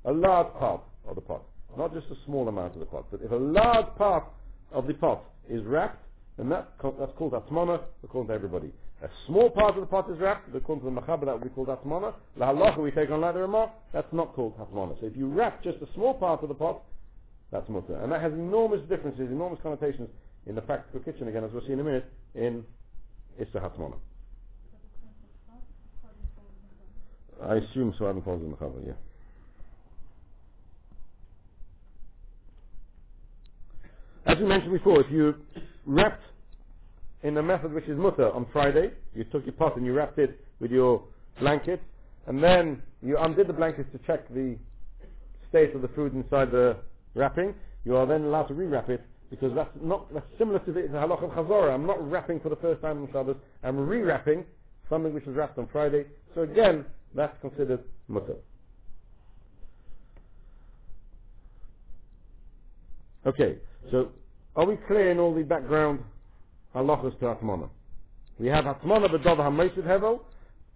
a 0.05 0.13
large 0.13 0.53
part 0.55 0.81
of 1.07 1.15
the 1.15 1.21
pot, 1.21 1.43
not 1.77 1.95
just 1.95 2.07
a 2.09 2.17
small 2.27 2.49
amount 2.49 2.75
of 2.75 2.81
the 2.81 2.87
pot. 2.87 3.07
But 3.11 3.23
if 3.23 3.31
a 3.31 3.37
large 3.37 3.87
part 3.97 4.25
of 4.73 4.87
the 4.87 4.95
pot 4.95 5.23
is 5.49 5.63
wrapped, 5.65 6.05
then 6.37 6.49
that, 6.49 6.73
that's 6.99 7.13
called 7.17 7.33
Atmana, 7.33 7.81
according 8.03 8.29
to 8.29 8.35
everybody. 8.35 8.73
A 9.03 9.09
small 9.27 9.51
part 9.51 9.75
of 9.75 9.81
the 9.81 9.87
pot 9.87 10.11
is 10.11 10.19
wrapped, 10.19 10.55
according 10.55 10.85
to 10.85 10.95
the 10.95 11.01
Machaber, 11.01 11.27
that 11.27 11.35
would 11.35 11.43
be 11.43 11.51
called 11.51 11.69
Atmana. 11.69 12.15
La 12.37 12.53
halacha 12.53 12.79
we 12.79 12.91
take 12.91 13.11
on 13.11 13.21
the 13.21 13.33
Ramah, 13.33 13.71
that's 13.93 14.13
not 14.13 14.35
called 14.35 14.57
Atmana. 14.59 14.99
So 15.01 15.07
if 15.07 15.17
you 15.17 15.29
wrap 15.29 15.63
just 15.63 15.79
a 15.83 15.89
small 15.95 16.15
part 16.15 16.43
of 16.43 16.49
the 16.49 16.55
pot, 16.55 16.83
that's 17.51 17.69
mutter. 17.69 17.97
And 17.97 18.11
that 18.13 18.23
has 18.23 18.33
enormous 18.33 18.81
differences, 18.89 19.31
enormous 19.31 19.61
connotations 19.63 20.09
in 20.47 20.55
the 20.55 20.63
practical 20.63 21.01
kitchen, 21.01 21.29
again, 21.29 21.45
as 21.45 21.51
we'll 21.53 21.67
see 21.67 21.73
in 21.73 21.81
a 21.81 21.85
minute, 21.85 22.07
in 22.35 22.65
Issur 23.41 23.61
Hatmana. 23.61 23.97
I 27.47 27.57
assume 27.57 27.95
so, 27.99 28.05
I 28.05 28.09
haven't 28.09 28.23
called 28.23 28.59
cover, 28.59 28.81
yeah. 28.87 28.93
As 34.27 34.39
we 34.39 34.45
mentioned 34.45 34.73
before, 34.73 35.01
if 35.01 35.11
you 35.11 35.35
wrapped 35.85 36.23
in 37.23 37.37
a 37.37 37.43
method 37.43 37.73
which 37.73 37.87
is 37.87 37.99
mutter 37.99 38.31
on 38.33 38.47
Friday, 38.53 38.93
you 39.15 39.25
took 39.25 39.45
your 39.45 39.53
pot 39.53 39.77
and 39.77 39.85
you 39.85 39.93
wrapped 39.93 40.19
it 40.19 40.41
with 40.61 40.71
your 40.71 41.03
blanket, 41.41 41.83
and 42.27 42.43
then 42.43 42.83
you 43.03 43.19
undid 43.19 43.49
the 43.49 43.53
blanket 43.53 43.91
to 43.93 43.99
check 44.07 44.29
the 44.33 44.57
state 45.49 45.75
of 45.75 45.83
the 45.83 45.89
food 45.89 46.15
inside 46.15 46.51
the 46.51 46.77
wrapping, 47.15 47.55
you 47.85 47.97
are 47.97 48.07
then 48.07 48.23
allowed 48.25 48.45
to 48.45 48.55
rewrap 48.55 48.89
it 48.89 49.05
because 49.29 49.53
that's 49.55 49.71
not 49.83 50.13
that's 50.13 50.27
similar 50.39 50.59
to 50.61 50.73
the, 50.73 50.83
the 50.83 50.89
halach 50.89 51.23
of 51.23 51.31
chazorah. 51.31 51.75
I'm 51.75 51.87
not 51.87 52.11
wrapping 52.11 52.41
for 52.41 52.49
the 52.49 52.57
first 52.57 52.81
time 52.81 53.03
on 53.03 53.09
Shabbos. 53.13 53.37
I'm 53.63 53.77
rewrapping 53.77 54.45
something 54.89 55.13
which 55.13 55.27
was 55.27 55.37
wrapped 55.37 55.59
on 55.59 55.69
Friday. 55.73 56.07
So 56.35 56.43
again, 56.43 56.85
that's 57.15 57.37
considered 57.41 57.81
mutter. 58.09 58.37
Okay, 63.25 63.59
so 63.91 64.09
are 64.57 64.67
we 64.67 64.77
clear 64.89 65.11
in 65.11 65.19
all 65.19 65.35
the 65.35 65.43
background 65.43 66.01
halachas 66.75 67.19
to 67.21 67.27
Atmana? 67.27 67.69
We 68.39 68.49
have 68.49 68.65
Atmana 68.65 69.09
b'dava 69.09 69.39
ha'meisiv 69.39 69.85
hevel, 69.85 70.21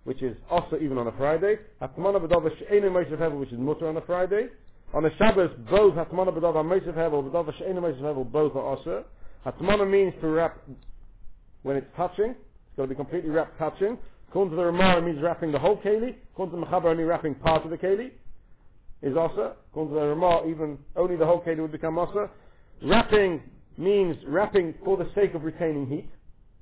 which 0.04 0.22
is 0.22 0.36
also 0.48 0.78
even 0.80 0.98
on 0.98 1.08
a 1.08 1.12
Friday. 1.12 1.56
Atmana 1.82 2.20
b'dava 2.24 2.56
she'enu 2.58 2.90
meisiv 2.90 3.18
hevel, 3.18 3.40
which 3.40 3.50
is 3.52 3.58
mutter 3.58 3.88
on 3.88 3.96
a 3.96 4.00
Friday. 4.02 4.46
On 4.94 5.04
a 5.04 5.16
Shabbos, 5.16 5.50
both 5.68 5.94
Hatmana 5.94 6.28
b'dava 6.28 6.62
meisiv 6.62 6.94
hevel, 6.94 7.28
b'dava 7.28 7.52
she'enu 7.58 7.80
meisiv 7.80 8.00
hevel, 8.00 8.30
both 8.30 8.54
are 8.54 8.62
also. 8.62 9.04
Hatmana 9.44 9.90
means 9.90 10.14
to 10.20 10.28
wrap 10.28 10.58
when 11.62 11.76
it's 11.76 11.86
touching. 11.96 12.30
It's 12.30 12.76
got 12.76 12.84
to 12.84 12.88
be 12.88 12.94
completely 12.94 13.30
wrapped 13.30 13.58
touching. 13.58 13.98
According 14.36 14.50
to 14.50 14.56
the 14.56 14.66
Ramah, 14.66 14.98
it 14.98 15.04
means 15.06 15.22
wrapping 15.22 15.50
the 15.50 15.58
whole 15.58 15.78
keli. 15.78 16.14
According 16.34 16.56
to 16.56 16.60
the 16.60 16.66
Mechaber, 16.66 16.90
only 16.90 17.04
wrapping 17.04 17.36
part 17.36 17.64
of 17.64 17.70
the 17.70 17.78
keli 17.78 18.10
is 19.00 19.16
also. 19.16 19.54
According 19.70 19.94
to 19.94 20.00
the 20.00 20.06
Ramah, 20.08 20.42
even 20.46 20.76
only 20.94 21.16
the 21.16 21.24
whole 21.24 21.40
keli 21.40 21.60
would 21.60 21.72
become 21.72 21.96
also. 21.96 22.28
Wrapping 22.82 23.40
means 23.78 24.14
wrapping 24.26 24.74
for 24.84 24.98
the 24.98 25.08
sake 25.14 25.32
of 25.32 25.42
retaining 25.42 25.86
heat, 25.86 26.10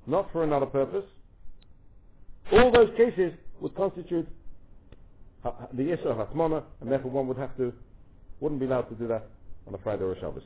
not 0.07 0.31
for 0.31 0.45
another 0.45 0.65
purpose. 0.65 1.03
All 2.53 2.71
those 2.71 2.91
cases 2.95 3.33
would 3.59 3.75
constitute 3.75 4.25
the 5.43 5.83
Issur 5.83 6.17
of 6.17 6.29
Hatmana, 6.29 6.63
and 6.79 6.89
therefore 6.89 7.11
one 7.11 7.27
would 7.27 7.37
have 7.37 7.57
to, 7.57 7.73
wouldn't 8.39 8.61
be 8.61 8.67
allowed 8.67 8.83
to 8.83 8.95
do 8.95 9.05
that 9.09 9.27
on 9.67 9.73
a 9.73 9.77
Friday 9.79 10.03
or 10.03 10.13
a 10.13 10.19
Shabbos. 10.21 10.43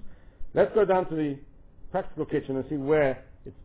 Let's 0.55 0.73
go 0.73 0.83
down 0.83 1.07
to 1.09 1.15
the 1.15 1.37
practical 1.91 2.25
kitchen 2.25 2.55
and 2.55 2.65
see 2.71 2.77
where 2.77 3.23
it's 3.45 3.55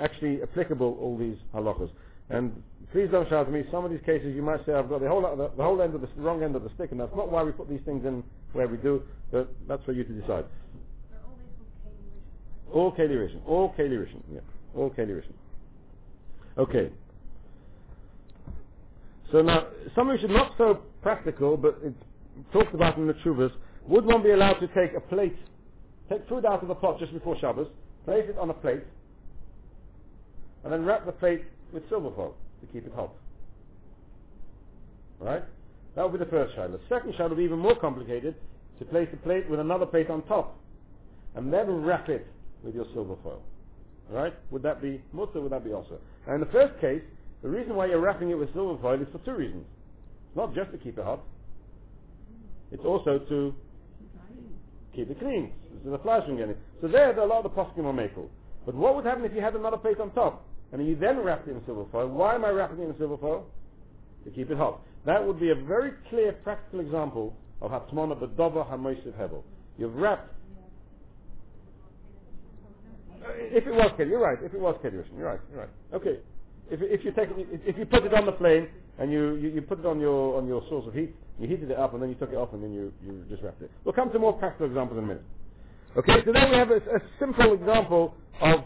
actually 0.00 0.42
applicable, 0.42 0.98
all 1.00 1.16
these 1.16 1.38
halachas. 1.54 1.88
And 2.30 2.62
please 2.92 3.08
don't 3.10 3.28
shout 3.28 3.46
at 3.46 3.52
me. 3.52 3.64
Some 3.70 3.84
of 3.84 3.90
these 3.90 4.00
cases 4.04 4.34
you 4.34 4.42
might 4.42 4.64
say 4.66 4.72
I've 4.72 4.88
got 4.88 5.00
the 5.00 5.08
whole 5.08 5.22
the, 5.22 5.50
the 5.56 5.62
whole 5.62 5.80
end 5.80 5.94
of 5.94 6.00
the, 6.00 6.08
wrong 6.16 6.42
end 6.42 6.56
of 6.56 6.62
the 6.62 6.70
stick, 6.74 6.90
and 6.90 7.00
that's 7.00 7.14
not 7.16 7.30
why 7.30 7.42
we 7.42 7.52
put 7.52 7.68
these 7.68 7.80
things 7.84 8.04
in 8.04 8.22
where 8.52 8.68
we 8.68 8.76
do. 8.78 9.02
But 9.30 9.48
that's 9.66 9.84
for 9.84 9.92
you 9.92 10.04
to 10.04 10.12
decide. 10.12 10.44
All 12.72 12.92
Keli 12.92 13.16
Rishon. 13.16 13.40
All 13.46 13.74
Keli 13.78 13.98
Rishon. 13.98 14.22
Yeah. 14.32 14.40
All 14.76 14.90
Keli 14.90 15.20
Rishon. 15.20 15.32
Okay. 16.58 16.90
So 19.32 19.42
now, 19.42 19.66
something 19.94 20.14
which 20.14 20.24
is 20.24 20.30
not 20.30 20.52
so 20.58 20.82
practical, 21.02 21.56
but 21.56 21.78
it's 21.82 21.96
talked 22.52 22.74
about 22.74 22.96
in 22.96 23.06
the 23.06 23.14
Chuvas, 23.24 23.52
would 23.86 24.04
one 24.04 24.22
be 24.22 24.30
allowed 24.30 24.54
to 24.54 24.66
take 24.68 24.94
a 24.96 25.00
plate, 25.00 25.36
take 26.08 26.26
food 26.28 26.44
out 26.44 26.62
of 26.62 26.68
the 26.68 26.74
pot 26.74 26.98
just 26.98 27.12
before 27.12 27.38
Shabbos, 27.38 27.68
place 28.04 28.24
it 28.28 28.38
on 28.38 28.50
a 28.50 28.54
plate, 28.54 28.82
and 30.64 30.72
then 30.72 30.84
wrap 30.84 31.04
the 31.06 31.12
plate 31.12 31.44
with 31.72 31.88
silver 31.88 32.10
foil 32.14 32.34
to 32.60 32.66
keep 32.72 32.86
it 32.86 32.92
hot? 32.94 33.12
Right? 35.20 35.42
That 35.94 36.02
would 36.04 36.18
be 36.18 36.24
the 36.24 36.30
first 36.30 36.54
shadow. 36.54 36.72
The 36.72 36.94
second 36.94 37.12
shadow 37.12 37.30
would 37.30 37.38
be 37.38 37.44
even 37.44 37.58
more 37.58 37.74
complicated, 37.74 38.34
to 38.78 38.84
place 38.84 39.08
the 39.10 39.16
plate 39.18 39.48
with 39.50 39.60
another 39.60 39.86
plate 39.86 40.08
on 40.08 40.22
top, 40.22 40.56
and 41.34 41.52
then 41.52 41.82
wrap 41.82 42.08
it 42.08 42.26
with 42.62 42.74
your 42.74 42.86
silver 42.94 43.16
foil. 43.22 43.42
Right? 44.08 44.32
Would 44.50 44.62
that 44.62 44.80
be 44.80 45.02
mutter? 45.12 45.40
Would 45.40 45.52
that 45.52 45.64
be 45.64 45.72
also? 45.72 45.98
Now 46.26 46.34
in 46.34 46.40
the 46.40 46.46
first 46.46 46.80
case, 46.80 47.02
the 47.42 47.48
reason 47.48 47.74
why 47.74 47.86
you're 47.86 48.00
wrapping 48.00 48.30
it 48.30 48.38
with 48.38 48.52
silver 48.54 48.80
foil 48.80 49.00
is 49.00 49.08
for 49.12 49.18
two 49.18 49.32
reasons. 49.32 49.64
It's 50.28 50.36
not 50.36 50.54
just 50.54 50.70
to 50.72 50.78
keep 50.78 50.98
it 50.98 51.04
hot. 51.04 51.20
It's 52.72 52.84
also 52.84 53.18
to 53.18 53.54
keep 54.94 55.10
it 55.10 55.18
clean. 55.18 55.52
So 55.84 55.90
the 55.90 55.98
flies 55.98 56.22
from 56.24 56.36
getting. 56.36 56.56
So 56.80 56.88
there, 56.88 57.12
there 57.12 57.20
are 57.20 57.26
a 57.26 57.28
lot 57.28 57.44
of 57.44 57.54
the 57.54 57.62
poskim 57.62 57.84
are. 57.84 58.28
But 58.66 58.74
what 58.74 58.96
would 58.96 59.04
happen 59.04 59.24
if 59.24 59.32
you 59.34 59.40
had 59.40 59.54
another 59.54 59.76
plate 59.76 60.00
on 60.00 60.10
top? 60.12 60.44
And 60.72 60.86
you 60.86 60.96
then 60.96 61.20
wrap 61.20 61.46
it 61.46 61.50
in 61.50 61.62
silver 61.64 61.86
foil. 61.90 62.08
Why 62.08 62.34
am 62.34 62.44
I 62.44 62.50
wrapping 62.50 62.80
it 62.80 62.88
in 62.88 62.98
silver 62.98 63.16
foil? 63.16 63.46
To 64.24 64.30
keep 64.30 64.50
it 64.50 64.56
hot. 64.56 64.80
That 65.06 65.26
would 65.26 65.40
be 65.40 65.50
a 65.50 65.54
very 65.54 65.92
clear 66.10 66.32
practical 66.32 66.80
example 66.80 67.34
of 67.62 67.70
Hatmana 67.70 68.20
B'dova 68.20 68.70
HaMoisiv 68.70 69.16
Hebel. 69.16 69.44
You've 69.78 69.94
wrapped 69.94 70.34
uh, 73.24 73.32
if 73.36 73.66
it 73.66 73.74
was 73.74 73.90
Kedushin, 73.98 74.10
you're 74.10 74.20
right. 74.20 74.38
If 74.42 74.54
it 74.54 74.60
was 74.60 74.76
Kedushin, 74.82 75.16
you're 75.16 75.26
right. 75.26 75.40
You're 75.50 75.60
right. 75.60 75.68
Okay. 75.92 76.18
If, 76.70 76.80
if 76.82 77.04
you 77.04 77.12
take 77.12 77.28
if 77.36 77.78
you 77.78 77.86
put 77.86 78.04
it 78.04 78.14
on 78.14 78.26
the 78.26 78.32
flame 78.32 78.68
and 78.98 79.10
you, 79.10 79.34
you, 79.36 79.48
you, 79.48 79.62
put 79.62 79.80
it 79.80 79.86
on 79.86 80.00
your 80.00 80.36
on 80.36 80.46
your 80.46 80.62
source 80.68 80.86
of 80.86 80.94
heat, 80.94 81.14
you 81.38 81.48
heated 81.48 81.70
it 81.70 81.78
up 81.78 81.94
and 81.94 82.02
then 82.02 82.10
you 82.10 82.14
took 82.14 82.30
it 82.30 82.36
off 82.36 82.52
and 82.52 82.62
then 82.62 82.72
you, 82.72 82.92
you 83.04 83.24
just 83.28 83.42
wrapped 83.42 83.62
it. 83.62 83.70
We'll 83.84 83.94
come 83.94 84.12
to 84.12 84.18
more 84.18 84.34
practical 84.34 84.66
examples 84.66 84.98
in 84.98 85.04
a 85.04 85.06
minute. 85.06 85.24
Okay, 85.96 86.22
so 86.24 86.32
then 86.32 86.50
we 86.50 86.56
have 86.56 86.70
a, 86.70 86.76
a 86.76 87.00
simple 87.18 87.54
example 87.54 88.14
of 88.40 88.64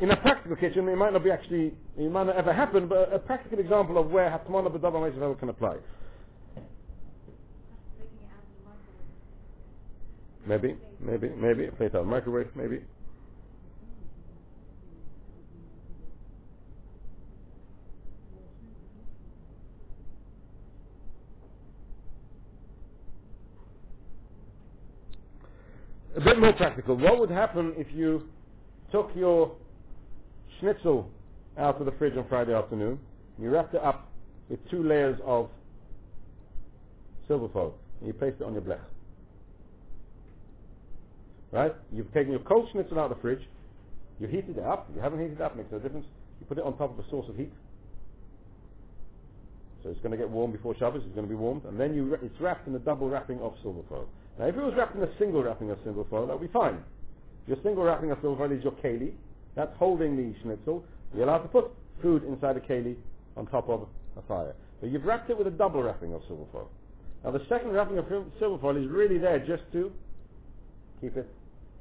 in 0.00 0.10
a 0.10 0.16
practical 0.16 0.56
kitchen. 0.56 0.88
It 0.88 0.96
might 0.96 1.12
not 1.12 1.24
be 1.24 1.30
actually, 1.30 1.74
it 1.98 2.10
might 2.10 2.26
not 2.26 2.36
ever 2.36 2.52
happen, 2.52 2.88
but 2.88 3.12
a, 3.12 3.16
a 3.16 3.18
practical 3.18 3.58
example 3.58 3.98
of 3.98 4.10
where 4.10 4.28
Hatmana 4.30 4.74
B'Dava 4.74 5.38
can 5.38 5.48
apply. 5.48 5.76
Maybe, 10.46 10.76
maybe, 11.00 11.28
maybe. 11.30 11.66
Play 11.76 11.86
it 11.86 11.94
out 11.94 12.06
microwave, 12.06 12.48
maybe. 12.54 12.80
a 26.16 26.20
bit 26.20 26.38
more 26.38 26.52
practical. 26.54 26.96
What 26.96 27.18
would 27.20 27.30
happen 27.30 27.74
if 27.76 27.86
you 27.92 28.22
took 28.90 29.10
your 29.14 29.54
schnitzel 30.60 31.10
out 31.58 31.78
of 31.80 31.86
the 31.86 31.92
fridge 31.92 32.16
on 32.16 32.26
Friday 32.28 32.54
afternoon, 32.54 32.98
you 33.40 33.50
wrapped 33.50 33.74
it 33.74 33.82
up 33.82 34.08
with 34.48 34.58
two 34.70 34.82
layers 34.82 35.18
of 35.24 35.50
silver 37.28 37.48
foil, 37.52 37.74
and 38.00 38.06
you 38.06 38.12
placed 38.12 38.40
it 38.40 38.44
on 38.44 38.52
your 38.52 38.62
blech? 38.62 38.80
Right? 41.52 41.74
You've 41.92 42.12
taken 42.12 42.32
your 42.32 42.40
cold 42.40 42.68
schnitzel 42.72 42.98
out 42.98 43.10
of 43.10 43.16
the 43.16 43.22
fridge, 43.22 43.42
you 44.20 44.26
heated 44.26 44.58
it 44.58 44.64
up, 44.64 44.88
you 44.94 45.00
haven't 45.00 45.20
heated 45.20 45.40
it 45.40 45.42
up, 45.42 45.56
makes 45.56 45.70
no 45.70 45.78
difference. 45.78 46.06
You 46.40 46.46
put 46.46 46.58
it 46.58 46.64
on 46.64 46.76
top 46.76 46.98
of 46.98 47.04
a 47.04 47.08
source 47.10 47.28
of 47.28 47.36
heat. 47.36 47.52
So 49.82 49.90
it's 49.90 50.00
going 50.00 50.12
to 50.12 50.16
get 50.16 50.28
warm 50.28 50.52
before 50.52 50.74
Shabbos, 50.76 51.02
it's 51.04 51.14
going 51.14 51.26
to 51.26 51.30
be 51.30 51.38
warmed, 51.38 51.64
and 51.64 51.78
then 51.78 51.94
you, 51.94 52.14
it's 52.14 52.40
wrapped 52.40 52.66
in 52.66 52.74
a 52.74 52.78
double 52.78 53.08
wrapping 53.08 53.40
of 53.40 53.54
silver 53.62 53.82
foil. 53.88 54.08
Now, 54.38 54.46
if 54.46 54.56
it 54.56 54.62
was 54.62 54.74
wrapped 54.76 54.96
in 54.96 55.02
a 55.02 55.18
single 55.18 55.42
wrapping 55.42 55.70
of 55.70 55.78
silver 55.84 56.04
foil, 56.10 56.26
that 56.26 56.38
would 56.38 56.46
be 56.46 56.52
fine. 56.52 56.82
Your 57.46 57.56
single 57.62 57.84
wrapping 57.84 58.10
of 58.10 58.18
silver 58.20 58.36
foil 58.36 58.56
is 58.56 58.62
your 58.64 58.72
keli. 58.72 59.12
That's 59.56 59.76
holding 59.78 60.16
the 60.16 60.34
schnitzel. 60.42 60.84
You're 61.14 61.24
allowed 61.24 61.38
to 61.38 61.48
put 61.48 61.70
food 62.02 62.22
inside 62.24 62.56
a 62.56 62.60
keli 62.60 62.94
on 63.36 63.46
top 63.46 63.68
of 63.68 63.88
a 64.16 64.22
fire. 64.28 64.54
But 64.80 64.90
you've 64.90 65.04
wrapped 65.04 65.30
it 65.30 65.38
with 65.38 65.46
a 65.46 65.50
double 65.50 65.82
wrapping 65.82 66.12
of 66.12 66.20
silver 66.28 66.44
foil. 66.52 66.70
Now, 67.24 67.30
the 67.30 67.42
second 67.48 67.72
wrapping 67.72 67.98
of 67.98 68.04
silver 68.38 68.58
foil 68.60 68.76
is 68.76 68.88
really 68.88 69.18
there 69.18 69.38
just 69.38 69.62
to 69.72 69.90
keep 71.00 71.16
it 71.16 71.26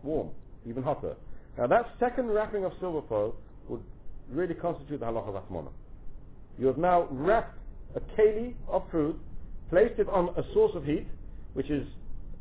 warm, 0.02 0.30
even 0.68 0.82
hotter. 0.82 1.16
Now, 1.58 1.68
that 1.68 1.86
second 2.00 2.30
wrapping 2.30 2.66
of 2.66 2.72
silver 2.80 3.06
foil 3.08 3.36
would 3.68 3.82
really 4.32 4.54
constitute 4.54 5.02
the 5.02 5.06
halacha 5.06 5.36
of. 5.36 5.68
You 6.58 6.68
have 6.68 6.78
now 6.78 7.08
wrapped 7.12 7.58
a 7.96 8.00
keli 8.00 8.56
of 8.68 8.84
food, 8.92 9.20
placed 9.70 10.00
it 10.00 10.08
on 10.10 10.30
a 10.38 10.44
source 10.54 10.72
of 10.76 10.86
heat, 10.86 11.08
which 11.54 11.70
is 11.70 11.86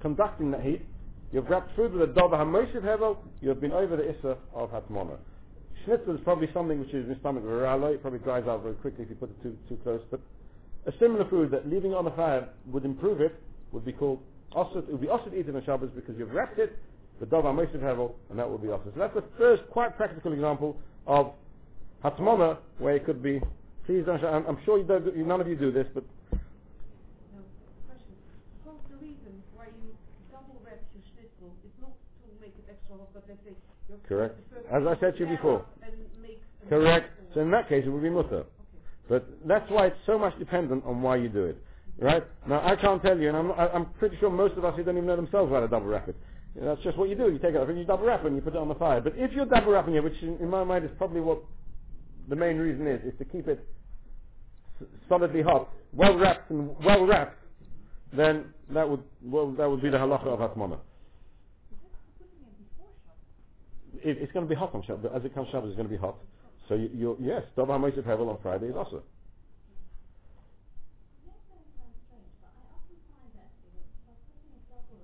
conducting 0.00 0.50
that 0.52 0.62
heat. 0.62 0.82
You've 1.34 1.50
wrapped 1.50 1.74
food 1.76 1.92
with 1.92 2.08
a 2.08 2.12
dover 2.14 2.36
hamoshiv 2.36 2.82
hevel. 2.82 3.18
You 3.42 3.50
have 3.50 3.60
been 3.60 3.72
over 3.72 3.96
the 3.96 4.04
issur 4.04 4.36
of 4.54 4.70
hatmona. 4.70 5.18
Schnitzel 5.84 6.14
is 6.14 6.20
probably 6.24 6.48
something 6.54 6.80
which 6.80 6.94
is 6.94 7.08
in 7.08 7.16
stomach 7.20 7.44
of 7.44 7.50
It 7.90 8.00
probably 8.00 8.20
dries 8.20 8.46
out 8.46 8.62
very 8.62 8.76
quickly 8.76 9.04
if 9.04 9.10
you 9.10 9.16
put 9.16 9.30
it 9.30 9.42
too, 9.42 9.56
too 9.68 9.78
close. 9.82 10.00
But 10.10 10.20
a 10.86 10.92
similar 10.98 11.28
food 11.28 11.50
that 11.50 11.68
leaving 11.68 11.92
on 11.92 12.04
the 12.04 12.12
fire 12.12 12.48
would 12.66 12.84
improve 12.84 13.20
it 13.20 13.34
would 13.72 13.84
be 13.84 13.92
called 13.92 14.20
osset. 14.54 14.84
It 14.88 14.92
would 14.92 15.00
be 15.00 15.08
osset 15.08 15.34
eaten 15.34 15.56
on 15.56 15.64
Shabbos 15.64 15.90
because 15.94 16.14
you've 16.16 16.30
wrapped 16.30 16.58
it 16.58 16.78
the 17.20 17.26
dove 17.26 17.44
hamoshiv 17.44 17.80
hevel, 17.80 18.12
and 18.30 18.38
that 18.38 18.48
would 18.48 18.62
be 18.62 18.68
osset. 18.68 18.92
So 18.94 19.00
that's 19.00 19.14
the 19.14 19.24
first 19.38 19.62
quite 19.70 19.96
practical 19.96 20.32
example 20.32 20.76
of 21.06 21.32
hatmona 22.04 22.58
where 22.78 22.96
it 22.96 23.04
could 23.04 23.22
be. 23.22 23.40
Please 23.86 24.04
don't. 24.06 24.22
I'm, 24.24 24.46
I'm 24.46 24.58
sure 24.64 24.78
you 24.78 24.84
don't, 24.84 25.04
none 25.26 25.40
of 25.40 25.48
you 25.48 25.56
do 25.56 25.70
this, 25.70 25.86
but 25.94 26.04
No, 26.32 26.38
question. 27.86 28.14
Suppose 28.58 28.80
the 28.90 28.96
reason 28.96 29.42
why 29.54 29.66
you 29.84 29.94
double 30.32 30.58
wrap 30.64 30.80
your 30.90 31.04
schnitzel 31.12 31.54
is 31.62 31.74
not 31.80 31.92
to 32.24 32.28
make 32.40 32.56
it 32.56 32.64
extra 32.64 32.64
hot, 32.64 32.72
but 32.72 32.72
let's 32.72 32.72
say 32.72 32.72
you're 32.72 32.73
Correct. 34.08 34.38
As 34.72 34.82
I 34.86 34.98
said 35.00 35.14
to 35.14 35.20
you 35.20 35.26
before. 35.36 35.64
correct. 36.68 37.10
So 37.34 37.40
in 37.40 37.50
that 37.50 37.68
case, 37.68 37.84
it 37.86 37.90
would 37.90 38.02
be 38.02 38.10
mutter. 38.10 38.44
But 39.08 39.26
that's 39.46 39.70
why 39.70 39.86
it's 39.88 39.96
so 40.06 40.18
much 40.18 40.38
dependent 40.38 40.84
on 40.86 41.02
why 41.02 41.16
you 41.16 41.28
do 41.28 41.44
it. 41.44 41.62
Right? 41.98 42.24
Now, 42.48 42.66
I 42.66 42.76
can't 42.76 43.02
tell 43.02 43.18
you, 43.18 43.28
and 43.28 43.36
I'm, 43.36 43.52
I- 43.52 43.70
I'm 43.70 43.86
pretty 43.98 44.16
sure 44.18 44.30
most 44.30 44.54
of 44.56 44.64
us 44.64 44.74
here 44.76 44.84
don't 44.84 44.96
even 44.96 45.06
know 45.06 45.16
themselves 45.16 45.52
how 45.52 45.60
to 45.60 45.68
double 45.68 45.86
wrap 45.86 46.08
it. 46.08 46.16
You 46.54 46.62
know, 46.62 46.68
that's 46.68 46.82
just 46.82 46.96
what 46.96 47.08
you 47.08 47.14
do. 47.16 47.30
You 47.30 47.38
take 47.38 47.54
it 47.54 47.56
off 47.56 47.68
and 47.68 47.78
you 47.78 47.84
double 47.84 48.06
wrap 48.06 48.20
it 48.24 48.26
and 48.28 48.36
you 48.36 48.42
put 48.42 48.54
it 48.54 48.58
on 48.58 48.68
the 48.68 48.74
fire. 48.76 49.00
But 49.00 49.14
if 49.16 49.32
you're 49.32 49.46
double 49.46 49.72
wrapping 49.72 49.94
it, 49.94 50.02
which 50.04 50.14
in, 50.22 50.36
in 50.38 50.48
my 50.48 50.64
mind 50.64 50.84
is 50.84 50.90
probably 50.98 51.20
what 51.20 51.42
the 52.28 52.36
main 52.36 52.56
reason 52.58 52.86
is, 52.86 53.00
is 53.12 53.18
to 53.18 53.24
keep 53.24 53.48
it 53.48 53.66
s- 54.80 54.86
solidly 55.08 55.42
hot, 55.42 55.68
well 55.92 56.16
wrapped 56.16 56.50
and 56.50 56.76
well 56.84 57.06
wrapped, 57.06 57.38
then 58.12 58.46
that 58.70 58.88
would, 58.88 59.02
well, 59.22 59.52
that 59.52 59.68
would 59.68 59.82
be 59.82 59.90
the 59.90 59.98
halacha 59.98 60.26
of 60.26 60.38
Hatmana. 60.38 60.78
It, 64.04 64.18
it's 64.20 64.32
going 64.32 64.46
to 64.46 64.48
be 64.48 64.54
hot 64.54 64.74
on 64.74 64.82
Shabbos. 64.86 65.10
As 65.14 65.24
it 65.24 65.34
comes 65.34 65.48
Shabbos, 65.50 65.70
it's 65.70 65.76
going 65.76 65.88
to 65.88 65.94
be 65.94 66.00
hot. 66.00 66.16
So 66.68 66.74
you, 66.74 66.90
you're, 66.94 67.16
yes, 67.20 67.42
Dov 67.56 67.68
HaMoshe 67.68 68.02
Hevel 68.02 68.28
on 68.28 68.38
Friday 68.42 68.66
is 68.66 68.76
also. 68.76 69.02
But 71.26 71.34
you. 74.90 74.96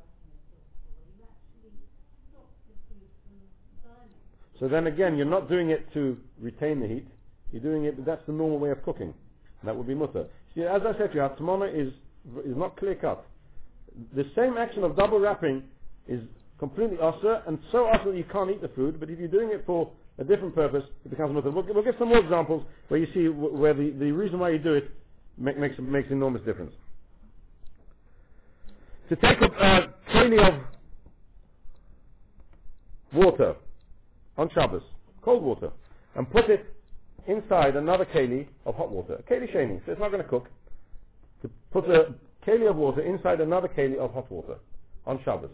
So 4.61 4.69
then 4.69 4.87
again, 4.87 5.17
you're 5.17 5.27
not 5.27 5.49
doing 5.49 5.71
it 5.71 5.91
to 5.95 6.19
retain 6.39 6.81
the 6.81 6.87
heat. 6.87 7.07
You're 7.51 7.63
doing 7.63 7.85
it, 7.85 8.05
that's 8.05 8.25
the 8.27 8.33
normal 8.33 8.59
way 8.59 8.71
of 8.71 8.83
cooking. 8.85 9.15
That 9.65 9.75
would 9.75 9.87
be 9.87 9.95
mutter. 9.95 10.27
See, 10.55 10.63
as 10.63 10.83
I 10.87 10.97
said 10.99 11.13
to 11.13 11.15
you, 11.15 11.21
Hatmana 11.23 11.75
is, 11.75 11.93
is 12.45 12.57
not 12.57 12.77
clear 12.77 12.95
cut. 12.95 13.25
The 14.15 14.25
same 14.37 14.59
action 14.59 14.85
of 14.85 14.97
double 14.97 15.19
wrapping 15.19 15.63
is 16.07 16.21
completely 16.61 16.99
osir, 16.99 17.43
and 17.49 17.59
so 17.73 17.87
osir 17.87 18.05
that 18.05 18.17
you 18.17 18.25
can't 18.31 18.51
eat 18.51 18.61
the 18.61 18.69
food, 18.69 19.01
but 19.01 19.11
if 19.11 19.19
you're 19.19 19.29
doing 19.29 19.51
it 19.51 19.65
for 19.67 19.91
a 20.19 20.25
different 20.25 20.55
purpose, 20.55 20.85
it 21.05 21.09
becomes 21.09 21.35
mutter. 21.35 21.51
We'll, 21.51 21.65
we'll 21.65 21.83
give 21.83 21.95
some 21.99 22.09
more 22.09 22.19
examples 22.19 22.63
where 22.89 23.01
you 23.01 23.07
see 23.15 23.27
wh- 23.27 23.59
where 23.59 23.75
the, 23.75 23.91
the 23.99 24.13
reason 24.13 24.39
why 24.39 24.51
you 24.51 24.59
do 24.59 24.75
it 24.75 24.91
make, 25.39 25.59
makes, 25.59 25.75
makes 25.81 26.09
an 26.09 26.19
enormous 26.19 26.43
difference. 26.43 26.73
To 29.09 29.17
take 29.17 29.41
a 29.41 29.47
uh, 29.47 29.87
keli 30.13 30.47
of 30.47 30.63
water 33.13 33.57
on 34.37 34.51
Shabbos, 34.55 34.83
cold 35.23 35.43
water, 35.43 35.71
and 36.15 36.31
put 36.31 36.49
it 36.51 36.67
inside 37.27 37.75
another 37.77 38.05
keli 38.05 38.47
of 38.67 38.75
hot 38.77 38.91
water. 38.91 39.15
A 39.15 39.23
keli 39.23 39.53
sheni, 39.53 39.81
so 39.87 39.93
it's 39.93 40.01
not 40.01 40.13
going 40.13 40.23
to 40.23 40.29
cook. 40.29 40.49
To 41.43 41.51
put 41.73 41.89
a 41.91 42.15
keli 42.47 42.69
of 42.69 42.77
water 42.77 43.01
inside 43.01 43.41
another 43.41 43.69
keli 43.69 43.97
of 43.97 44.13
hot 44.13 44.31
water 44.31 44.57
on 45.07 45.19
Shabbos, 45.25 45.51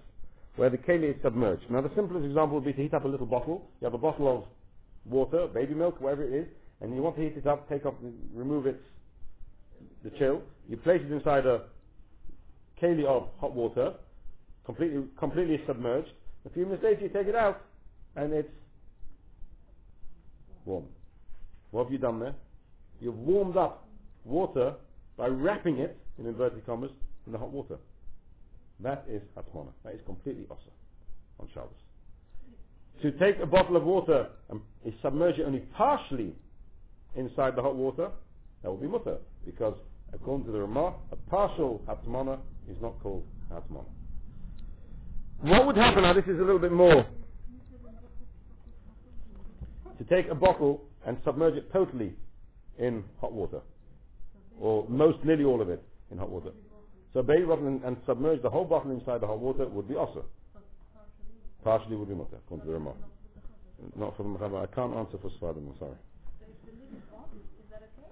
where 0.56 0.70
the 0.70 0.78
keli 0.78 1.10
is 1.14 1.16
submerged. 1.22 1.70
Now 1.70 1.82
the 1.82 1.90
simplest 1.94 2.24
example 2.24 2.56
would 2.56 2.64
be 2.64 2.72
to 2.72 2.82
heat 2.82 2.94
up 2.94 3.04
a 3.04 3.08
little 3.08 3.26
bottle. 3.26 3.70
You 3.80 3.84
have 3.84 3.94
a 3.94 3.98
bottle 3.98 4.36
of 4.36 4.44
water, 5.04 5.46
baby 5.46 5.74
milk, 5.74 6.00
whatever 6.00 6.24
it 6.24 6.32
is, 6.32 6.46
and 6.80 6.94
you 6.94 7.02
want 7.02 7.16
to 7.16 7.22
heat 7.22 7.36
it 7.36 7.46
up, 7.46 7.68
take 7.68 7.86
off, 7.86 7.94
remove 8.34 8.66
its 8.66 8.82
the 10.04 10.10
chill. 10.18 10.42
You 10.68 10.76
place 10.78 11.00
it 11.04 11.12
inside 11.12 11.46
a 11.46 11.62
keli 12.82 13.04
of 13.04 13.28
hot 13.40 13.54
water, 13.54 13.94
completely 14.64 15.04
completely 15.18 15.60
submerged. 15.66 16.10
A 16.46 16.50
few 16.50 16.64
minutes 16.64 16.82
later, 16.84 17.02
you 17.02 17.08
take 17.08 17.26
it 17.26 17.34
out, 17.34 17.60
and 18.14 18.32
it's 18.32 18.48
warm. 20.64 20.84
What 21.70 21.84
have 21.84 21.92
you 21.92 21.98
done 21.98 22.20
there? 22.20 22.34
You've 23.00 23.18
warmed 23.18 23.56
up 23.56 23.86
water 24.24 24.74
by 25.16 25.26
wrapping 25.26 25.78
it, 25.78 25.96
in 26.18 26.26
inverted 26.26 26.64
commas, 26.66 26.90
in 27.26 27.32
the 27.32 27.38
hot 27.38 27.50
water. 27.50 27.76
That 28.80 29.04
is 29.08 29.22
hatmana. 29.36 29.72
That 29.84 29.94
is 29.94 30.00
completely 30.04 30.44
osa 30.50 30.70
on 31.40 31.48
Shabbos. 31.54 31.70
To 33.02 33.10
take 33.12 33.38
a 33.40 33.46
bottle 33.46 33.76
of 33.76 33.84
water 33.84 34.28
and 34.50 34.60
submerge 35.02 35.38
it 35.38 35.44
only 35.44 35.60
partially 35.76 36.32
inside 37.14 37.56
the 37.56 37.62
hot 37.62 37.74
water, 37.76 38.10
that 38.62 38.70
would 38.70 38.80
be 38.80 38.86
mutter. 38.86 39.18
Because 39.44 39.74
according 40.12 40.46
to 40.46 40.52
the 40.52 40.60
Ramah, 40.60 40.94
a 41.12 41.16
partial 41.30 41.82
hatmana 41.86 42.38
is 42.70 42.76
not 42.80 43.00
called 43.02 43.24
hatmana. 43.52 43.84
What 45.40 45.66
would 45.66 45.76
happen, 45.76 46.02
now 46.02 46.14
this 46.14 46.24
is 46.24 46.38
a 46.38 46.42
little 46.42 46.58
bit 46.58 46.72
more, 46.72 47.06
to 49.98 50.04
take 50.04 50.28
a 50.28 50.34
bottle 50.34 50.82
and 51.06 51.18
submerge 51.24 51.54
it 51.54 51.70
totally 51.72 52.14
in 52.78 53.04
hot 53.20 53.32
water, 53.32 53.60
or 54.58 54.86
most 54.88 55.22
nearly 55.24 55.44
all 55.44 55.60
of 55.60 55.68
it 55.68 55.82
in 56.10 56.18
hot 56.18 56.30
water. 56.30 56.50
So 57.16 57.22
bathe 57.22 57.48
and, 57.48 57.82
and 57.82 57.96
submerge 58.04 58.42
the 58.42 58.50
whole 58.50 58.66
bottle 58.66 58.90
inside 58.90 59.22
the 59.22 59.26
hot 59.26 59.38
water 59.38 59.66
would 59.66 59.88
be 59.88 59.94
also. 59.96 60.26
Partially 61.64 61.96
would 61.96 62.10
be 62.10 62.14
mutter. 62.14 62.36
Not 63.96 64.14
for 64.18 64.22
the 64.22 64.28
Mechaber. 64.28 64.62
I 64.62 64.66
can't 64.66 64.94
answer 64.94 65.16
for 65.22 65.30
Sfadim, 65.30 65.66
I'm 65.66 65.78
sorry. 65.78 65.96
But 66.38 66.48
the 66.66 66.72
lid 66.72 67.02
off, 67.16 67.24
is 67.32 67.70
that 67.70 67.88
okay? 67.96 68.10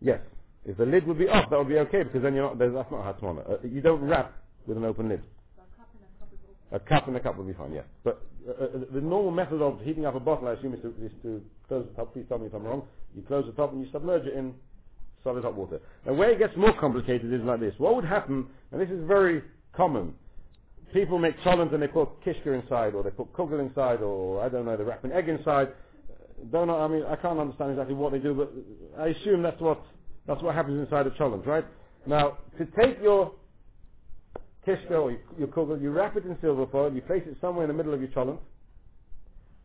Yes. 0.00 0.20
If 0.64 0.76
the 0.76 0.86
lid 0.86 1.04
would 1.08 1.18
be 1.18 1.26
off, 1.26 1.50
that 1.50 1.58
would 1.58 1.66
be 1.68 1.78
okay 1.78 2.04
because 2.04 2.22
then 2.22 2.34
you're 2.36 2.44
not, 2.44 2.58
there's- 2.60 2.74
that's 2.74 2.90
not 2.92 3.02
hatmana. 3.02 3.50
Uh, 3.50 3.66
you 3.66 3.80
don't 3.80 4.02
wrap 4.02 4.32
with 4.68 4.76
an 4.76 4.84
open 4.84 5.08
lid. 5.08 5.24
A 6.70 6.78
cup 6.78 7.08
and 7.08 7.16
a 7.16 7.20
cup 7.20 7.36
would 7.38 7.48
be 7.48 7.54
fine, 7.54 7.72
yeah. 7.72 7.82
But 8.04 8.22
uh, 8.48 8.52
uh, 8.52 8.68
the 8.92 9.00
normal 9.00 9.32
method 9.32 9.60
of 9.60 9.80
heating 9.82 10.06
up 10.06 10.14
a 10.14 10.20
bottle, 10.20 10.46
I 10.46 10.52
assume, 10.52 10.74
is 10.74 10.82
to, 10.82 10.94
is 11.04 11.12
to 11.22 11.42
close 11.66 11.84
the 11.90 11.94
top. 11.96 12.12
Please 12.12 12.26
tell 12.28 12.38
me 12.38 12.46
if 12.46 12.54
I'm 12.54 12.62
wrong. 12.62 12.82
You 13.16 13.22
close 13.22 13.46
the 13.46 13.52
top 13.52 13.72
and 13.72 13.84
you 13.84 13.90
submerge 13.90 14.26
it 14.26 14.34
in 14.34 14.54
solid 15.26 15.42
hot 15.42 15.54
water. 15.54 15.80
And 16.06 16.16
where 16.16 16.30
it 16.30 16.38
gets 16.38 16.56
more 16.56 16.72
complicated 16.78 17.32
is 17.32 17.42
like 17.42 17.60
this. 17.60 17.74
What 17.78 17.96
would 17.96 18.04
happen, 18.04 18.46
and 18.70 18.80
this 18.80 18.88
is 18.88 19.04
very 19.06 19.42
common, 19.74 20.14
people 20.94 21.18
make 21.18 21.36
cholent 21.40 21.74
and 21.74 21.82
they 21.82 21.88
put 21.88 22.08
kishka 22.24 22.52
inside, 22.52 22.94
or 22.94 23.02
they 23.02 23.10
put 23.10 23.32
kugel 23.32 23.60
inside, 23.60 24.00
or 24.02 24.40
I 24.44 24.48
don't 24.48 24.64
know, 24.64 24.76
they 24.76 24.84
wrap 24.84 25.04
an 25.04 25.12
egg 25.12 25.28
inside. 25.28 25.68
Uh, 25.68 26.44
Don't 26.52 26.68
know, 26.68 26.78
I 26.78 26.86
mean, 26.86 27.02
I 27.02 27.16
can't 27.16 27.40
understand 27.40 27.72
exactly 27.72 27.94
what 27.94 28.12
they 28.12 28.20
do, 28.20 28.34
but 28.34 28.52
I 29.02 29.08
assume 29.08 29.42
that's 29.42 29.60
what, 29.60 29.82
that's 30.28 30.42
what 30.42 30.54
happens 30.54 30.78
inside 30.80 31.06
a 31.08 31.10
cholent, 31.10 31.44
right? 31.44 31.64
Now, 32.06 32.38
to 32.58 32.66
take 32.80 33.02
your 33.02 33.32
kishka 34.64 34.94
or 34.94 35.10
your, 35.10 35.20
your 35.38 35.48
kugel, 35.48 35.82
you 35.82 35.90
wrap 35.90 36.16
it 36.16 36.24
in 36.24 36.38
silver 36.40 36.66
foil, 36.70 36.92
you 36.94 37.02
place 37.02 37.24
it 37.26 37.36
somewhere 37.40 37.64
in 37.64 37.68
the 37.68 37.74
middle 37.74 37.92
of 37.92 38.00
your 38.00 38.10
cholent, 38.10 38.38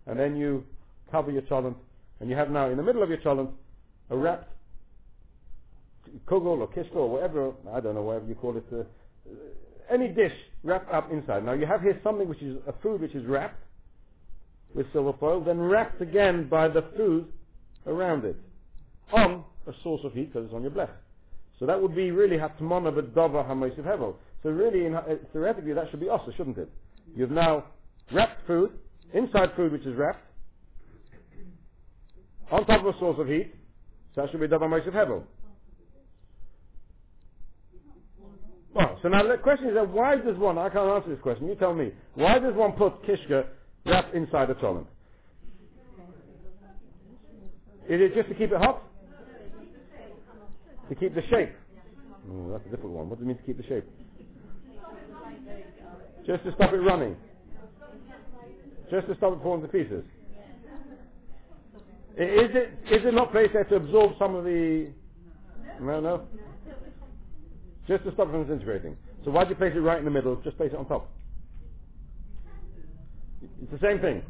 and 0.07 0.19
then 0.19 0.35
you 0.35 0.65
cover 1.11 1.29
your 1.29 1.43
cholent, 1.43 1.75
and 2.19 2.29
you 2.31 2.35
have 2.35 2.49
now 2.49 2.69
in 2.69 2.77
the 2.77 2.83
middle 2.83 3.03
of 3.03 3.09
your 3.09 3.19
cholent 3.19 3.51
a 4.09 4.17
wrapped 4.17 4.49
kugel 6.27 6.59
or 6.59 6.67
kishka 6.67 6.95
or 6.95 7.09
whatever, 7.09 7.53
I 7.71 7.79
don't 7.79 7.95
know, 7.95 8.01
whatever 8.01 8.25
you 8.25 8.35
call 8.35 8.57
it, 8.57 8.65
uh, 8.73 8.83
any 9.89 10.07
dish 10.07 10.33
wrapped 10.63 10.91
up 10.91 11.11
inside. 11.11 11.45
Now 11.45 11.53
you 11.53 11.65
have 11.65 11.81
here 11.81 11.99
something 12.03 12.27
which 12.27 12.41
is 12.41 12.57
a 12.67 12.73
food 12.81 13.01
which 13.01 13.15
is 13.15 13.25
wrapped 13.25 13.61
with 14.73 14.91
silver 14.93 15.13
foil, 15.19 15.43
then 15.43 15.59
wrapped 15.59 16.01
again 16.01 16.47
by 16.47 16.67
the 16.67 16.83
food 16.95 17.27
around 17.85 18.25
it 18.25 18.37
on 19.11 19.43
a 19.67 19.73
source 19.83 20.01
of 20.03 20.13
heat 20.13 20.31
because 20.31 20.45
it's 20.45 20.53
on 20.53 20.61
your 20.61 20.71
blech. 20.71 20.89
So 21.59 21.65
that 21.65 21.79
would 21.81 21.95
be 21.95 22.11
really 22.11 22.37
hatmana 22.37 22.91
b'dava 22.91 23.47
hamoisiv 23.47 23.83
hevel. 23.83 24.15
So 24.43 24.49
really, 24.49 24.85
in, 24.85 24.95
uh, 24.95 25.03
theoretically, 25.31 25.73
that 25.73 25.89
should 25.91 25.99
be 25.99 26.09
osa, 26.09 26.31
shouldn't 26.35 26.57
it? 26.57 26.69
You've 27.15 27.31
now 27.31 27.65
wrapped 28.11 28.47
food, 28.47 28.71
inside 29.13 29.51
food 29.55 29.71
which 29.71 29.85
is 29.85 29.95
wrapped, 29.95 30.23
on 32.51 32.65
top 32.65 32.81
of 32.81 32.95
a 32.95 32.99
source 32.99 33.19
of 33.19 33.27
heat, 33.27 33.53
so 34.15 34.21
that 34.21 34.31
should 34.31 34.39
be 34.39 34.47
dava 34.47 34.61
hamoisiv 34.61 34.93
hevel. 34.93 35.23
Well, 38.73 38.97
so 39.01 39.09
now 39.09 39.23
the 39.23 39.37
question 39.37 39.67
is, 39.67 39.75
then 39.75 39.91
why 39.91 40.15
does 40.15 40.37
one, 40.37 40.57
I 40.57 40.69
can't 40.69 40.89
answer 40.89 41.09
this 41.09 41.21
question, 41.21 41.47
you 41.47 41.55
tell 41.55 41.73
me, 41.73 41.91
why 42.15 42.39
does 42.39 42.53
one 42.55 42.71
put 42.73 43.03
kishka 43.03 43.45
wrapped 43.85 44.15
inside 44.15 44.49
a 44.49 44.55
cholent? 44.55 44.85
Is 47.89 47.99
it 47.99 48.15
just 48.15 48.29
to 48.29 48.35
keep 48.35 48.51
it 48.51 48.57
hot? 48.57 48.83
To 50.89 50.95
keep 50.95 51.13
the 51.15 51.21
shape? 51.29 51.51
Oh, 52.31 52.51
that's 52.51 52.65
a 52.65 52.69
difficult 52.69 52.93
one. 52.93 53.09
What 53.09 53.19
does 53.19 53.25
it 53.25 53.27
mean 53.27 53.37
to 53.37 53.43
keep 53.43 53.57
the 53.57 53.63
shape? 53.63 53.85
Just 56.25 56.43
to 56.45 56.53
stop 56.53 56.71
it 56.71 56.77
running. 56.77 57.17
Just 58.89 59.07
to 59.07 59.15
stop 59.17 59.33
it 59.33 59.43
falling 59.43 59.61
to 59.63 59.67
pieces. 59.67 60.03
Is 62.17 62.51
it, 62.53 62.73
is 62.91 63.05
it 63.05 63.13
not 63.13 63.31
placed 63.31 63.53
there 63.53 63.63
to 63.63 63.75
absorb 63.75 64.13
some 64.19 64.35
of 64.35 64.43
the, 64.43 64.89
No, 65.81 65.99
no. 65.99 66.27
Just 67.87 68.03
to 68.05 68.11
stop 68.13 68.27
it 68.27 68.31
from 68.31 68.43
disintegrating. 68.43 68.95
So 69.25 69.31
why 69.31 69.43
do 69.43 69.49
you 69.49 69.55
place 69.55 69.73
it 69.75 69.79
right 69.79 69.99
in 69.99 70.05
the 70.05 70.11
middle? 70.11 70.35
Just 70.43 70.57
place 70.57 70.71
it 70.73 70.77
on 70.77 70.87
top. 70.87 71.09
It's 73.61 73.71
the 73.71 73.79
same 73.79 73.99
thing. 73.99 74.23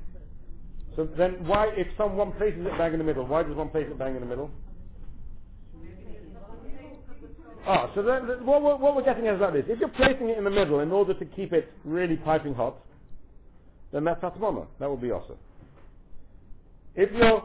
So 0.95 1.07
then 1.17 1.45
why, 1.45 1.67
if 1.75 1.87
someone 1.97 2.31
places 2.33 2.65
it 2.65 2.77
bang 2.77 2.93
in 2.93 2.99
the 2.99 3.05
middle, 3.05 3.25
why 3.25 3.43
does 3.43 3.55
one 3.55 3.69
place 3.69 3.87
it 3.89 3.97
bang 3.97 4.15
in 4.15 4.21
the 4.21 4.27
middle? 4.27 4.51
Ah, 7.65 7.91
so 7.93 8.01
then, 8.01 8.27
then 8.27 8.45
what, 8.45 8.61
what 8.61 8.95
we're 8.95 9.03
getting 9.03 9.27
at 9.27 9.35
is 9.35 9.41
like 9.41 9.53
this. 9.53 9.65
If 9.67 9.79
you're 9.79 9.89
placing 9.89 10.29
it 10.29 10.37
in 10.37 10.43
the 10.43 10.49
middle 10.49 10.79
in 10.79 10.91
order 10.91 11.13
to 11.13 11.25
keep 11.25 11.53
it 11.53 11.71
really 11.85 12.17
piping 12.17 12.55
hot, 12.55 12.75
then 13.93 14.03
that's 14.03 14.21
Hatmana. 14.21 14.65
That 14.79 14.89
would 14.89 15.01
be 15.01 15.11
awesome. 15.11 15.37
If 16.95 17.11
you're 17.13 17.43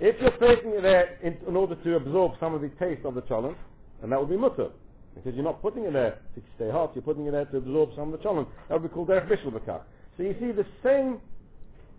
if 0.00 0.20
you're 0.20 0.30
placing 0.32 0.70
it 0.70 0.82
there 0.82 1.18
in, 1.22 1.36
in 1.46 1.56
order 1.56 1.76
to 1.76 1.96
absorb 1.96 2.32
some 2.40 2.54
of 2.54 2.62
the 2.62 2.70
taste 2.80 3.04
of 3.04 3.14
the 3.14 3.22
cholent, 3.22 3.56
and 4.02 4.10
that 4.10 4.18
would 4.18 4.30
be 4.30 4.36
mutter. 4.36 4.70
Because 5.14 5.34
you're 5.34 5.44
not 5.44 5.60
putting 5.60 5.84
it 5.84 5.92
there 5.92 6.18
to 6.34 6.42
stay 6.56 6.70
hot, 6.70 6.92
you're 6.94 7.02
putting 7.02 7.26
it 7.26 7.32
there 7.32 7.44
to 7.44 7.56
absorb 7.58 7.90
some 7.96 8.12
of 8.12 8.18
the 8.18 8.26
cholent. 8.26 8.46
That 8.68 8.80
would 8.80 8.88
be 8.88 8.94
called 8.94 9.08
derech 9.08 9.28
bishul 9.28 9.52
bekach. 9.52 9.82
So 10.16 10.22
you 10.22 10.34
see 10.40 10.52
the 10.52 10.66
same 10.82 11.20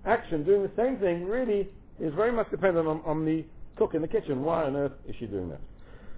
action, 0.06 0.44
doing 0.44 0.64
the 0.64 0.72
same 0.76 0.98
thing, 0.98 1.26
really 1.26 1.70
is 2.00 2.14
very 2.16 2.32
much 2.32 2.50
dependent 2.50 2.88
on, 2.88 3.02
on 3.06 3.26
the 3.26 3.46
cook 3.78 3.94
in 3.94 4.02
the 4.02 4.08
kitchen. 4.08 4.42
Why 4.42 4.64
on 4.64 4.76
earth 4.76 4.94
is 5.08 5.16
she 5.20 5.28
doing 5.28 5.50
that? 5.50 5.62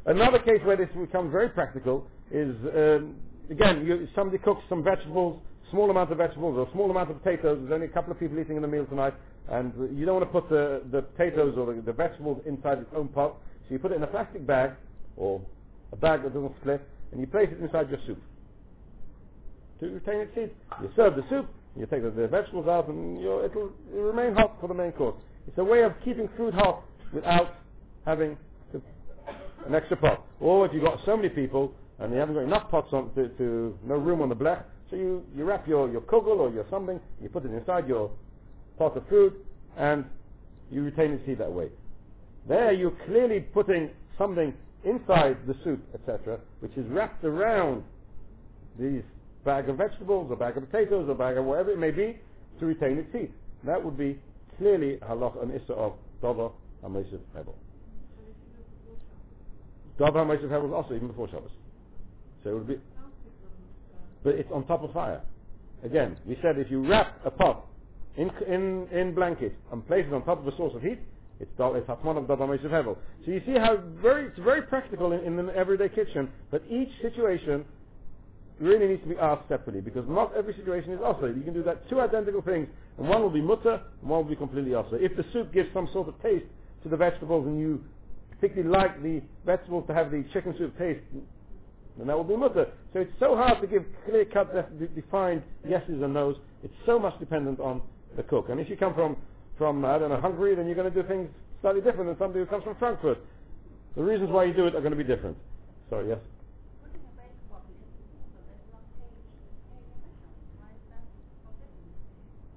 Another 0.05 0.39
case 0.39 0.61
where 0.63 0.77
this 0.77 0.89
becomes 0.89 1.31
very 1.31 1.49
practical 1.49 2.07
is, 2.31 2.55
um, 2.75 3.15
again, 3.49 3.85
you, 3.85 4.07
somebody 4.15 4.41
cooks 4.41 4.61
some 4.69 4.83
vegetables, 4.83 5.41
small 5.71 5.89
amount 5.89 6.11
of 6.11 6.17
vegetables 6.17 6.57
or 6.57 6.67
small 6.73 6.89
amount 6.91 7.09
of 7.09 7.21
potatoes. 7.21 7.59
There's 7.61 7.73
only 7.73 7.87
a 7.87 7.89
couple 7.89 8.11
of 8.11 8.19
people 8.19 8.39
eating 8.39 8.55
in 8.55 8.61
the 8.61 8.67
meal 8.67 8.85
tonight, 8.85 9.13
and 9.49 9.73
you 9.97 10.05
don't 10.05 10.15
want 10.15 10.31
to 10.31 10.39
put 10.39 10.49
the, 10.49 10.83
the 10.91 11.01
potatoes 11.01 11.55
or 11.57 11.73
the, 11.73 11.81
the 11.81 11.93
vegetables 11.93 12.41
inside 12.45 12.79
its 12.79 12.89
own 12.95 13.07
pot. 13.09 13.35
So 13.67 13.73
you 13.73 13.79
put 13.79 13.91
it 13.91 13.95
in 13.95 14.03
a 14.03 14.07
plastic 14.07 14.45
bag 14.47 14.71
or 15.17 15.41
a 15.91 15.95
bag 15.95 16.23
that 16.23 16.33
doesn't 16.33 16.55
split, 16.61 16.81
and 17.11 17.21
you 17.21 17.27
place 17.27 17.49
it 17.51 17.61
inside 17.61 17.89
your 17.89 17.99
soup. 18.07 18.21
To 19.79 19.89
retain 19.89 20.21
its 20.21 20.33
heat, 20.33 20.53
you 20.81 20.89
serve 20.95 21.15
the 21.15 21.23
soup, 21.29 21.49
you 21.77 21.85
take 21.85 22.03
the, 22.03 22.09
the 22.09 22.27
vegetables 22.27 22.67
out, 22.67 22.87
and 22.87 23.19
it'll, 23.19 23.43
it'll 23.43 23.71
remain 23.93 24.33
hot 24.33 24.57
for 24.61 24.67
the 24.67 24.73
main 24.73 24.91
course. 24.91 25.15
It's 25.47 25.57
a 25.57 25.63
way 25.63 25.83
of 25.83 25.93
keeping 26.05 26.29
food 26.37 26.53
hot 26.53 26.83
without 27.13 27.55
having 28.05 28.37
to, 28.71 28.81
an 29.67 29.75
extra 29.75 29.97
pot. 29.97 30.25
Or 30.39 30.65
if 30.65 30.73
you've 30.73 30.83
got 30.83 30.99
so 31.05 31.15
many 31.15 31.29
people 31.29 31.73
and 31.99 32.11
you 32.13 32.19
haven't 32.19 32.35
got 32.35 32.43
enough 32.43 32.69
pots 32.71 32.89
on 32.91 33.13
to, 33.15 33.29
to 33.29 33.77
no 33.85 33.95
room 33.95 34.21
on 34.21 34.29
the 34.29 34.35
blech, 34.35 34.63
so 34.89 34.95
you, 34.95 35.23
you 35.35 35.43
wrap 35.43 35.67
your, 35.67 35.91
your 35.91 36.01
kugel 36.01 36.37
or 36.37 36.49
your 36.49 36.65
something, 36.69 36.99
you 37.21 37.29
put 37.29 37.45
it 37.45 37.51
inside 37.51 37.87
your 37.87 38.11
pot 38.77 38.97
of 38.97 39.07
food, 39.07 39.33
and 39.77 40.05
you 40.71 40.83
retain 40.83 41.11
its 41.11 41.25
heat 41.25 41.37
that 41.39 41.51
way. 41.51 41.69
There 42.47 42.71
you're 42.73 42.97
clearly 43.05 43.39
putting 43.39 43.89
something 44.17 44.53
inside 44.83 45.37
the 45.47 45.55
soup, 45.63 45.81
etc., 45.93 46.39
which 46.59 46.73
is 46.77 46.85
wrapped 46.89 47.23
around 47.23 47.83
these 48.79 49.03
bag 49.45 49.69
of 49.69 49.77
vegetables 49.77 50.27
or 50.29 50.35
bag 50.35 50.57
of 50.57 50.69
potatoes 50.69 51.07
or 51.09 51.15
bag 51.15 51.37
of 51.37 51.45
whatever 51.45 51.71
it 51.71 51.79
may 51.79 51.91
be 51.91 52.17
to 52.59 52.65
retain 52.65 52.97
its 52.97 53.11
heat. 53.11 53.31
That 53.65 53.83
would 53.83 53.97
be 53.97 54.19
clearly 54.57 54.97
halach 55.03 55.41
an 55.41 55.49
issur 55.49 55.71
of 55.77 55.93
dover 56.21 56.49
hamesiv 56.83 57.19
hebel. 57.35 57.55
Dover 59.97 60.19
hamesiv 60.19 60.49
hebel 60.49 60.67
is 60.67 60.73
also 60.73 60.95
even 60.95 61.07
before 61.07 61.29
Shabbos. 61.29 61.51
So 62.43 62.49
it 62.49 62.53
would 62.53 62.67
be, 62.67 62.77
but 64.23 64.35
it's 64.35 64.51
on 64.51 64.65
top 64.65 64.83
of 64.83 64.91
fire. 64.93 65.21
Again, 65.83 66.17
we 66.25 66.37
said 66.41 66.57
if 66.57 66.71
you 66.71 66.87
wrap 66.87 67.19
a 67.25 67.31
pot 67.31 67.65
in 68.17 68.29
in 68.47 68.87
in 68.91 69.15
blanket 69.15 69.55
and 69.71 69.85
place 69.87 70.05
it 70.07 70.13
on 70.13 70.23
top 70.25 70.39
of 70.39 70.47
a 70.47 70.55
source 70.57 70.73
of 70.75 70.81
heat, 70.81 70.99
it's 71.39 71.51
hatman 71.57 72.17
of 72.17 72.27
dover 72.27 72.45
hamesiv 72.47 72.69
hebel. 72.69 72.97
So 73.25 73.31
you 73.31 73.41
see 73.45 73.53
how 73.53 73.77
very 74.01 74.27
it's 74.27 74.39
very 74.39 74.61
practical 74.61 75.11
in, 75.11 75.23
in 75.23 75.45
the 75.45 75.55
everyday 75.55 75.89
kitchen, 75.89 76.29
but 76.51 76.63
each 76.69 76.89
situation 77.01 77.65
really 78.59 78.87
needs 78.87 79.01
to 79.03 79.09
be 79.09 79.17
asked 79.17 79.47
separately 79.49 79.81
because 79.81 80.05
not 80.07 80.33
every 80.35 80.53
situation 80.55 80.93
is 80.93 80.99
also. 81.03 81.25
You 81.25 81.41
can 81.41 81.53
do 81.53 81.63
that 81.63 81.89
two 81.89 81.99
identical 81.99 82.41
things, 82.41 82.67
and 82.97 83.07
one 83.07 83.21
will 83.21 83.29
be 83.29 83.41
mutter, 83.41 83.81
and 84.01 84.09
one 84.09 84.23
will 84.23 84.29
be 84.29 84.35
completely 84.35 84.73
also. 84.73 84.95
If 84.95 85.15
the 85.17 85.25
soup 85.33 85.51
gives 85.51 85.73
some 85.73 85.89
sort 85.91 86.07
of 86.07 86.21
taste 86.21 86.45
to 86.83 86.89
the 86.89 86.97
vegetables, 86.97 87.47
and 87.47 87.59
you 87.59 87.83
particularly 88.29 88.69
like 88.69 89.01
the 89.01 89.21
vegetables 89.45 89.85
to 89.87 89.93
have 89.93 90.11
the 90.11 90.23
chicken 90.33 90.53
soup 90.57 90.77
taste, 90.77 91.01
then 91.97 92.07
that 92.07 92.17
will 92.17 92.23
be 92.23 92.35
mutter. 92.35 92.67
So 92.93 92.99
it's 92.99 93.11
so 93.19 93.35
hard 93.35 93.61
to 93.61 93.67
give 93.67 93.85
clear-cut, 94.05 94.95
defined 94.95 95.43
yeses 95.67 96.01
and 96.01 96.13
nos. 96.13 96.35
It's 96.63 96.73
so 96.85 96.99
much 96.99 97.17
dependent 97.19 97.59
on 97.59 97.81
the 98.15 98.23
cook. 98.23 98.49
And 98.49 98.59
if 98.59 98.69
you 98.69 98.77
come 98.77 98.93
from 98.93 99.17
from 99.57 99.85
I 99.85 99.97
don't 99.99 100.09
know 100.09 100.19
Hungary, 100.19 100.55
then 100.55 100.65
you're 100.65 100.75
going 100.75 100.91
to 100.91 101.01
do 101.01 101.07
things 101.07 101.29
slightly 101.61 101.81
different 101.81 102.07
than 102.07 102.17
somebody 102.17 102.39
who 102.39 102.45
comes 102.45 102.63
from 102.63 102.75
Frankfurt. 102.75 103.19
The 103.95 104.03
reasons 104.03 104.31
why 104.31 104.45
you 104.45 104.53
do 104.53 104.65
it 104.65 104.75
are 104.75 104.81
going 104.81 104.91
to 104.91 104.97
be 104.97 105.03
different. 105.03 105.37
Sorry, 105.89 106.09
yes. 106.09 106.19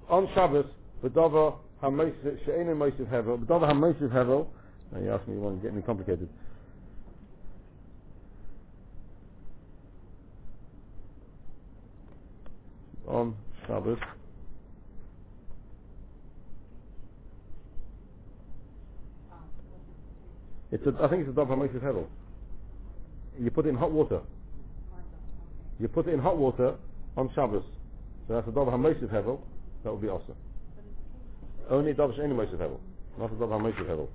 On 0.09 0.27
Shabbos, 0.33 0.65
B'dava 1.03 1.55
HaMoisiv, 1.83 2.45
She'enu 2.45 2.73
Moisiv 2.75 3.11
Hevel, 3.11 3.43
B'dava 3.45 3.69
Hevel, 4.09 4.47
now 4.91 4.99
you 5.01 5.11
asked 5.11 5.27
me, 5.27 5.35
you 5.35 5.41
want 5.41 5.61
to 5.61 5.67
get 5.67 5.75
me 5.75 5.81
complicated. 5.81 6.29
On 13.05 13.35
Shabbos, 13.67 13.99
it's 20.71 20.85
a, 20.85 20.93
I 21.01 21.07
think 21.07 21.21
it's 21.21 21.29
a 21.29 21.33
Dav 21.33 21.47
HaMoisiv 21.47 21.81
Hevel. 21.81 22.05
You 23.39 23.51
put 23.51 23.65
it 23.65 23.69
in 23.69 23.75
hot 23.75 23.91
water. 23.91 24.21
You 25.79 25.87
put 25.87 26.07
it 26.07 26.13
in 26.13 26.19
hot 26.19 26.37
water 26.37 26.75
on 27.15 27.29
Shabbos. 27.33 27.63
So 28.27 28.33
that's 28.33 28.47
a 28.47 28.51
Dav 28.51 28.67
HaMoisiv 28.67 29.09
Hevel, 29.09 29.39
that 29.83 29.91
would 29.91 30.01
be 30.01 30.09
awesome. 30.09 30.35
Only 31.69 31.93
Dav 31.93 32.13
She'enu 32.15 32.35
Moisiv 32.35 32.57
Hevel, 32.57 32.79
not 33.17 33.31
a 33.31 33.35
Dav 33.35 33.49
HaMoisiv 33.49 33.87
Hevel. 33.87 34.07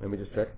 Let 0.00 0.10
me 0.10 0.18
just 0.18 0.34
check. 0.34 0.48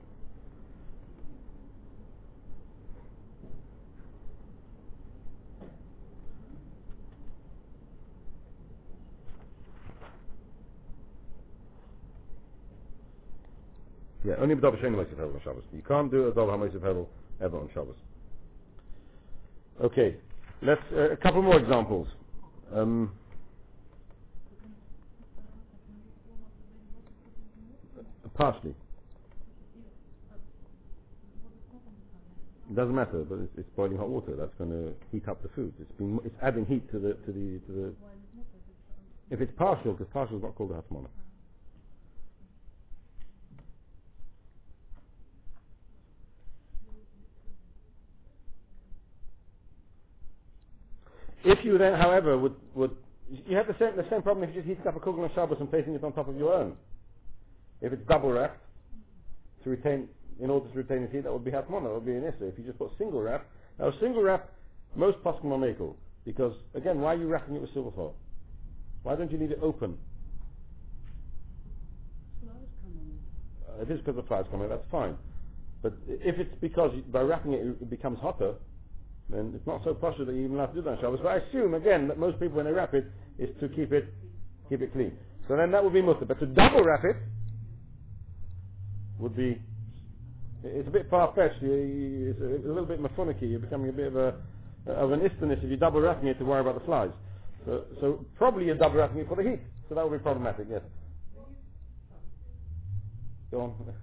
Yeah, 14.26 14.34
only 14.40 14.56
Dav 14.56 14.74
She'enu 14.80 14.96
Moisiv 14.96 15.14
Hevel 15.14 15.34
on 15.34 15.40
Shabbos. 15.44 15.62
You 15.72 15.82
can't 15.86 16.10
do 16.10 16.26
a 16.26 16.32
Dav 16.32 16.48
HaMoisiv 16.48 16.80
Hevel 16.80 17.06
ever 17.40 17.58
on 17.58 17.70
Shabbos. 17.72 17.94
Okay, 19.80 20.16
let's 20.62 20.80
uh, 20.92 21.12
a 21.12 21.16
couple 21.16 21.42
more 21.42 21.60
examples. 21.60 22.08
Um, 22.74 23.12
partially. 28.34 28.74
It 32.68 32.74
doesn't 32.74 32.96
matter, 32.96 33.24
but 33.28 33.38
it's, 33.38 33.52
it's 33.58 33.70
boiling 33.76 33.96
hot 33.96 34.08
water. 34.08 34.34
That's 34.36 34.54
going 34.58 34.70
to 34.70 34.92
heat 35.12 35.28
up 35.28 35.40
the 35.40 35.48
food. 35.50 35.72
It's 35.78 35.92
it's 36.24 36.34
adding 36.42 36.66
heat 36.66 36.90
to 36.90 36.98
the 36.98 37.12
to 37.12 37.26
the 37.32 37.60
to 37.66 37.72
the. 37.72 37.94
If 39.30 39.40
it's 39.40 39.52
partial, 39.56 39.92
because 39.92 40.12
partial 40.12 40.38
is 40.38 40.42
not 40.42 40.56
called 40.56 40.72
a 40.72 40.74
hatmana. 40.74 41.06
If 51.46 51.64
you 51.64 51.78
then, 51.78 51.94
however, 51.94 52.36
would 52.36 52.56
would 52.74 52.90
you 53.30 53.56
have 53.56 53.68
the 53.68 53.76
same 53.78 53.96
the 53.96 54.04
same 54.10 54.20
problem 54.22 54.42
if 54.42 54.54
you 54.54 54.62
just 54.62 54.68
heated 54.68 54.84
up 54.84 54.96
a 54.96 55.00
kugel 55.00 55.22
on 55.22 55.30
Shabbos 55.32 55.58
and 55.60 55.70
placing 55.70 55.94
it 55.94 56.02
on 56.02 56.12
top 56.12 56.28
of 56.28 56.36
your 56.36 56.52
own. 56.52 56.76
If 57.80 57.92
it's 57.92 58.02
double 58.08 58.32
wrapped 58.32 58.58
to 59.62 59.70
retain 59.70 60.08
in 60.40 60.50
order 60.50 60.68
to 60.68 60.76
retain 60.76 61.04
its 61.04 61.12
heat, 61.12 61.22
that 61.22 61.32
would 61.32 61.44
be 61.44 61.52
hatmana, 61.52 61.84
that 61.84 61.94
would 61.94 62.04
be 62.04 62.16
an 62.16 62.22
issur. 62.22 62.50
If 62.52 62.58
you 62.58 62.64
just 62.64 62.78
put 62.78 62.90
single 62.98 63.22
wrap, 63.22 63.46
now 63.78 63.92
single 64.00 64.22
wrap, 64.24 64.50
most 64.96 65.18
poskim 65.22 65.52
are 65.52 65.58
makel 65.58 65.94
because 66.24 66.52
again, 66.74 67.00
why 67.00 67.14
are 67.14 67.16
you 67.16 67.28
wrapping 67.28 67.54
it 67.54 67.60
with 67.60 67.72
silver 67.72 67.92
foil? 67.94 68.16
Why 69.04 69.14
don't 69.14 69.30
you 69.30 69.38
leave 69.38 69.52
it 69.52 69.60
open? 69.62 69.96
Uh, 73.68 73.82
it 73.82 73.90
is 73.90 74.00
because 74.00 74.16
the 74.16 74.24
flies 74.24 74.46
come 74.50 74.62
in. 74.62 74.68
That's 74.68 74.82
fine. 74.90 75.16
But 75.80 75.92
if 76.08 76.40
it's 76.40 76.54
because 76.60 76.90
by 77.12 77.20
wrapping 77.20 77.52
it 77.52 77.60
it 77.60 77.88
becomes 77.88 78.18
hotter, 78.18 78.54
then 79.28 79.52
it's 79.54 79.66
not 79.66 79.82
so 79.84 79.94
posh 79.94 80.14
that 80.18 80.28
you 80.28 80.44
even 80.44 80.58
have 80.58 80.70
to 80.70 80.76
do 80.76 80.82
that 80.82 80.90
on 80.90 81.00
Shabbos. 81.00 81.20
But 81.22 81.28
I 81.28 81.36
assume 81.36 81.74
again 81.74 82.08
that 82.08 82.18
most 82.18 82.38
people 82.38 82.56
when 82.56 82.66
they 82.66 82.72
wrap 82.72 82.94
it 82.94 83.06
is 83.38 83.50
to 83.60 83.68
keep 83.68 83.92
it 83.92 84.12
keep 84.68 84.82
it 84.82 84.92
clean. 84.92 85.12
So 85.48 85.56
then 85.56 85.70
that 85.72 85.82
would 85.82 85.92
be 85.92 86.02
mutter. 86.02 86.24
But 86.24 86.38
to 86.40 86.46
double 86.46 86.84
wrap 86.84 87.04
it 87.04 87.16
would 89.18 89.36
be 89.36 89.60
it's 90.64 90.88
a 90.88 90.90
bit 90.90 91.08
far 91.10 91.32
fetched. 91.34 91.62
It's 91.62 92.40
a, 92.40 92.68
little 92.68 92.86
bit 92.86 93.00
mafunicky. 93.00 93.50
You're 93.50 93.60
becoming 93.60 93.90
a 93.90 93.92
bit 93.92 94.08
of 94.08 94.16
a 94.16 94.34
of 94.86 95.10
an 95.12 95.20
istiness 95.20 95.62
if 95.62 95.68
you're 95.68 95.76
double 95.76 96.00
wrapping 96.00 96.28
it 96.28 96.38
to 96.38 96.44
worry 96.44 96.60
about 96.60 96.78
the 96.78 96.84
flies. 96.84 97.10
So, 97.64 97.84
so 98.00 98.24
probably 98.36 98.66
you're 98.66 98.76
double 98.76 98.96
wrapping 98.96 99.18
it 99.18 99.28
for 99.28 99.36
the 99.36 99.42
heat. 99.42 99.60
So 99.88 99.94
that 99.94 100.08
would 100.08 100.16
be 100.16 100.22
problematic. 100.22 100.66
Yes. 100.70 100.82
Go 103.50 103.60
on. 103.60 103.70
When 103.78 103.94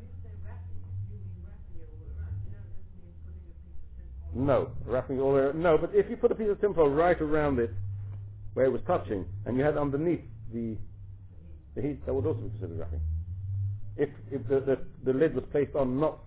you 0.00 0.08
say 0.24 0.30
wrapping, 0.46 0.80
you 1.10 1.18
mean 1.18 1.44
wrapping 1.44 1.76
it 1.76 1.90
all 1.92 2.08
around. 2.14 2.40
You 2.46 2.56
don't 2.56 2.72
just 2.72 2.88
mean 2.96 3.12
putting 3.26 3.44
a 3.50 3.56
piece 3.60 3.76
of 3.84 3.90
tin 4.00 4.08
foil. 4.16 4.23
No, 4.34 4.70
wrapping 4.84 5.20
all 5.20 5.34
way. 5.34 5.50
No, 5.54 5.78
but 5.78 5.94
if 5.94 6.10
you 6.10 6.16
put 6.16 6.32
a 6.32 6.34
piece 6.34 6.48
of 6.50 6.60
tinfoil 6.60 6.88
right 6.88 7.20
around 7.20 7.58
it, 7.58 7.70
where 8.54 8.66
it 8.66 8.72
was 8.72 8.80
touching, 8.86 9.26
and 9.46 9.56
you 9.56 9.64
had 9.64 9.76
underneath 9.76 10.22
the 10.52 10.76
the 11.74 11.82
heat, 11.82 12.06
that 12.06 12.14
would 12.14 12.26
also 12.26 12.40
be 12.40 12.50
considered 12.50 12.78
wrapping. 12.78 13.00
If 13.96 14.08
if 14.30 14.46
the 14.48 14.60
the, 14.60 14.78
the 15.04 15.12
lid 15.16 15.34
was 15.34 15.44
placed 15.52 15.74
on 15.74 16.00
not 16.00 16.18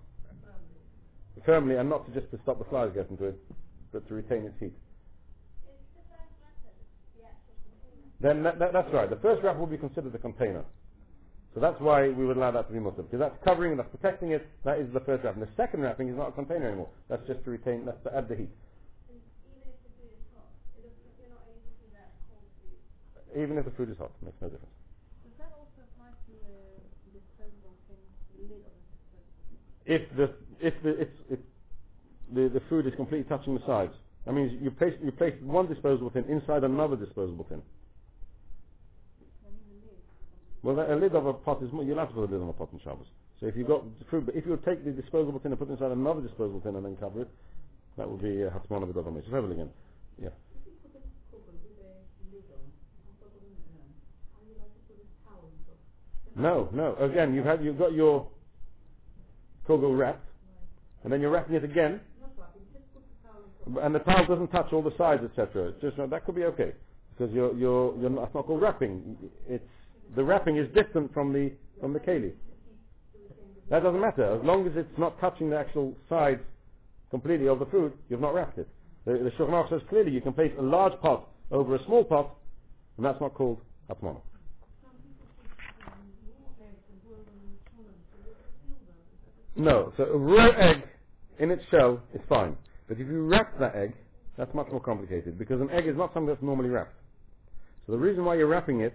firmly 1.44 1.76
and 1.76 1.88
not 1.88 2.06
to 2.06 2.18
just 2.18 2.30
to 2.30 2.38
stop 2.42 2.58
the 2.58 2.64
flies 2.64 2.90
getting 2.94 3.16
to 3.18 3.24
it, 3.26 3.38
but 3.92 4.06
to 4.08 4.14
retain 4.14 4.44
its 4.44 4.58
heat. 4.58 4.74
Then 8.20 8.42
that, 8.42 8.58
that, 8.58 8.72
that's 8.72 8.92
right. 8.92 9.08
The 9.08 9.16
first 9.16 9.42
wrap 9.44 9.56
will 9.58 9.66
be 9.66 9.78
considered 9.78 10.12
the 10.12 10.18
container. 10.18 10.64
So 11.58 11.62
that's 11.62 11.80
why 11.80 12.06
we 12.10 12.24
would 12.24 12.36
allow 12.36 12.52
that 12.52 12.68
to 12.68 12.72
be 12.72 12.78
mutter. 12.78 13.02
Because 13.02 13.18
that's 13.18 13.34
covering 13.42 13.72
and 13.72 13.80
that's 13.80 13.90
protecting 13.90 14.30
it. 14.30 14.46
That 14.62 14.78
is 14.78 14.86
the 14.94 15.00
first 15.00 15.24
wrap. 15.24 15.34
And 15.34 15.42
the 15.42 15.50
second 15.56 15.82
wrapping 15.82 16.08
is 16.08 16.16
not 16.16 16.28
a 16.28 16.30
container 16.30 16.68
anymore. 16.68 16.86
That's 17.10 17.26
just 17.26 17.42
to 17.42 17.50
retain, 17.50 17.84
that's 17.84 17.98
to 18.04 18.14
add 18.14 18.28
the 18.28 18.36
heat. 18.36 18.50
Even 23.34 23.58
if 23.58 23.64
the 23.66 23.72
food 23.72 23.90
is 23.90 23.98
hot, 23.98 24.12
it 24.22 24.22
if 24.22 24.24
makes 24.24 24.38
no 24.40 24.48
difference. 24.48 24.70
Does 25.26 25.34
that 25.38 25.50
also 25.58 25.82
apply 25.82 26.14
to 26.14 26.32
the 26.46 26.78
lid 27.10 27.18
disposable 27.18 27.74
thing? 27.90 27.98
If 29.84 30.02
the 30.16 30.30
if 30.64 30.74
the 30.82 30.90
it, 31.02 31.40
the 32.32 32.48
the 32.54 32.62
food 32.70 32.86
is 32.86 32.94
completely 32.94 33.28
touching 33.28 33.54
the 33.54 33.66
sides, 33.66 33.92
that 34.26 34.32
means 34.32 34.52
you 34.62 34.70
place 34.70 34.94
you 35.02 35.10
place 35.10 35.34
one 35.42 35.66
disposable 35.66 36.10
tin 36.10 36.24
inside 36.24 36.62
another 36.62 36.96
disposable 36.96 37.44
tin. 37.44 37.62
I 39.44 39.50
mean 39.50 39.66
the 39.68 39.90
lid. 39.90 39.98
Well, 40.68 40.84
a 40.92 41.00
lid 41.00 41.14
of 41.14 41.24
a 41.24 41.32
pot 41.32 41.62
is 41.62 41.72
more, 41.72 41.82
you'll 41.82 41.98
have 41.98 42.08
to 42.08 42.14
put 42.14 42.28
a 42.28 42.30
lid 42.30 42.42
on 42.42 42.50
a 42.50 42.52
pot 42.52 42.68
in 42.74 42.80
Shabbos. 42.80 43.06
So 43.40 43.46
if 43.46 43.56
you've 43.56 43.66
got 43.68 43.84
but 44.10 44.34
if 44.36 44.44
you 44.44 44.60
take 44.66 44.84
the 44.84 44.90
disposable 44.90 45.40
tin 45.40 45.50
and 45.50 45.58
put 45.58 45.70
it 45.70 45.72
inside 45.72 45.92
another 45.92 46.20
disposable 46.20 46.60
tin 46.60 46.76
and 46.76 46.84
then 46.84 46.94
cover 47.00 47.22
it, 47.22 47.28
that 47.96 48.06
would 48.06 48.20
be 48.20 48.42
a 48.42 48.50
Hatman 48.50 48.82
of 48.82 49.16
It's 49.16 49.26
heavily 49.30 49.54
again. 49.54 49.70
Yeah. 50.20 50.28
No, 56.36 56.68
no. 56.74 56.96
Again, 56.96 57.32
you've 57.32 57.46
had 57.46 57.64
you've 57.64 57.78
got 57.78 57.94
your 57.94 58.28
kugel 59.66 59.96
wrapped, 59.96 60.28
and 61.02 61.10
then 61.10 61.22
you're 61.22 61.30
wrapping 61.30 61.54
it 61.54 61.64
again, 61.64 61.98
and 63.80 63.94
the 63.94 64.00
towel 64.00 64.26
doesn't 64.26 64.48
touch 64.48 64.70
all 64.74 64.82
the 64.82 64.94
sides, 64.98 65.22
etc. 65.24 65.72
Just 65.80 65.98
uh, 65.98 66.06
that 66.08 66.26
could 66.26 66.34
be 66.34 66.44
okay 66.44 66.74
because 67.16 67.34
you're 67.34 67.54
you're 67.54 67.96
you're 67.96 68.10
not, 68.10 68.24
it's 68.24 68.34
not 68.34 68.46
called 68.46 68.60
wrapping. 68.60 69.16
It's 69.48 69.64
the 70.16 70.24
wrapping 70.24 70.56
is 70.56 70.66
different 70.74 71.12
from 71.12 71.32
the 71.32 71.52
from 71.80 71.92
the 71.92 72.00
keli. 72.00 72.32
That 73.70 73.82
doesn't 73.82 74.00
matter 74.00 74.38
as 74.38 74.44
long 74.44 74.66
as 74.66 74.72
it's 74.76 74.98
not 74.98 75.20
touching 75.20 75.50
the 75.50 75.58
actual 75.58 75.94
sides 76.08 76.40
completely 77.10 77.48
of 77.48 77.58
the 77.58 77.66
food. 77.66 77.92
You've 78.08 78.20
not 78.20 78.34
wrapped 78.34 78.58
it. 78.58 78.68
The, 79.04 79.12
the 79.12 79.30
Shulchan 79.38 79.70
says 79.70 79.80
clearly 79.88 80.10
you 80.10 80.20
can 80.20 80.32
place 80.32 80.52
a 80.58 80.62
large 80.62 80.98
pot 81.00 81.28
over 81.50 81.74
a 81.76 81.84
small 81.86 82.04
pot, 82.04 82.34
and 82.96 83.06
that's 83.06 83.20
not 83.20 83.34
called 83.34 83.60
atmana. 83.90 84.20
No, 89.56 89.92
so 89.96 90.04
a 90.04 90.16
raw 90.16 90.50
egg 90.50 90.84
in 91.40 91.50
its 91.50 91.62
shell 91.70 92.00
is 92.14 92.20
fine. 92.28 92.56
But 92.86 92.98
if 92.98 93.08
you 93.08 93.26
wrap 93.26 93.58
that 93.58 93.74
egg, 93.74 93.92
that's 94.36 94.54
much 94.54 94.68
more 94.70 94.80
complicated 94.80 95.36
because 95.36 95.60
an 95.60 95.68
egg 95.70 95.86
is 95.88 95.96
not 95.96 96.14
something 96.14 96.28
that's 96.28 96.42
normally 96.42 96.68
wrapped. 96.68 96.94
So 97.86 97.92
the 97.92 97.98
reason 97.98 98.24
why 98.24 98.36
you're 98.36 98.46
wrapping 98.46 98.80
it, 98.80 98.94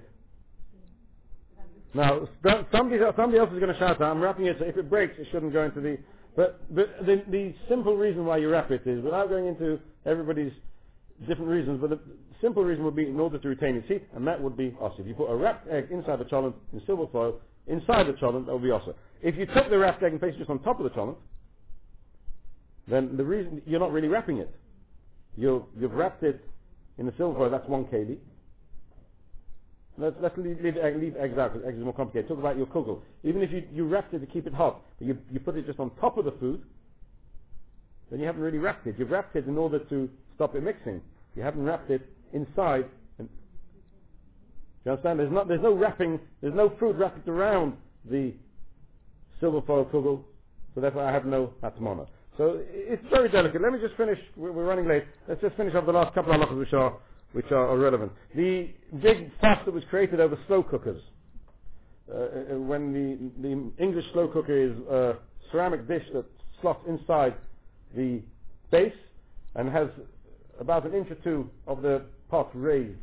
now 1.93 2.27
somebody, 2.71 3.01
somebody 3.15 3.39
else 3.39 3.49
is 3.51 3.59
going 3.59 3.73
to 3.73 3.79
shout, 3.79 4.01
out, 4.01 4.11
I'm 4.11 4.21
wrapping 4.21 4.45
it 4.45 4.57
so 4.59 4.65
if 4.65 4.77
it 4.77 4.89
breaks 4.89 5.13
it 5.17 5.27
shouldn't 5.31 5.53
go 5.53 5.63
into 5.63 5.81
the, 5.81 5.97
but, 6.35 6.61
but 6.73 7.05
the, 7.05 7.23
the 7.29 7.53
simple 7.69 7.95
reason 7.95 8.25
why 8.25 8.37
you 8.37 8.49
wrap 8.49 8.71
it 8.71 8.81
is, 8.85 9.03
without 9.03 9.29
going 9.29 9.47
into 9.47 9.79
everybody's 10.05 10.51
different 11.27 11.49
reasons, 11.49 11.79
but 11.79 11.91
the 11.91 11.99
simple 12.41 12.63
reason 12.63 12.83
would 12.83 12.95
be 12.95 13.07
in 13.07 13.19
order 13.19 13.37
to 13.37 13.47
retain 13.47 13.75
its 13.75 13.87
heat, 13.87 14.03
and 14.15 14.27
that 14.27 14.41
would 14.41 14.57
be 14.57 14.75
also. 14.81 14.95
If 14.99 15.07
you 15.07 15.13
put 15.13 15.31
a 15.31 15.35
wrapped 15.35 15.67
egg 15.69 15.87
inside 15.91 16.19
the 16.19 16.25
cholent 16.25 16.55
in 16.73 16.81
silver 16.85 17.05
foil, 17.11 17.39
inside 17.67 18.07
the 18.07 18.13
cholent, 18.13 18.47
that 18.47 18.53
would 18.53 18.63
be 18.63 18.71
also. 18.71 18.95
If 19.21 19.35
you 19.37 19.45
took 19.45 19.69
the 19.69 19.77
wrapped 19.77 20.03
egg 20.03 20.11
and 20.11 20.19
placed 20.19 20.35
it 20.35 20.39
just 20.39 20.49
on 20.49 20.61
top 20.63 20.79
of 20.79 20.83
the 20.83 20.89
cholent, 20.89 21.15
then 22.87 23.15
the 23.15 23.23
reason 23.23 23.61
you're 23.65 23.79
not 23.79 23.91
really 23.91 24.09
wrapping 24.09 24.37
it. 24.37 24.53
You 25.37 25.65
you've 25.79 25.93
wrapped 25.93 26.23
it 26.23 26.43
in 26.97 27.05
the 27.05 27.13
silver 27.17 27.37
foil. 27.37 27.49
That's 27.49 27.67
one 27.67 27.85
kb. 27.85 28.17
Let's, 29.97 30.15
let's 30.21 30.37
leave, 30.37 30.59
leave, 30.61 30.75
leave 30.75 31.15
eggs 31.17 31.37
out 31.37 31.53
because 31.53 31.67
eggs 31.67 31.77
is 31.77 31.83
more 31.83 31.93
complicated. 31.93 32.27
Talk 32.27 32.39
about 32.39 32.57
your 32.57 32.65
kugel. 32.65 33.01
Even 33.23 33.43
if 33.43 33.51
you, 33.51 33.63
you 33.71 33.87
wrapped 33.87 34.13
it 34.13 34.19
to 34.19 34.25
keep 34.25 34.47
it 34.47 34.53
hot, 34.53 34.81
but 34.97 35.07
you, 35.07 35.17
you 35.31 35.39
put 35.39 35.55
it 35.55 35.67
just 35.67 35.79
on 35.79 35.91
top 36.01 36.17
of 36.17 36.25
the 36.25 36.31
food, 36.39 36.63
then 38.09 38.19
you 38.19 38.25
haven't 38.25 38.41
really 38.41 38.57
wrapped 38.57 38.87
it. 38.87 38.95
You've 38.97 39.11
wrapped 39.11 39.35
it 39.35 39.47
in 39.47 39.57
order 39.57 39.79
to 39.79 40.09
stop 40.35 40.55
it 40.55 40.63
mixing. 40.63 41.01
You 41.35 41.43
haven't 41.43 41.63
wrapped 41.63 41.91
it 41.91 42.01
inside. 42.33 42.85
And, 43.19 43.27
do 43.29 43.33
you 44.85 44.91
understand? 44.91 45.19
There's, 45.19 45.31
not, 45.31 45.47
there's 45.47 45.61
no 45.61 45.73
wrapping, 45.73 46.19
there's 46.41 46.55
no 46.55 46.73
food 46.79 46.97
wrapped 46.97 47.27
around 47.27 47.73
the 48.09 48.33
silver 49.39 49.61
foil 49.61 49.85
kugel, 49.85 50.23
so 50.73 50.81
therefore 50.81 51.05
I 51.05 51.11
have 51.11 51.25
no 51.25 51.53
atmana. 51.63 52.07
So 52.37 52.61
it's 52.67 53.03
very 53.11 53.29
delicate. 53.29 53.61
Let 53.61 53.73
me 53.73 53.79
just 53.79 53.95
finish. 53.95 54.17
We're, 54.35 54.51
we're 54.51 54.65
running 54.65 54.87
late. 54.87 55.03
Let's 55.27 55.41
just 55.41 55.55
finish 55.55 55.75
off 55.75 55.85
the 55.85 55.91
last 55.91 56.15
couple 56.15 56.33
of 56.33 56.39
halachas 56.39 56.57
which 56.57 56.73
are 56.73 56.97
which 57.33 57.51
are, 57.51 57.67
are 57.67 57.77
relevant. 57.77 58.11
The 58.35 58.69
big 59.01 59.31
fuss 59.41 59.59
that 59.65 59.73
was 59.73 59.83
created 59.89 60.19
over 60.19 60.37
slow 60.47 60.63
cookers. 60.63 61.01
Uh, 62.11 62.15
uh, 62.17 62.59
when 62.59 62.91
the 62.93 63.41
the 63.41 63.83
English 63.83 64.05
slow 64.13 64.27
cooker 64.27 64.55
is 64.57 64.77
a 64.89 65.17
ceramic 65.51 65.87
dish 65.87 66.03
that 66.13 66.25
slots 66.61 66.81
inside 66.87 67.35
the 67.95 68.21
base 68.71 68.93
and 69.55 69.69
has 69.69 69.87
about 70.59 70.85
an 70.85 70.93
inch 70.93 71.09
or 71.11 71.15
two 71.23 71.49
of 71.67 71.81
the 71.81 72.03
pot 72.29 72.49
raised 72.53 72.99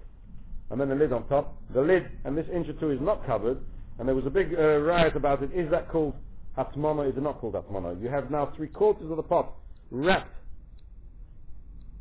and 0.70 0.80
then 0.80 0.88
the 0.88 0.94
lid 0.94 1.12
on 1.12 1.26
top. 1.28 1.56
The 1.74 1.82
lid 1.82 2.10
and 2.24 2.36
this 2.36 2.46
inch 2.52 2.68
or 2.68 2.74
two 2.74 2.90
is 2.90 3.00
not 3.00 3.26
covered, 3.26 3.58
and 3.98 4.08
there 4.08 4.14
was 4.14 4.26
a 4.26 4.30
big 4.30 4.54
uh, 4.54 4.78
riot 4.78 5.16
about 5.16 5.42
it. 5.42 5.50
Is 5.52 5.70
that 5.70 5.90
called 5.90 6.14
hatmana? 6.56 7.10
Is 7.10 7.16
it 7.16 7.22
not 7.22 7.40
called 7.40 7.54
hatmana? 7.54 8.00
You 8.00 8.08
have 8.08 8.30
now 8.30 8.52
three 8.56 8.68
quarters 8.68 9.10
of 9.10 9.16
the 9.16 9.22
pot 9.22 9.52
wrapped 9.90 10.34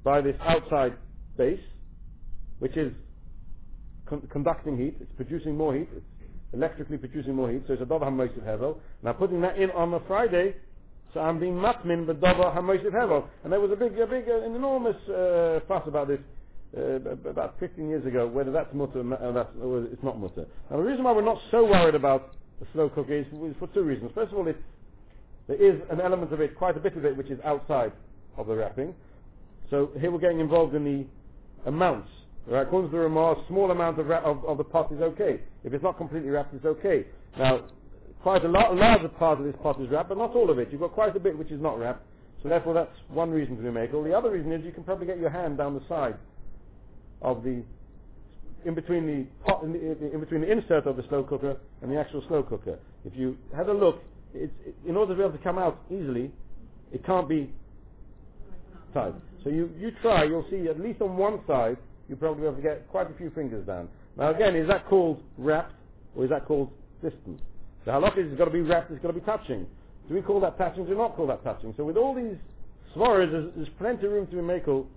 by 0.03 0.21
this 0.21 0.35
outside 0.41 0.95
base, 1.37 1.59
which 2.59 2.77
is 2.77 2.93
con- 4.05 4.27
conducting 4.31 4.77
heat. 4.77 4.95
It's 4.99 5.11
producing 5.15 5.57
more 5.57 5.73
heat. 5.73 5.89
It's 5.95 6.05
electrically 6.53 6.97
producing 6.97 7.35
more 7.35 7.51
heat. 7.51 7.63
So 7.67 7.73
it's 7.73 7.81
a 7.81 7.85
davar 7.85 8.03
hamoisiv 8.03 8.43
hevel. 8.43 8.77
Now 9.03 9.13
putting 9.13 9.41
that 9.41 9.57
in 9.57 9.71
on 9.71 9.93
a 9.93 9.99
Friday, 10.07 10.55
so 11.13 11.19
I'm 11.21 11.39
being 11.39 11.53
matmin 11.53 12.05
the 12.07 12.13
davar 12.13 12.55
hamoisiv 12.55 12.91
hevel. 12.91 13.25
And 13.43 13.51
there 13.51 13.59
was 13.59 13.71
a 13.71 13.75
big, 13.75 13.97
a 13.99 14.07
big, 14.07 14.29
uh, 14.29 14.41
an 14.41 14.55
enormous 14.55 14.97
uh, 15.09 15.59
fuss 15.67 15.83
about 15.87 16.07
this 16.07 16.19
uh, 16.77 16.81
about 17.29 17.55
15 17.59 17.89
years 17.89 18.05
ago, 18.05 18.27
whether 18.27 18.51
that's 18.51 18.73
mutter 18.73 18.99
and 18.99 19.13
uh, 19.13 19.31
that's, 19.31 19.49
or 19.61 19.85
it's 19.85 20.03
not 20.03 20.19
mutter. 20.19 20.45
Now 20.69 20.77
the 20.77 20.83
reason 20.83 21.03
why 21.03 21.13
we're 21.13 21.23
not 21.23 21.39
so 21.49 21.63
worried 21.65 21.95
about 21.95 22.33
the 22.59 22.67
slow 22.73 22.89
cooker 22.89 23.13
is, 23.13 23.25
is 23.27 23.55
for 23.57 23.67
two 23.73 23.81
reasons. 23.81 24.11
First 24.13 24.31
of 24.31 24.37
all, 24.37 24.47
it, 24.47 24.57
there 25.47 25.57
is 25.57 25.81
an 25.89 25.99
element 25.99 26.31
of 26.31 26.41
it, 26.41 26.55
quite 26.55 26.77
a 26.77 26.79
bit 26.79 26.95
of 26.95 27.05
it, 27.05 27.17
which 27.17 27.29
is 27.29 27.39
outside 27.43 27.91
of 28.37 28.47
the 28.47 28.55
wrapping. 28.55 28.93
So 29.69 29.91
here 29.99 30.11
we're 30.11 30.19
getting 30.19 30.39
involved 30.39 30.75
in 30.75 30.83
the 30.83 31.05
amounts. 31.67 32.09
Right? 32.49 32.65
According 32.65 32.89
to 32.89 32.97
the 32.97 33.03
Ramah, 33.03 33.43
small 33.47 33.69
amount 33.69 33.99
of, 33.99 34.09
of, 34.09 34.43
of 34.43 34.57
the 34.57 34.63
pot 34.63 34.91
is 34.91 34.99
okay. 35.01 35.41
If 35.63 35.73
it's 35.73 35.83
not 35.83 35.97
completely 35.97 36.29
wrapped, 36.29 36.53
it's 36.53 36.65
okay. 36.65 37.05
Now, 37.37 37.67
quite 38.23 38.43
a, 38.43 38.47
lot, 38.47 38.75
larger 38.75 39.07
part 39.07 39.39
of 39.39 39.45
this 39.45 39.55
pot 39.61 39.79
is 39.81 39.89
wrapped, 39.89 40.09
but 40.09 40.17
not 40.17 40.35
all 40.35 40.49
of 40.49 40.57
it. 40.57 40.69
You've 40.71 40.81
got 40.81 40.93
quite 40.93 41.15
a 41.15 41.19
bit 41.19 41.37
which 41.37 41.51
is 41.51 41.61
not 41.61 41.77
wrapped. 41.77 42.05
So 42.41 42.49
therefore, 42.49 42.73
that's 42.73 42.91
one 43.09 43.29
reason 43.29 43.55
to 43.57 43.61
be 43.63 43.69
made. 43.69 43.91
The 43.91 44.13
other 44.13 44.31
reason 44.31 44.51
is 44.51 44.65
you 44.65 44.71
can 44.71 44.83
probably 44.83 45.05
get 45.05 45.19
your 45.19 45.29
hand 45.29 45.57
down 45.57 45.75
the 45.75 45.83
side 45.87 46.15
of 47.21 47.43
the 47.43 47.63
in 48.65 48.75
between 48.75 49.07
the 49.07 49.25
pot, 49.45 49.63
in, 49.63 49.71
the, 49.73 50.13
in 50.13 50.19
between 50.19 50.41
the 50.41 50.51
insert 50.51 50.85
of 50.85 50.97
the 50.97 51.03
slow 51.07 51.23
cooker 51.23 51.57
and 51.81 51.91
the 51.91 51.97
actual 51.97 52.23
slow 52.27 52.43
cooker. 52.43 52.77
If 53.05 53.13
you 53.15 53.37
had 53.55 53.69
a 53.69 53.73
look, 53.73 54.01
in 54.33 54.95
order 54.97 55.13
to 55.13 55.17
be 55.17 55.23
able 55.23 55.37
to 55.37 55.43
come 55.43 55.57
out 55.57 55.81
easily, 55.89 56.31
it 56.91 57.05
can't 57.05 57.29
be 57.29 57.53
tight. 58.93 59.13
So 59.43 59.49
you, 59.49 59.71
you 59.77 59.91
try, 60.01 60.25
you'll 60.25 60.45
see 60.49 60.67
at 60.67 60.79
least 60.79 61.01
on 61.01 61.15
one 61.15 61.39
side, 61.47 61.77
you'll 62.09 62.17
probably 62.17 62.41
be 62.41 62.47
able 62.47 62.57
to 62.57 62.61
get 62.61 62.89
quite 62.89 63.09
a 63.09 63.13
few 63.13 63.29
fingers 63.29 63.65
down. 63.65 63.87
Now 64.17 64.31
again, 64.31 64.55
is 64.55 64.67
that 64.67 64.87
called 64.87 65.21
wrapped 65.37 65.75
or 66.15 66.25
is 66.25 66.29
that 66.31 66.45
called 66.45 66.71
distant? 67.01 67.39
The 67.85 67.91
halakha 67.91 68.17
is 68.17 68.31
it's 68.31 68.37
got 68.37 68.45
to 68.45 68.51
be 68.51 68.61
wrapped, 68.61 68.91
it's 68.91 69.01
got 69.01 69.09
to 69.09 69.13
be 69.13 69.21
touching. 69.21 69.65
Do 70.09 70.15
we 70.15 70.21
call 70.21 70.39
that 70.41 70.57
touching? 70.57 70.83
Do 70.85 70.91
we 70.91 70.97
not 70.97 71.15
call 71.15 71.27
that 71.27 71.43
touching? 71.43 71.73
So 71.77 71.85
with 71.85 71.95
all 71.95 72.15
these 72.15 72.35
svaras, 72.95 73.31
there's, 73.31 73.51
there's 73.55 73.69
plenty 73.77 74.07
of 74.07 74.11
room 74.11 74.25
to 74.27 74.35
be 74.35 74.41
makel 74.41 74.87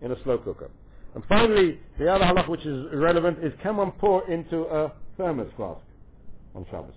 in 0.00 0.10
a 0.10 0.22
slow 0.24 0.38
cooker. 0.38 0.70
And 1.14 1.22
finally, 1.28 1.78
the 1.98 2.10
other 2.10 2.24
halach 2.24 2.48
which 2.48 2.64
is 2.64 2.86
relevant 2.94 3.44
is 3.44 3.52
can 3.62 3.76
one 3.76 3.92
pour 3.92 4.28
into 4.30 4.62
a 4.62 4.92
thermos 5.18 5.50
flask 5.56 5.80
on 6.54 6.64
Shabbos? 6.70 6.94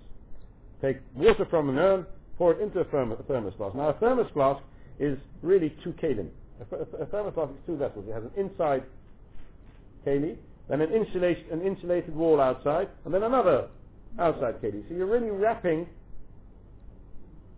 Take 0.80 0.98
water 1.14 1.46
from 1.50 1.68
an 1.68 1.78
urn, 1.78 2.06
pour 2.38 2.52
it 2.52 2.60
into 2.60 2.80
a 2.80 2.84
thermos, 2.84 3.18
a 3.20 3.22
thermos 3.24 3.52
flask. 3.56 3.76
Now 3.76 3.90
a 3.90 3.94
thermos 3.94 4.26
flask 4.32 4.62
is 4.98 5.18
really 5.42 5.74
two 5.84 5.92
kalim. 5.92 6.28
A, 6.72 7.02
a 7.02 7.06
thermos 7.06 7.34
flask 7.34 7.52
is 7.52 7.58
two 7.66 7.76
vessels. 7.76 8.06
It 8.08 8.14
has 8.14 8.24
an 8.24 8.30
inside 8.36 8.84
keli, 10.06 10.36
then 10.68 10.80
an, 10.80 10.92
insulation, 10.92 11.44
an 11.50 11.62
insulated 11.62 12.14
wall 12.14 12.40
outside, 12.40 12.88
and 13.04 13.12
then 13.12 13.22
another 13.22 13.68
outside 14.18 14.60
keli. 14.62 14.88
So 14.88 14.94
you're 14.94 15.06
really 15.06 15.30
wrapping 15.30 15.86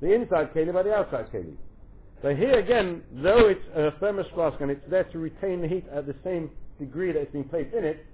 the 0.01 0.13
inside 0.13 0.55
keli 0.55 0.73
by 0.73 0.83
the 0.83 0.95
outside 0.95 1.31
keli. 1.33 1.57
So 2.23 2.35
here 2.35 2.59
again, 2.59 3.03
though 3.23 3.49
it's 3.49 3.65
a 3.77 3.93
thermos 4.01 4.27
flask 4.35 4.61
and 4.61 4.71
it's 4.71 4.91
there 4.91 5.05
to 5.05 5.19
retain 5.19 5.61
the 5.61 5.69
heat 5.69 5.85
at 5.93 6.07
the 6.07 6.15
same 6.25 6.51
degree 6.79 7.13
that 7.13 7.21
it's 7.21 7.33
been 7.33 7.45
placed 7.45 7.75
in 7.75 7.85
it, 7.85 8.05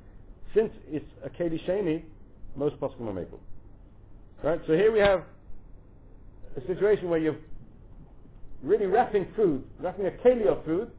since 0.55 0.70
it's 0.89 1.11
a 1.24 1.30
keli 1.30 1.59
sheni, 1.66 2.03
most 2.57 2.78
poskim 2.80 3.09
are 3.09 3.12
makel. 3.12 3.39
Right? 4.43 4.61
So 4.66 4.74
here 4.74 4.93
we 4.93 4.99
have 4.99 5.22
a 6.57 6.66
situation 6.66 7.09
where 7.09 7.18
you're 7.18 7.37
really 8.62 8.87
wrapping 8.87 9.26
food, 9.35 9.64
wrapping 9.80 10.07
a 10.07 10.11
keli 10.11 10.47
of 10.47 10.64
food, 10.64 10.91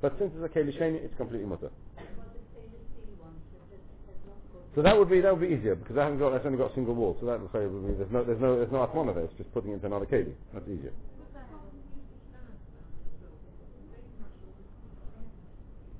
but 0.00 0.14
since 0.18 0.32
it's 0.34 0.44
a 0.44 0.58
keli 0.58 0.76
sheni, 0.78 0.96
it's 0.96 1.16
completely 1.16 1.46
mutter. 1.46 1.70
What 1.96 2.32
the 2.32 2.40
stainless 2.52 2.84
steel 2.96 3.14
one, 3.20 3.36
so 3.52 3.60
that 3.70 3.80
has 4.08 4.20
not 4.24 4.40
got 4.52 4.63
So 4.74 4.82
that 4.82 4.98
would 4.98 5.08
be 5.08 5.20
that 5.20 5.30
would 5.30 5.48
be 5.48 5.54
easier 5.54 5.76
because 5.76 5.96
I 5.96 6.04
haven't 6.04 6.18
got 6.18 6.30
that's 6.30 6.44
only 6.44 6.58
got 6.58 6.72
a 6.72 6.74
single 6.74 6.94
wall. 6.94 7.16
So 7.20 7.26
that 7.26 7.40
would 7.40 7.52
say 7.52 7.66
would 7.66 7.86
be, 7.86 7.94
there's 7.94 8.10
no 8.10 8.24
there's 8.24 8.40
no 8.40 8.56
there's 8.56 8.72
no 8.72 8.82
atmona 8.82 9.14
there. 9.14 9.24
It's 9.24 9.34
just 9.38 9.52
putting 9.54 9.70
it 9.70 9.74
into 9.74 9.86
another 9.86 10.06
keli. 10.06 10.34
That's 10.52 10.66
easier. 10.66 10.92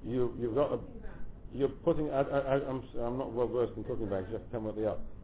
You 0.04 0.34
you've 0.38 0.54
got 0.54 0.72
a, 0.72 0.78
you're 1.54 1.68
putting 1.68 2.10
I, 2.10 2.20
I, 2.22 2.54
I'm 2.68 2.82
I'm 2.98 3.16
not 3.16 3.32
well 3.32 3.48
versed 3.48 3.72
in 3.76 3.84
cooking 3.84 4.08
bags. 4.10 4.26
You 4.28 4.34
have 4.34 4.44
to 4.44 4.50
tell 4.50 4.60
me 4.60 4.66
what 4.66 4.76
they 4.76 4.84
are. 4.84 4.98
Of. 4.98 5.14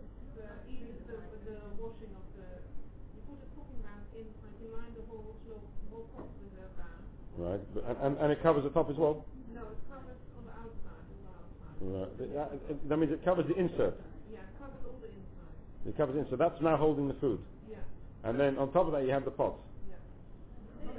Right, 7.38 7.60
but, 7.74 7.84
and, 7.88 7.96
and 8.04 8.18
and 8.18 8.32
it 8.32 8.42
covers 8.42 8.64
the 8.64 8.70
top 8.70 8.90
as 8.90 8.96
well. 8.96 9.24
No, 9.54 9.62
it 9.62 9.80
covers 9.88 10.18
on 10.36 10.44
the 10.44 10.52
outside, 10.52 11.04
on 11.08 11.20
the 11.24 11.32
outside. 11.32 11.69
Right, 11.80 12.88
that, 12.88 12.96
means 12.98 13.12
it 13.12 13.24
covers 13.24 13.46
the 13.48 13.54
insert. 13.54 13.96
Yeah, 14.30 14.40
it 14.40 14.58
covers 14.58 14.76
all 14.84 14.98
the 15.00 15.08
inside. 15.08 15.88
It 15.88 15.96
covers 15.96 16.14
the 16.14 16.20
insert. 16.20 16.38
That's 16.38 16.60
now 16.60 16.76
holding 16.76 17.08
the 17.08 17.14
food. 17.14 17.40
Yeah, 17.70 17.76
And 18.24 18.38
then 18.38 18.58
on 18.58 18.70
top 18.72 18.86
of 18.86 18.92
that 18.92 19.04
you 19.04 19.10
have 19.10 19.24
the 19.24 19.30
pot. 19.30 19.54
yeah. 19.88 20.90
A 20.92 20.94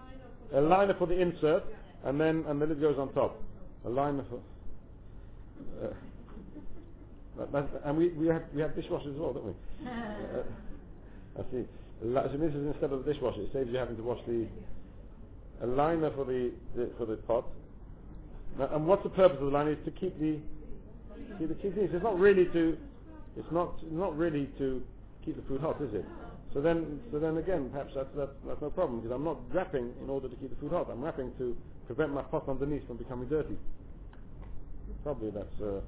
liner 0.00 0.24
for 0.48 0.56
A 0.56 0.60
liner 0.60 0.94
for 0.98 1.06
the 1.06 1.20
insert, 1.20 1.64
and 2.04 2.18
then 2.18 2.44
and 2.48 2.62
the 2.62 2.66
lid 2.66 2.80
goes 2.80 2.98
on 2.98 3.12
top. 3.12 3.42
A 3.84 3.90
liner 3.90 4.24
for. 4.30 4.40
Uh, 5.84 5.92
that, 7.38 7.52
that, 7.52 7.68
and 7.84 7.98
we, 7.98 8.08
we 8.10 8.26
have 8.28 8.42
we 8.54 8.62
have 8.62 8.70
dishwashers 8.70 9.12
as 9.12 9.20
well, 9.20 9.32
don't 9.34 9.46
we? 9.46 9.52
Uh, 9.86 10.42
I 11.38 11.42
see. 11.50 11.64
So 12.00 12.38
this 12.38 12.54
is 12.54 12.66
instead 12.66 12.92
of 12.92 13.04
the 13.04 13.12
dishwasher. 13.12 13.42
It 13.42 13.50
saves 13.52 13.70
you 13.70 13.76
having 13.76 13.96
to 13.96 14.02
wash 14.02 14.20
the 14.26 14.46
a 15.62 15.66
liner 15.66 16.10
for 16.14 16.24
the, 16.24 16.52
the 16.74 16.90
for 16.96 17.04
the 17.04 17.16
pot. 17.16 17.44
And 18.58 18.86
what's 18.86 19.02
the 19.02 19.10
purpose 19.10 19.38
of 19.38 19.46
the 19.46 19.52
liner? 19.52 19.72
Is 19.72 19.78
to 19.84 19.90
keep 19.90 20.18
the 20.18 20.38
keep 21.38 21.48
the 21.48 21.54
keep 21.54 21.74
things. 21.74 21.90
It's 21.92 22.02
not 22.02 22.18
really 22.18 22.46
to 22.46 22.76
it's 23.36 23.50
not 23.52 23.74
not 23.92 24.16
really 24.16 24.48
to 24.58 24.82
keep 25.24 25.36
the 25.36 25.42
food 25.48 25.60
hot, 25.60 25.80
is 25.82 25.92
it? 25.92 26.04
So 26.54 26.60
then 26.62 27.00
so 27.12 27.18
then 27.18 27.36
again, 27.36 27.68
perhaps 27.70 27.92
that's 27.94 28.08
that's, 28.16 28.32
that's 28.46 28.62
no 28.62 28.70
problem 28.70 29.00
because 29.00 29.14
I'm 29.14 29.24
not 29.24 29.38
wrapping 29.52 29.92
in 30.02 30.08
order 30.08 30.28
to 30.28 30.36
keep 30.36 30.50
the 30.50 30.56
food 30.56 30.72
hot. 30.72 30.88
I'm 30.90 31.02
wrapping 31.02 31.32
to 31.38 31.56
prevent 31.86 32.14
my 32.14 32.22
pot 32.22 32.48
underneath 32.48 32.86
from 32.86 32.96
becoming 32.96 33.28
dirty. 33.28 33.56
Probably 35.02 35.30
that's. 35.30 35.60
Uh, 35.60 35.80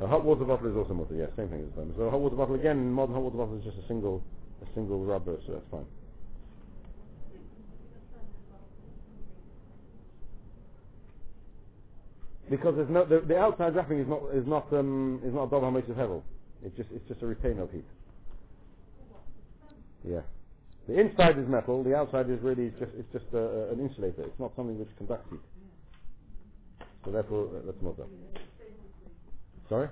a 0.00 0.06
hot 0.06 0.24
water 0.24 0.44
bottle 0.44 0.70
is 0.70 0.76
also 0.76 0.94
mutter, 0.94 1.16
yeah, 1.16 1.26
same 1.34 1.48
thing 1.48 1.66
as 1.68 1.74
them. 1.74 1.92
So 1.96 2.04
a 2.04 2.10
hot 2.10 2.20
water 2.20 2.36
bottle 2.36 2.54
again, 2.54 2.90
modern 2.92 3.14
hot 3.14 3.24
water 3.24 3.36
bottle 3.36 3.58
is 3.58 3.64
just 3.64 3.78
a 3.78 3.86
single, 3.88 4.22
a 4.62 4.66
single 4.74 5.04
rubber, 5.04 5.36
so 5.44 5.54
that's 5.54 5.66
fine. 5.72 5.86
Because 12.50 12.76
there's 12.76 12.90
no, 12.90 13.04
the, 13.04 13.20
the 13.20 13.38
outside 13.38 13.74
wrapping 13.76 13.98
is 14.00 14.08
not, 14.08 14.22
is 14.34 14.46
not, 14.46 14.72
um, 14.72 15.20
is 15.24 15.34
not 15.34 15.44
a 15.44 15.50
double 15.50 15.68
of 15.68 15.84
hevel. 15.84 16.22
It's 16.64 16.76
just, 16.76 16.88
it's 16.94 17.06
just 17.08 17.22
a 17.22 17.26
retainer 17.26 17.62
of 17.64 17.70
heat. 17.72 17.84
Yeah. 20.04 20.20
The 20.88 20.98
inside 21.00 21.38
is 21.38 21.46
metal, 21.48 21.84
the 21.84 21.94
outside 21.94 22.30
is 22.30 22.40
really 22.42 22.70
just, 22.78 22.92
it's 22.98 23.12
just 23.12 23.26
a, 23.34 23.38
a- 23.38 23.72
an 23.72 23.80
insulator. 23.80 24.22
It's 24.22 24.40
not 24.40 24.52
something 24.56 24.78
which 24.78 24.88
conducts 24.96 25.28
heat. 25.30 25.40
So 27.04 27.10
therefore, 27.12 27.48
uh, 27.48 27.66
that's 27.66 27.82
mutter. 27.82 28.04
Sorry? 29.68 29.88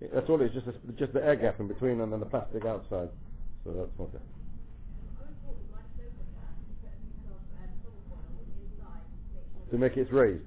Yeah, 0.00 0.08
That's 0.14 0.28
all 0.28 0.40
it 0.42 0.46
is, 0.46 0.52
just, 0.54 0.66
a, 0.66 0.92
just 0.98 1.12
the 1.12 1.24
air 1.24 1.36
gap 1.36 1.60
in 1.60 1.68
between 1.68 2.00
and 2.00 2.12
then 2.12 2.20
the 2.20 2.26
plastic 2.26 2.64
outside. 2.64 3.08
So 3.64 3.72
that's 3.72 3.90
mutter. 3.98 4.20
To 9.70 9.78
make 9.78 9.96
it 9.96 10.12
raised. 10.12 10.46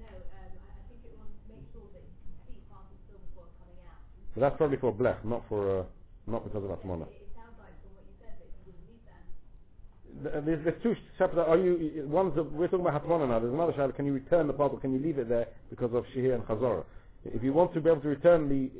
No, 0.00 0.06
um, 0.06 0.16
I, 0.32 0.48
I 0.48 0.80
think 0.88 1.04
it 1.04 1.12
wants 1.20 1.36
to 1.44 1.52
make 1.52 1.66
sure 1.76 1.84
that 1.92 2.00
you 2.00 2.16
can 2.24 2.36
see 2.48 2.60
part 2.72 2.88
of 2.88 2.96
the 2.96 3.00
silver 3.12 3.28
foil 3.36 3.52
coming 3.60 3.80
out. 3.84 4.00
But 4.40 4.48
that's 4.48 4.56
probably 4.56 4.78
for 4.78 4.90
blech, 4.90 5.22
not 5.22 5.42
for, 5.50 5.80
uh, 5.80 5.84
not 6.26 6.44
because 6.44 6.64
of 6.64 6.70
atmona. 6.70 7.04
It, 7.04 7.12
it 7.12 7.28
sounds 7.36 7.52
like 7.60 7.76
from 7.84 7.92
what 7.92 8.08
you 8.08 8.16
said 8.24 8.32
that 8.40 8.48
you 8.48 8.72
wouldn't 8.72 8.88
need 8.88 9.04
that. 9.04 10.32
Th- 10.32 10.44
There's, 10.46 10.64
there's 10.64 10.82
two 10.82 10.96
separate. 11.18 11.44
Are 11.44 11.58
you? 11.58 12.08
One's 12.08 12.34
the, 12.34 12.44
we're 12.44 12.68
talking 12.68 12.86
about 12.86 13.04
hatmana 13.04 13.28
now. 13.28 13.38
There's 13.38 13.52
another 13.52 13.74
shadow. 13.76 13.92
Can 13.92 14.06
you 14.06 14.14
return 14.14 14.46
the 14.46 14.54
pot 14.54 14.72
or 14.72 14.80
can 14.80 14.94
you 14.94 14.98
leave 14.98 15.18
it 15.18 15.28
there 15.28 15.48
because 15.68 15.92
of 15.92 16.04
shihir 16.16 16.34
and 16.34 16.42
chazara? 16.44 16.84
If 17.26 17.42
you 17.42 17.52
want 17.52 17.74
to 17.74 17.82
be 17.82 17.90
able 17.90 18.00
to 18.00 18.08
return 18.08 18.48
the 18.48 18.70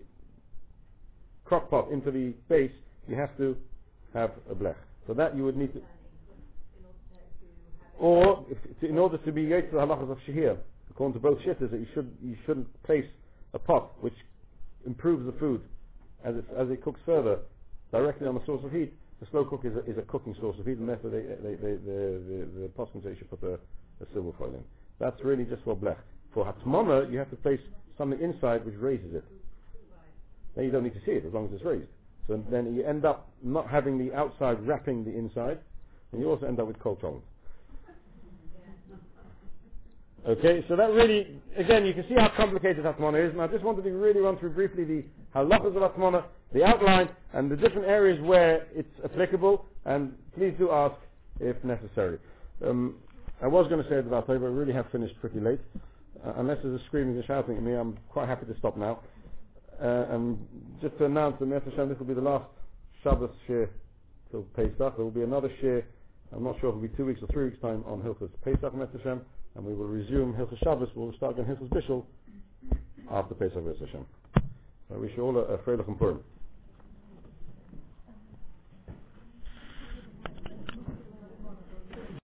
crock 1.44 1.68
pot 1.68 1.90
into 1.90 2.11
the 2.11 2.32
base, 2.48 2.72
you 3.06 3.16
have 3.16 3.36
to 3.36 3.54
have 4.14 4.30
a 4.50 4.54
blech. 4.54 4.76
So 5.06 5.12
that, 5.12 5.36
you 5.36 5.44
would 5.44 5.58
need 5.58 5.74
to, 5.74 5.82
or 7.98 8.46
if, 8.48 8.80
to, 8.80 8.88
in 8.88 8.96
order 8.96 9.18
to 9.18 9.30
be 9.30 9.44
to 9.44 9.61
the 9.61 9.76
halachas 9.76 10.11
of 10.11 10.16
shihir, 10.26 10.56
according 10.88 11.12
to 11.12 11.20
both 11.20 11.38
shittahs, 11.40 11.70
that 11.70 11.80
you 11.80 11.86
should 11.92 12.16
you 12.22 12.34
shouldn't 12.46 12.82
place 12.84 13.04
a 13.52 13.58
pot 13.58 13.92
which 14.00 14.14
improves 14.86 15.26
the 15.26 15.32
food 15.38 15.62
as 16.24 16.36
it 16.36 16.44
as 16.56 16.70
it 16.70 16.82
cooks 16.82 17.00
further 17.06 17.38
directly 17.92 18.26
on 18.26 18.34
the 18.34 18.44
source 18.46 18.64
of 18.64 18.72
heat. 18.72 18.92
The 19.20 19.26
slow 19.30 19.44
cook 19.44 19.64
is 19.64 19.76
a, 19.76 19.80
is 19.90 19.98
a 19.98 20.02
cooking 20.02 20.34
source 20.40 20.58
of 20.58 20.66
heat, 20.66 20.78
and 20.78 20.88
therefore 20.88 21.10
they, 21.10 21.20
they, 21.20 21.54
they, 21.54 21.72
the 21.76 22.48
the 22.56 22.70
poskim 22.76 23.02
say 23.02 23.10
you 23.10 23.16
should 23.18 23.30
put 23.30 23.42
a 23.42 23.58
silver 24.12 24.32
foil 24.38 24.48
in. 24.48 24.64
That's 24.98 25.20
really 25.22 25.44
just 25.44 25.62
for 25.64 25.76
blech. 25.76 25.98
For 26.32 26.44
hatmana, 26.44 27.10
you 27.10 27.18
have 27.18 27.30
to 27.30 27.36
place 27.36 27.60
something 27.98 28.20
inside 28.20 28.64
which 28.64 28.76
raises 28.76 29.14
it. 29.14 29.24
Then 30.56 30.64
you 30.64 30.70
don't 30.70 30.84
need 30.84 30.94
to 30.94 31.04
see 31.04 31.12
it 31.12 31.24
as 31.26 31.32
long 31.32 31.46
as 31.46 31.52
it's 31.54 31.64
raised. 31.64 31.88
So 32.28 32.42
then 32.50 32.74
you 32.74 32.84
end 32.84 33.04
up 33.04 33.28
not 33.42 33.68
having 33.68 33.98
the 33.98 34.14
outside 34.14 34.64
wrapping 34.66 35.04
the 35.04 35.16
inside, 35.16 35.58
and 36.12 36.20
you 36.20 36.28
also 36.28 36.46
end 36.46 36.60
up 36.60 36.66
with 36.66 36.78
cold 36.78 37.00
tolerance. 37.00 37.24
Okay, 40.28 40.62
so 40.68 40.76
that 40.76 40.90
really, 40.92 41.40
again, 41.56 41.86
you 41.86 41.94
can 41.94 42.06
see 42.06 42.14
how 42.14 42.28
complicated 42.36 42.84
Atmana 42.84 43.26
is, 43.26 43.32
and 43.32 43.40
I 43.40 43.46
just 43.46 43.64
wanted 43.64 43.84
to 43.84 43.90
really 43.90 44.20
run 44.20 44.38
through 44.38 44.50
briefly 44.50 44.84
the 44.84 45.04
halachas 45.34 45.74
of 45.74 45.92
Atmana, 45.92 46.24
the 46.52 46.62
outline, 46.62 47.08
and 47.32 47.50
the 47.50 47.56
different 47.56 47.86
areas 47.86 48.20
where 48.20 48.66
it's 48.74 48.92
applicable, 49.02 49.64
and 49.86 50.14
please 50.36 50.52
do 50.58 50.70
ask 50.70 50.94
if 51.40 51.56
necessary. 51.64 52.18
Um, 52.62 52.96
I 53.40 53.46
was 53.46 53.66
going 53.68 53.82
to 53.82 53.88
say 53.88 53.96
it 53.96 54.06
about 54.06 54.26
today, 54.26 54.38
but 54.38 54.50
we 54.50 54.58
really 54.58 54.74
have 54.74 54.90
finished 54.92 55.14
pretty 55.22 55.40
late. 55.40 55.60
Uh, 56.22 56.34
unless 56.36 56.58
there's 56.62 56.78
a 56.78 56.84
screaming 56.84 57.16
and 57.16 57.24
shouting 57.24 57.56
at 57.56 57.62
me, 57.62 57.72
I'm 57.72 57.96
quite 58.10 58.28
happy 58.28 58.44
to 58.44 58.58
stop 58.58 58.76
now. 58.76 59.00
Uh, 59.82 60.04
and 60.10 60.38
just 60.82 60.98
to 60.98 61.06
announce 61.06 61.38
that 61.38 61.48
Mr. 61.48 61.88
This 61.88 61.98
will 61.98 62.04
be 62.06 62.12
the 62.12 62.20
last 62.20 62.44
Shabbos 63.02 63.30
shiur 63.48 63.70
till 64.30 64.42
Pesach. 64.54 64.76
There 64.76 65.04
will 65.04 65.10
be 65.10 65.22
another 65.22 65.50
shiur, 65.62 65.82
I'm 66.30 66.44
not 66.44 66.60
sure 66.60 66.68
if 66.68 66.74
it 66.74 66.78
will 66.78 66.88
be 66.88 66.94
two 66.94 67.06
weeks 67.06 67.22
or 67.22 67.26
three 67.28 67.46
weeks' 67.46 67.60
time 67.62 67.82
on 67.86 68.02
Hilchos 68.02 68.28
Pesach, 68.44 68.74
Mr. 68.74 69.02
and 69.55 69.64
we 69.64 69.74
will 69.74 69.86
resume 69.86 70.34
Hilchos 70.34 70.59
Shabbos. 70.62 70.88
We'll 70.94 71.12
start 71.14 71.38
again 71.38 71.46
Hilchos 71.46 71.68
Bishul 71.68 72.05
after 73.11 73.34
Pesach. 73.34 73.62
I 74.92 74.96
wish 74.96 75.12
you 75.16 75.22
all 75.22 75.36
a, 75.36 75.40
a 75.40 75.59
Freilichen 75.59 75.98
Purim. 75.98 76.20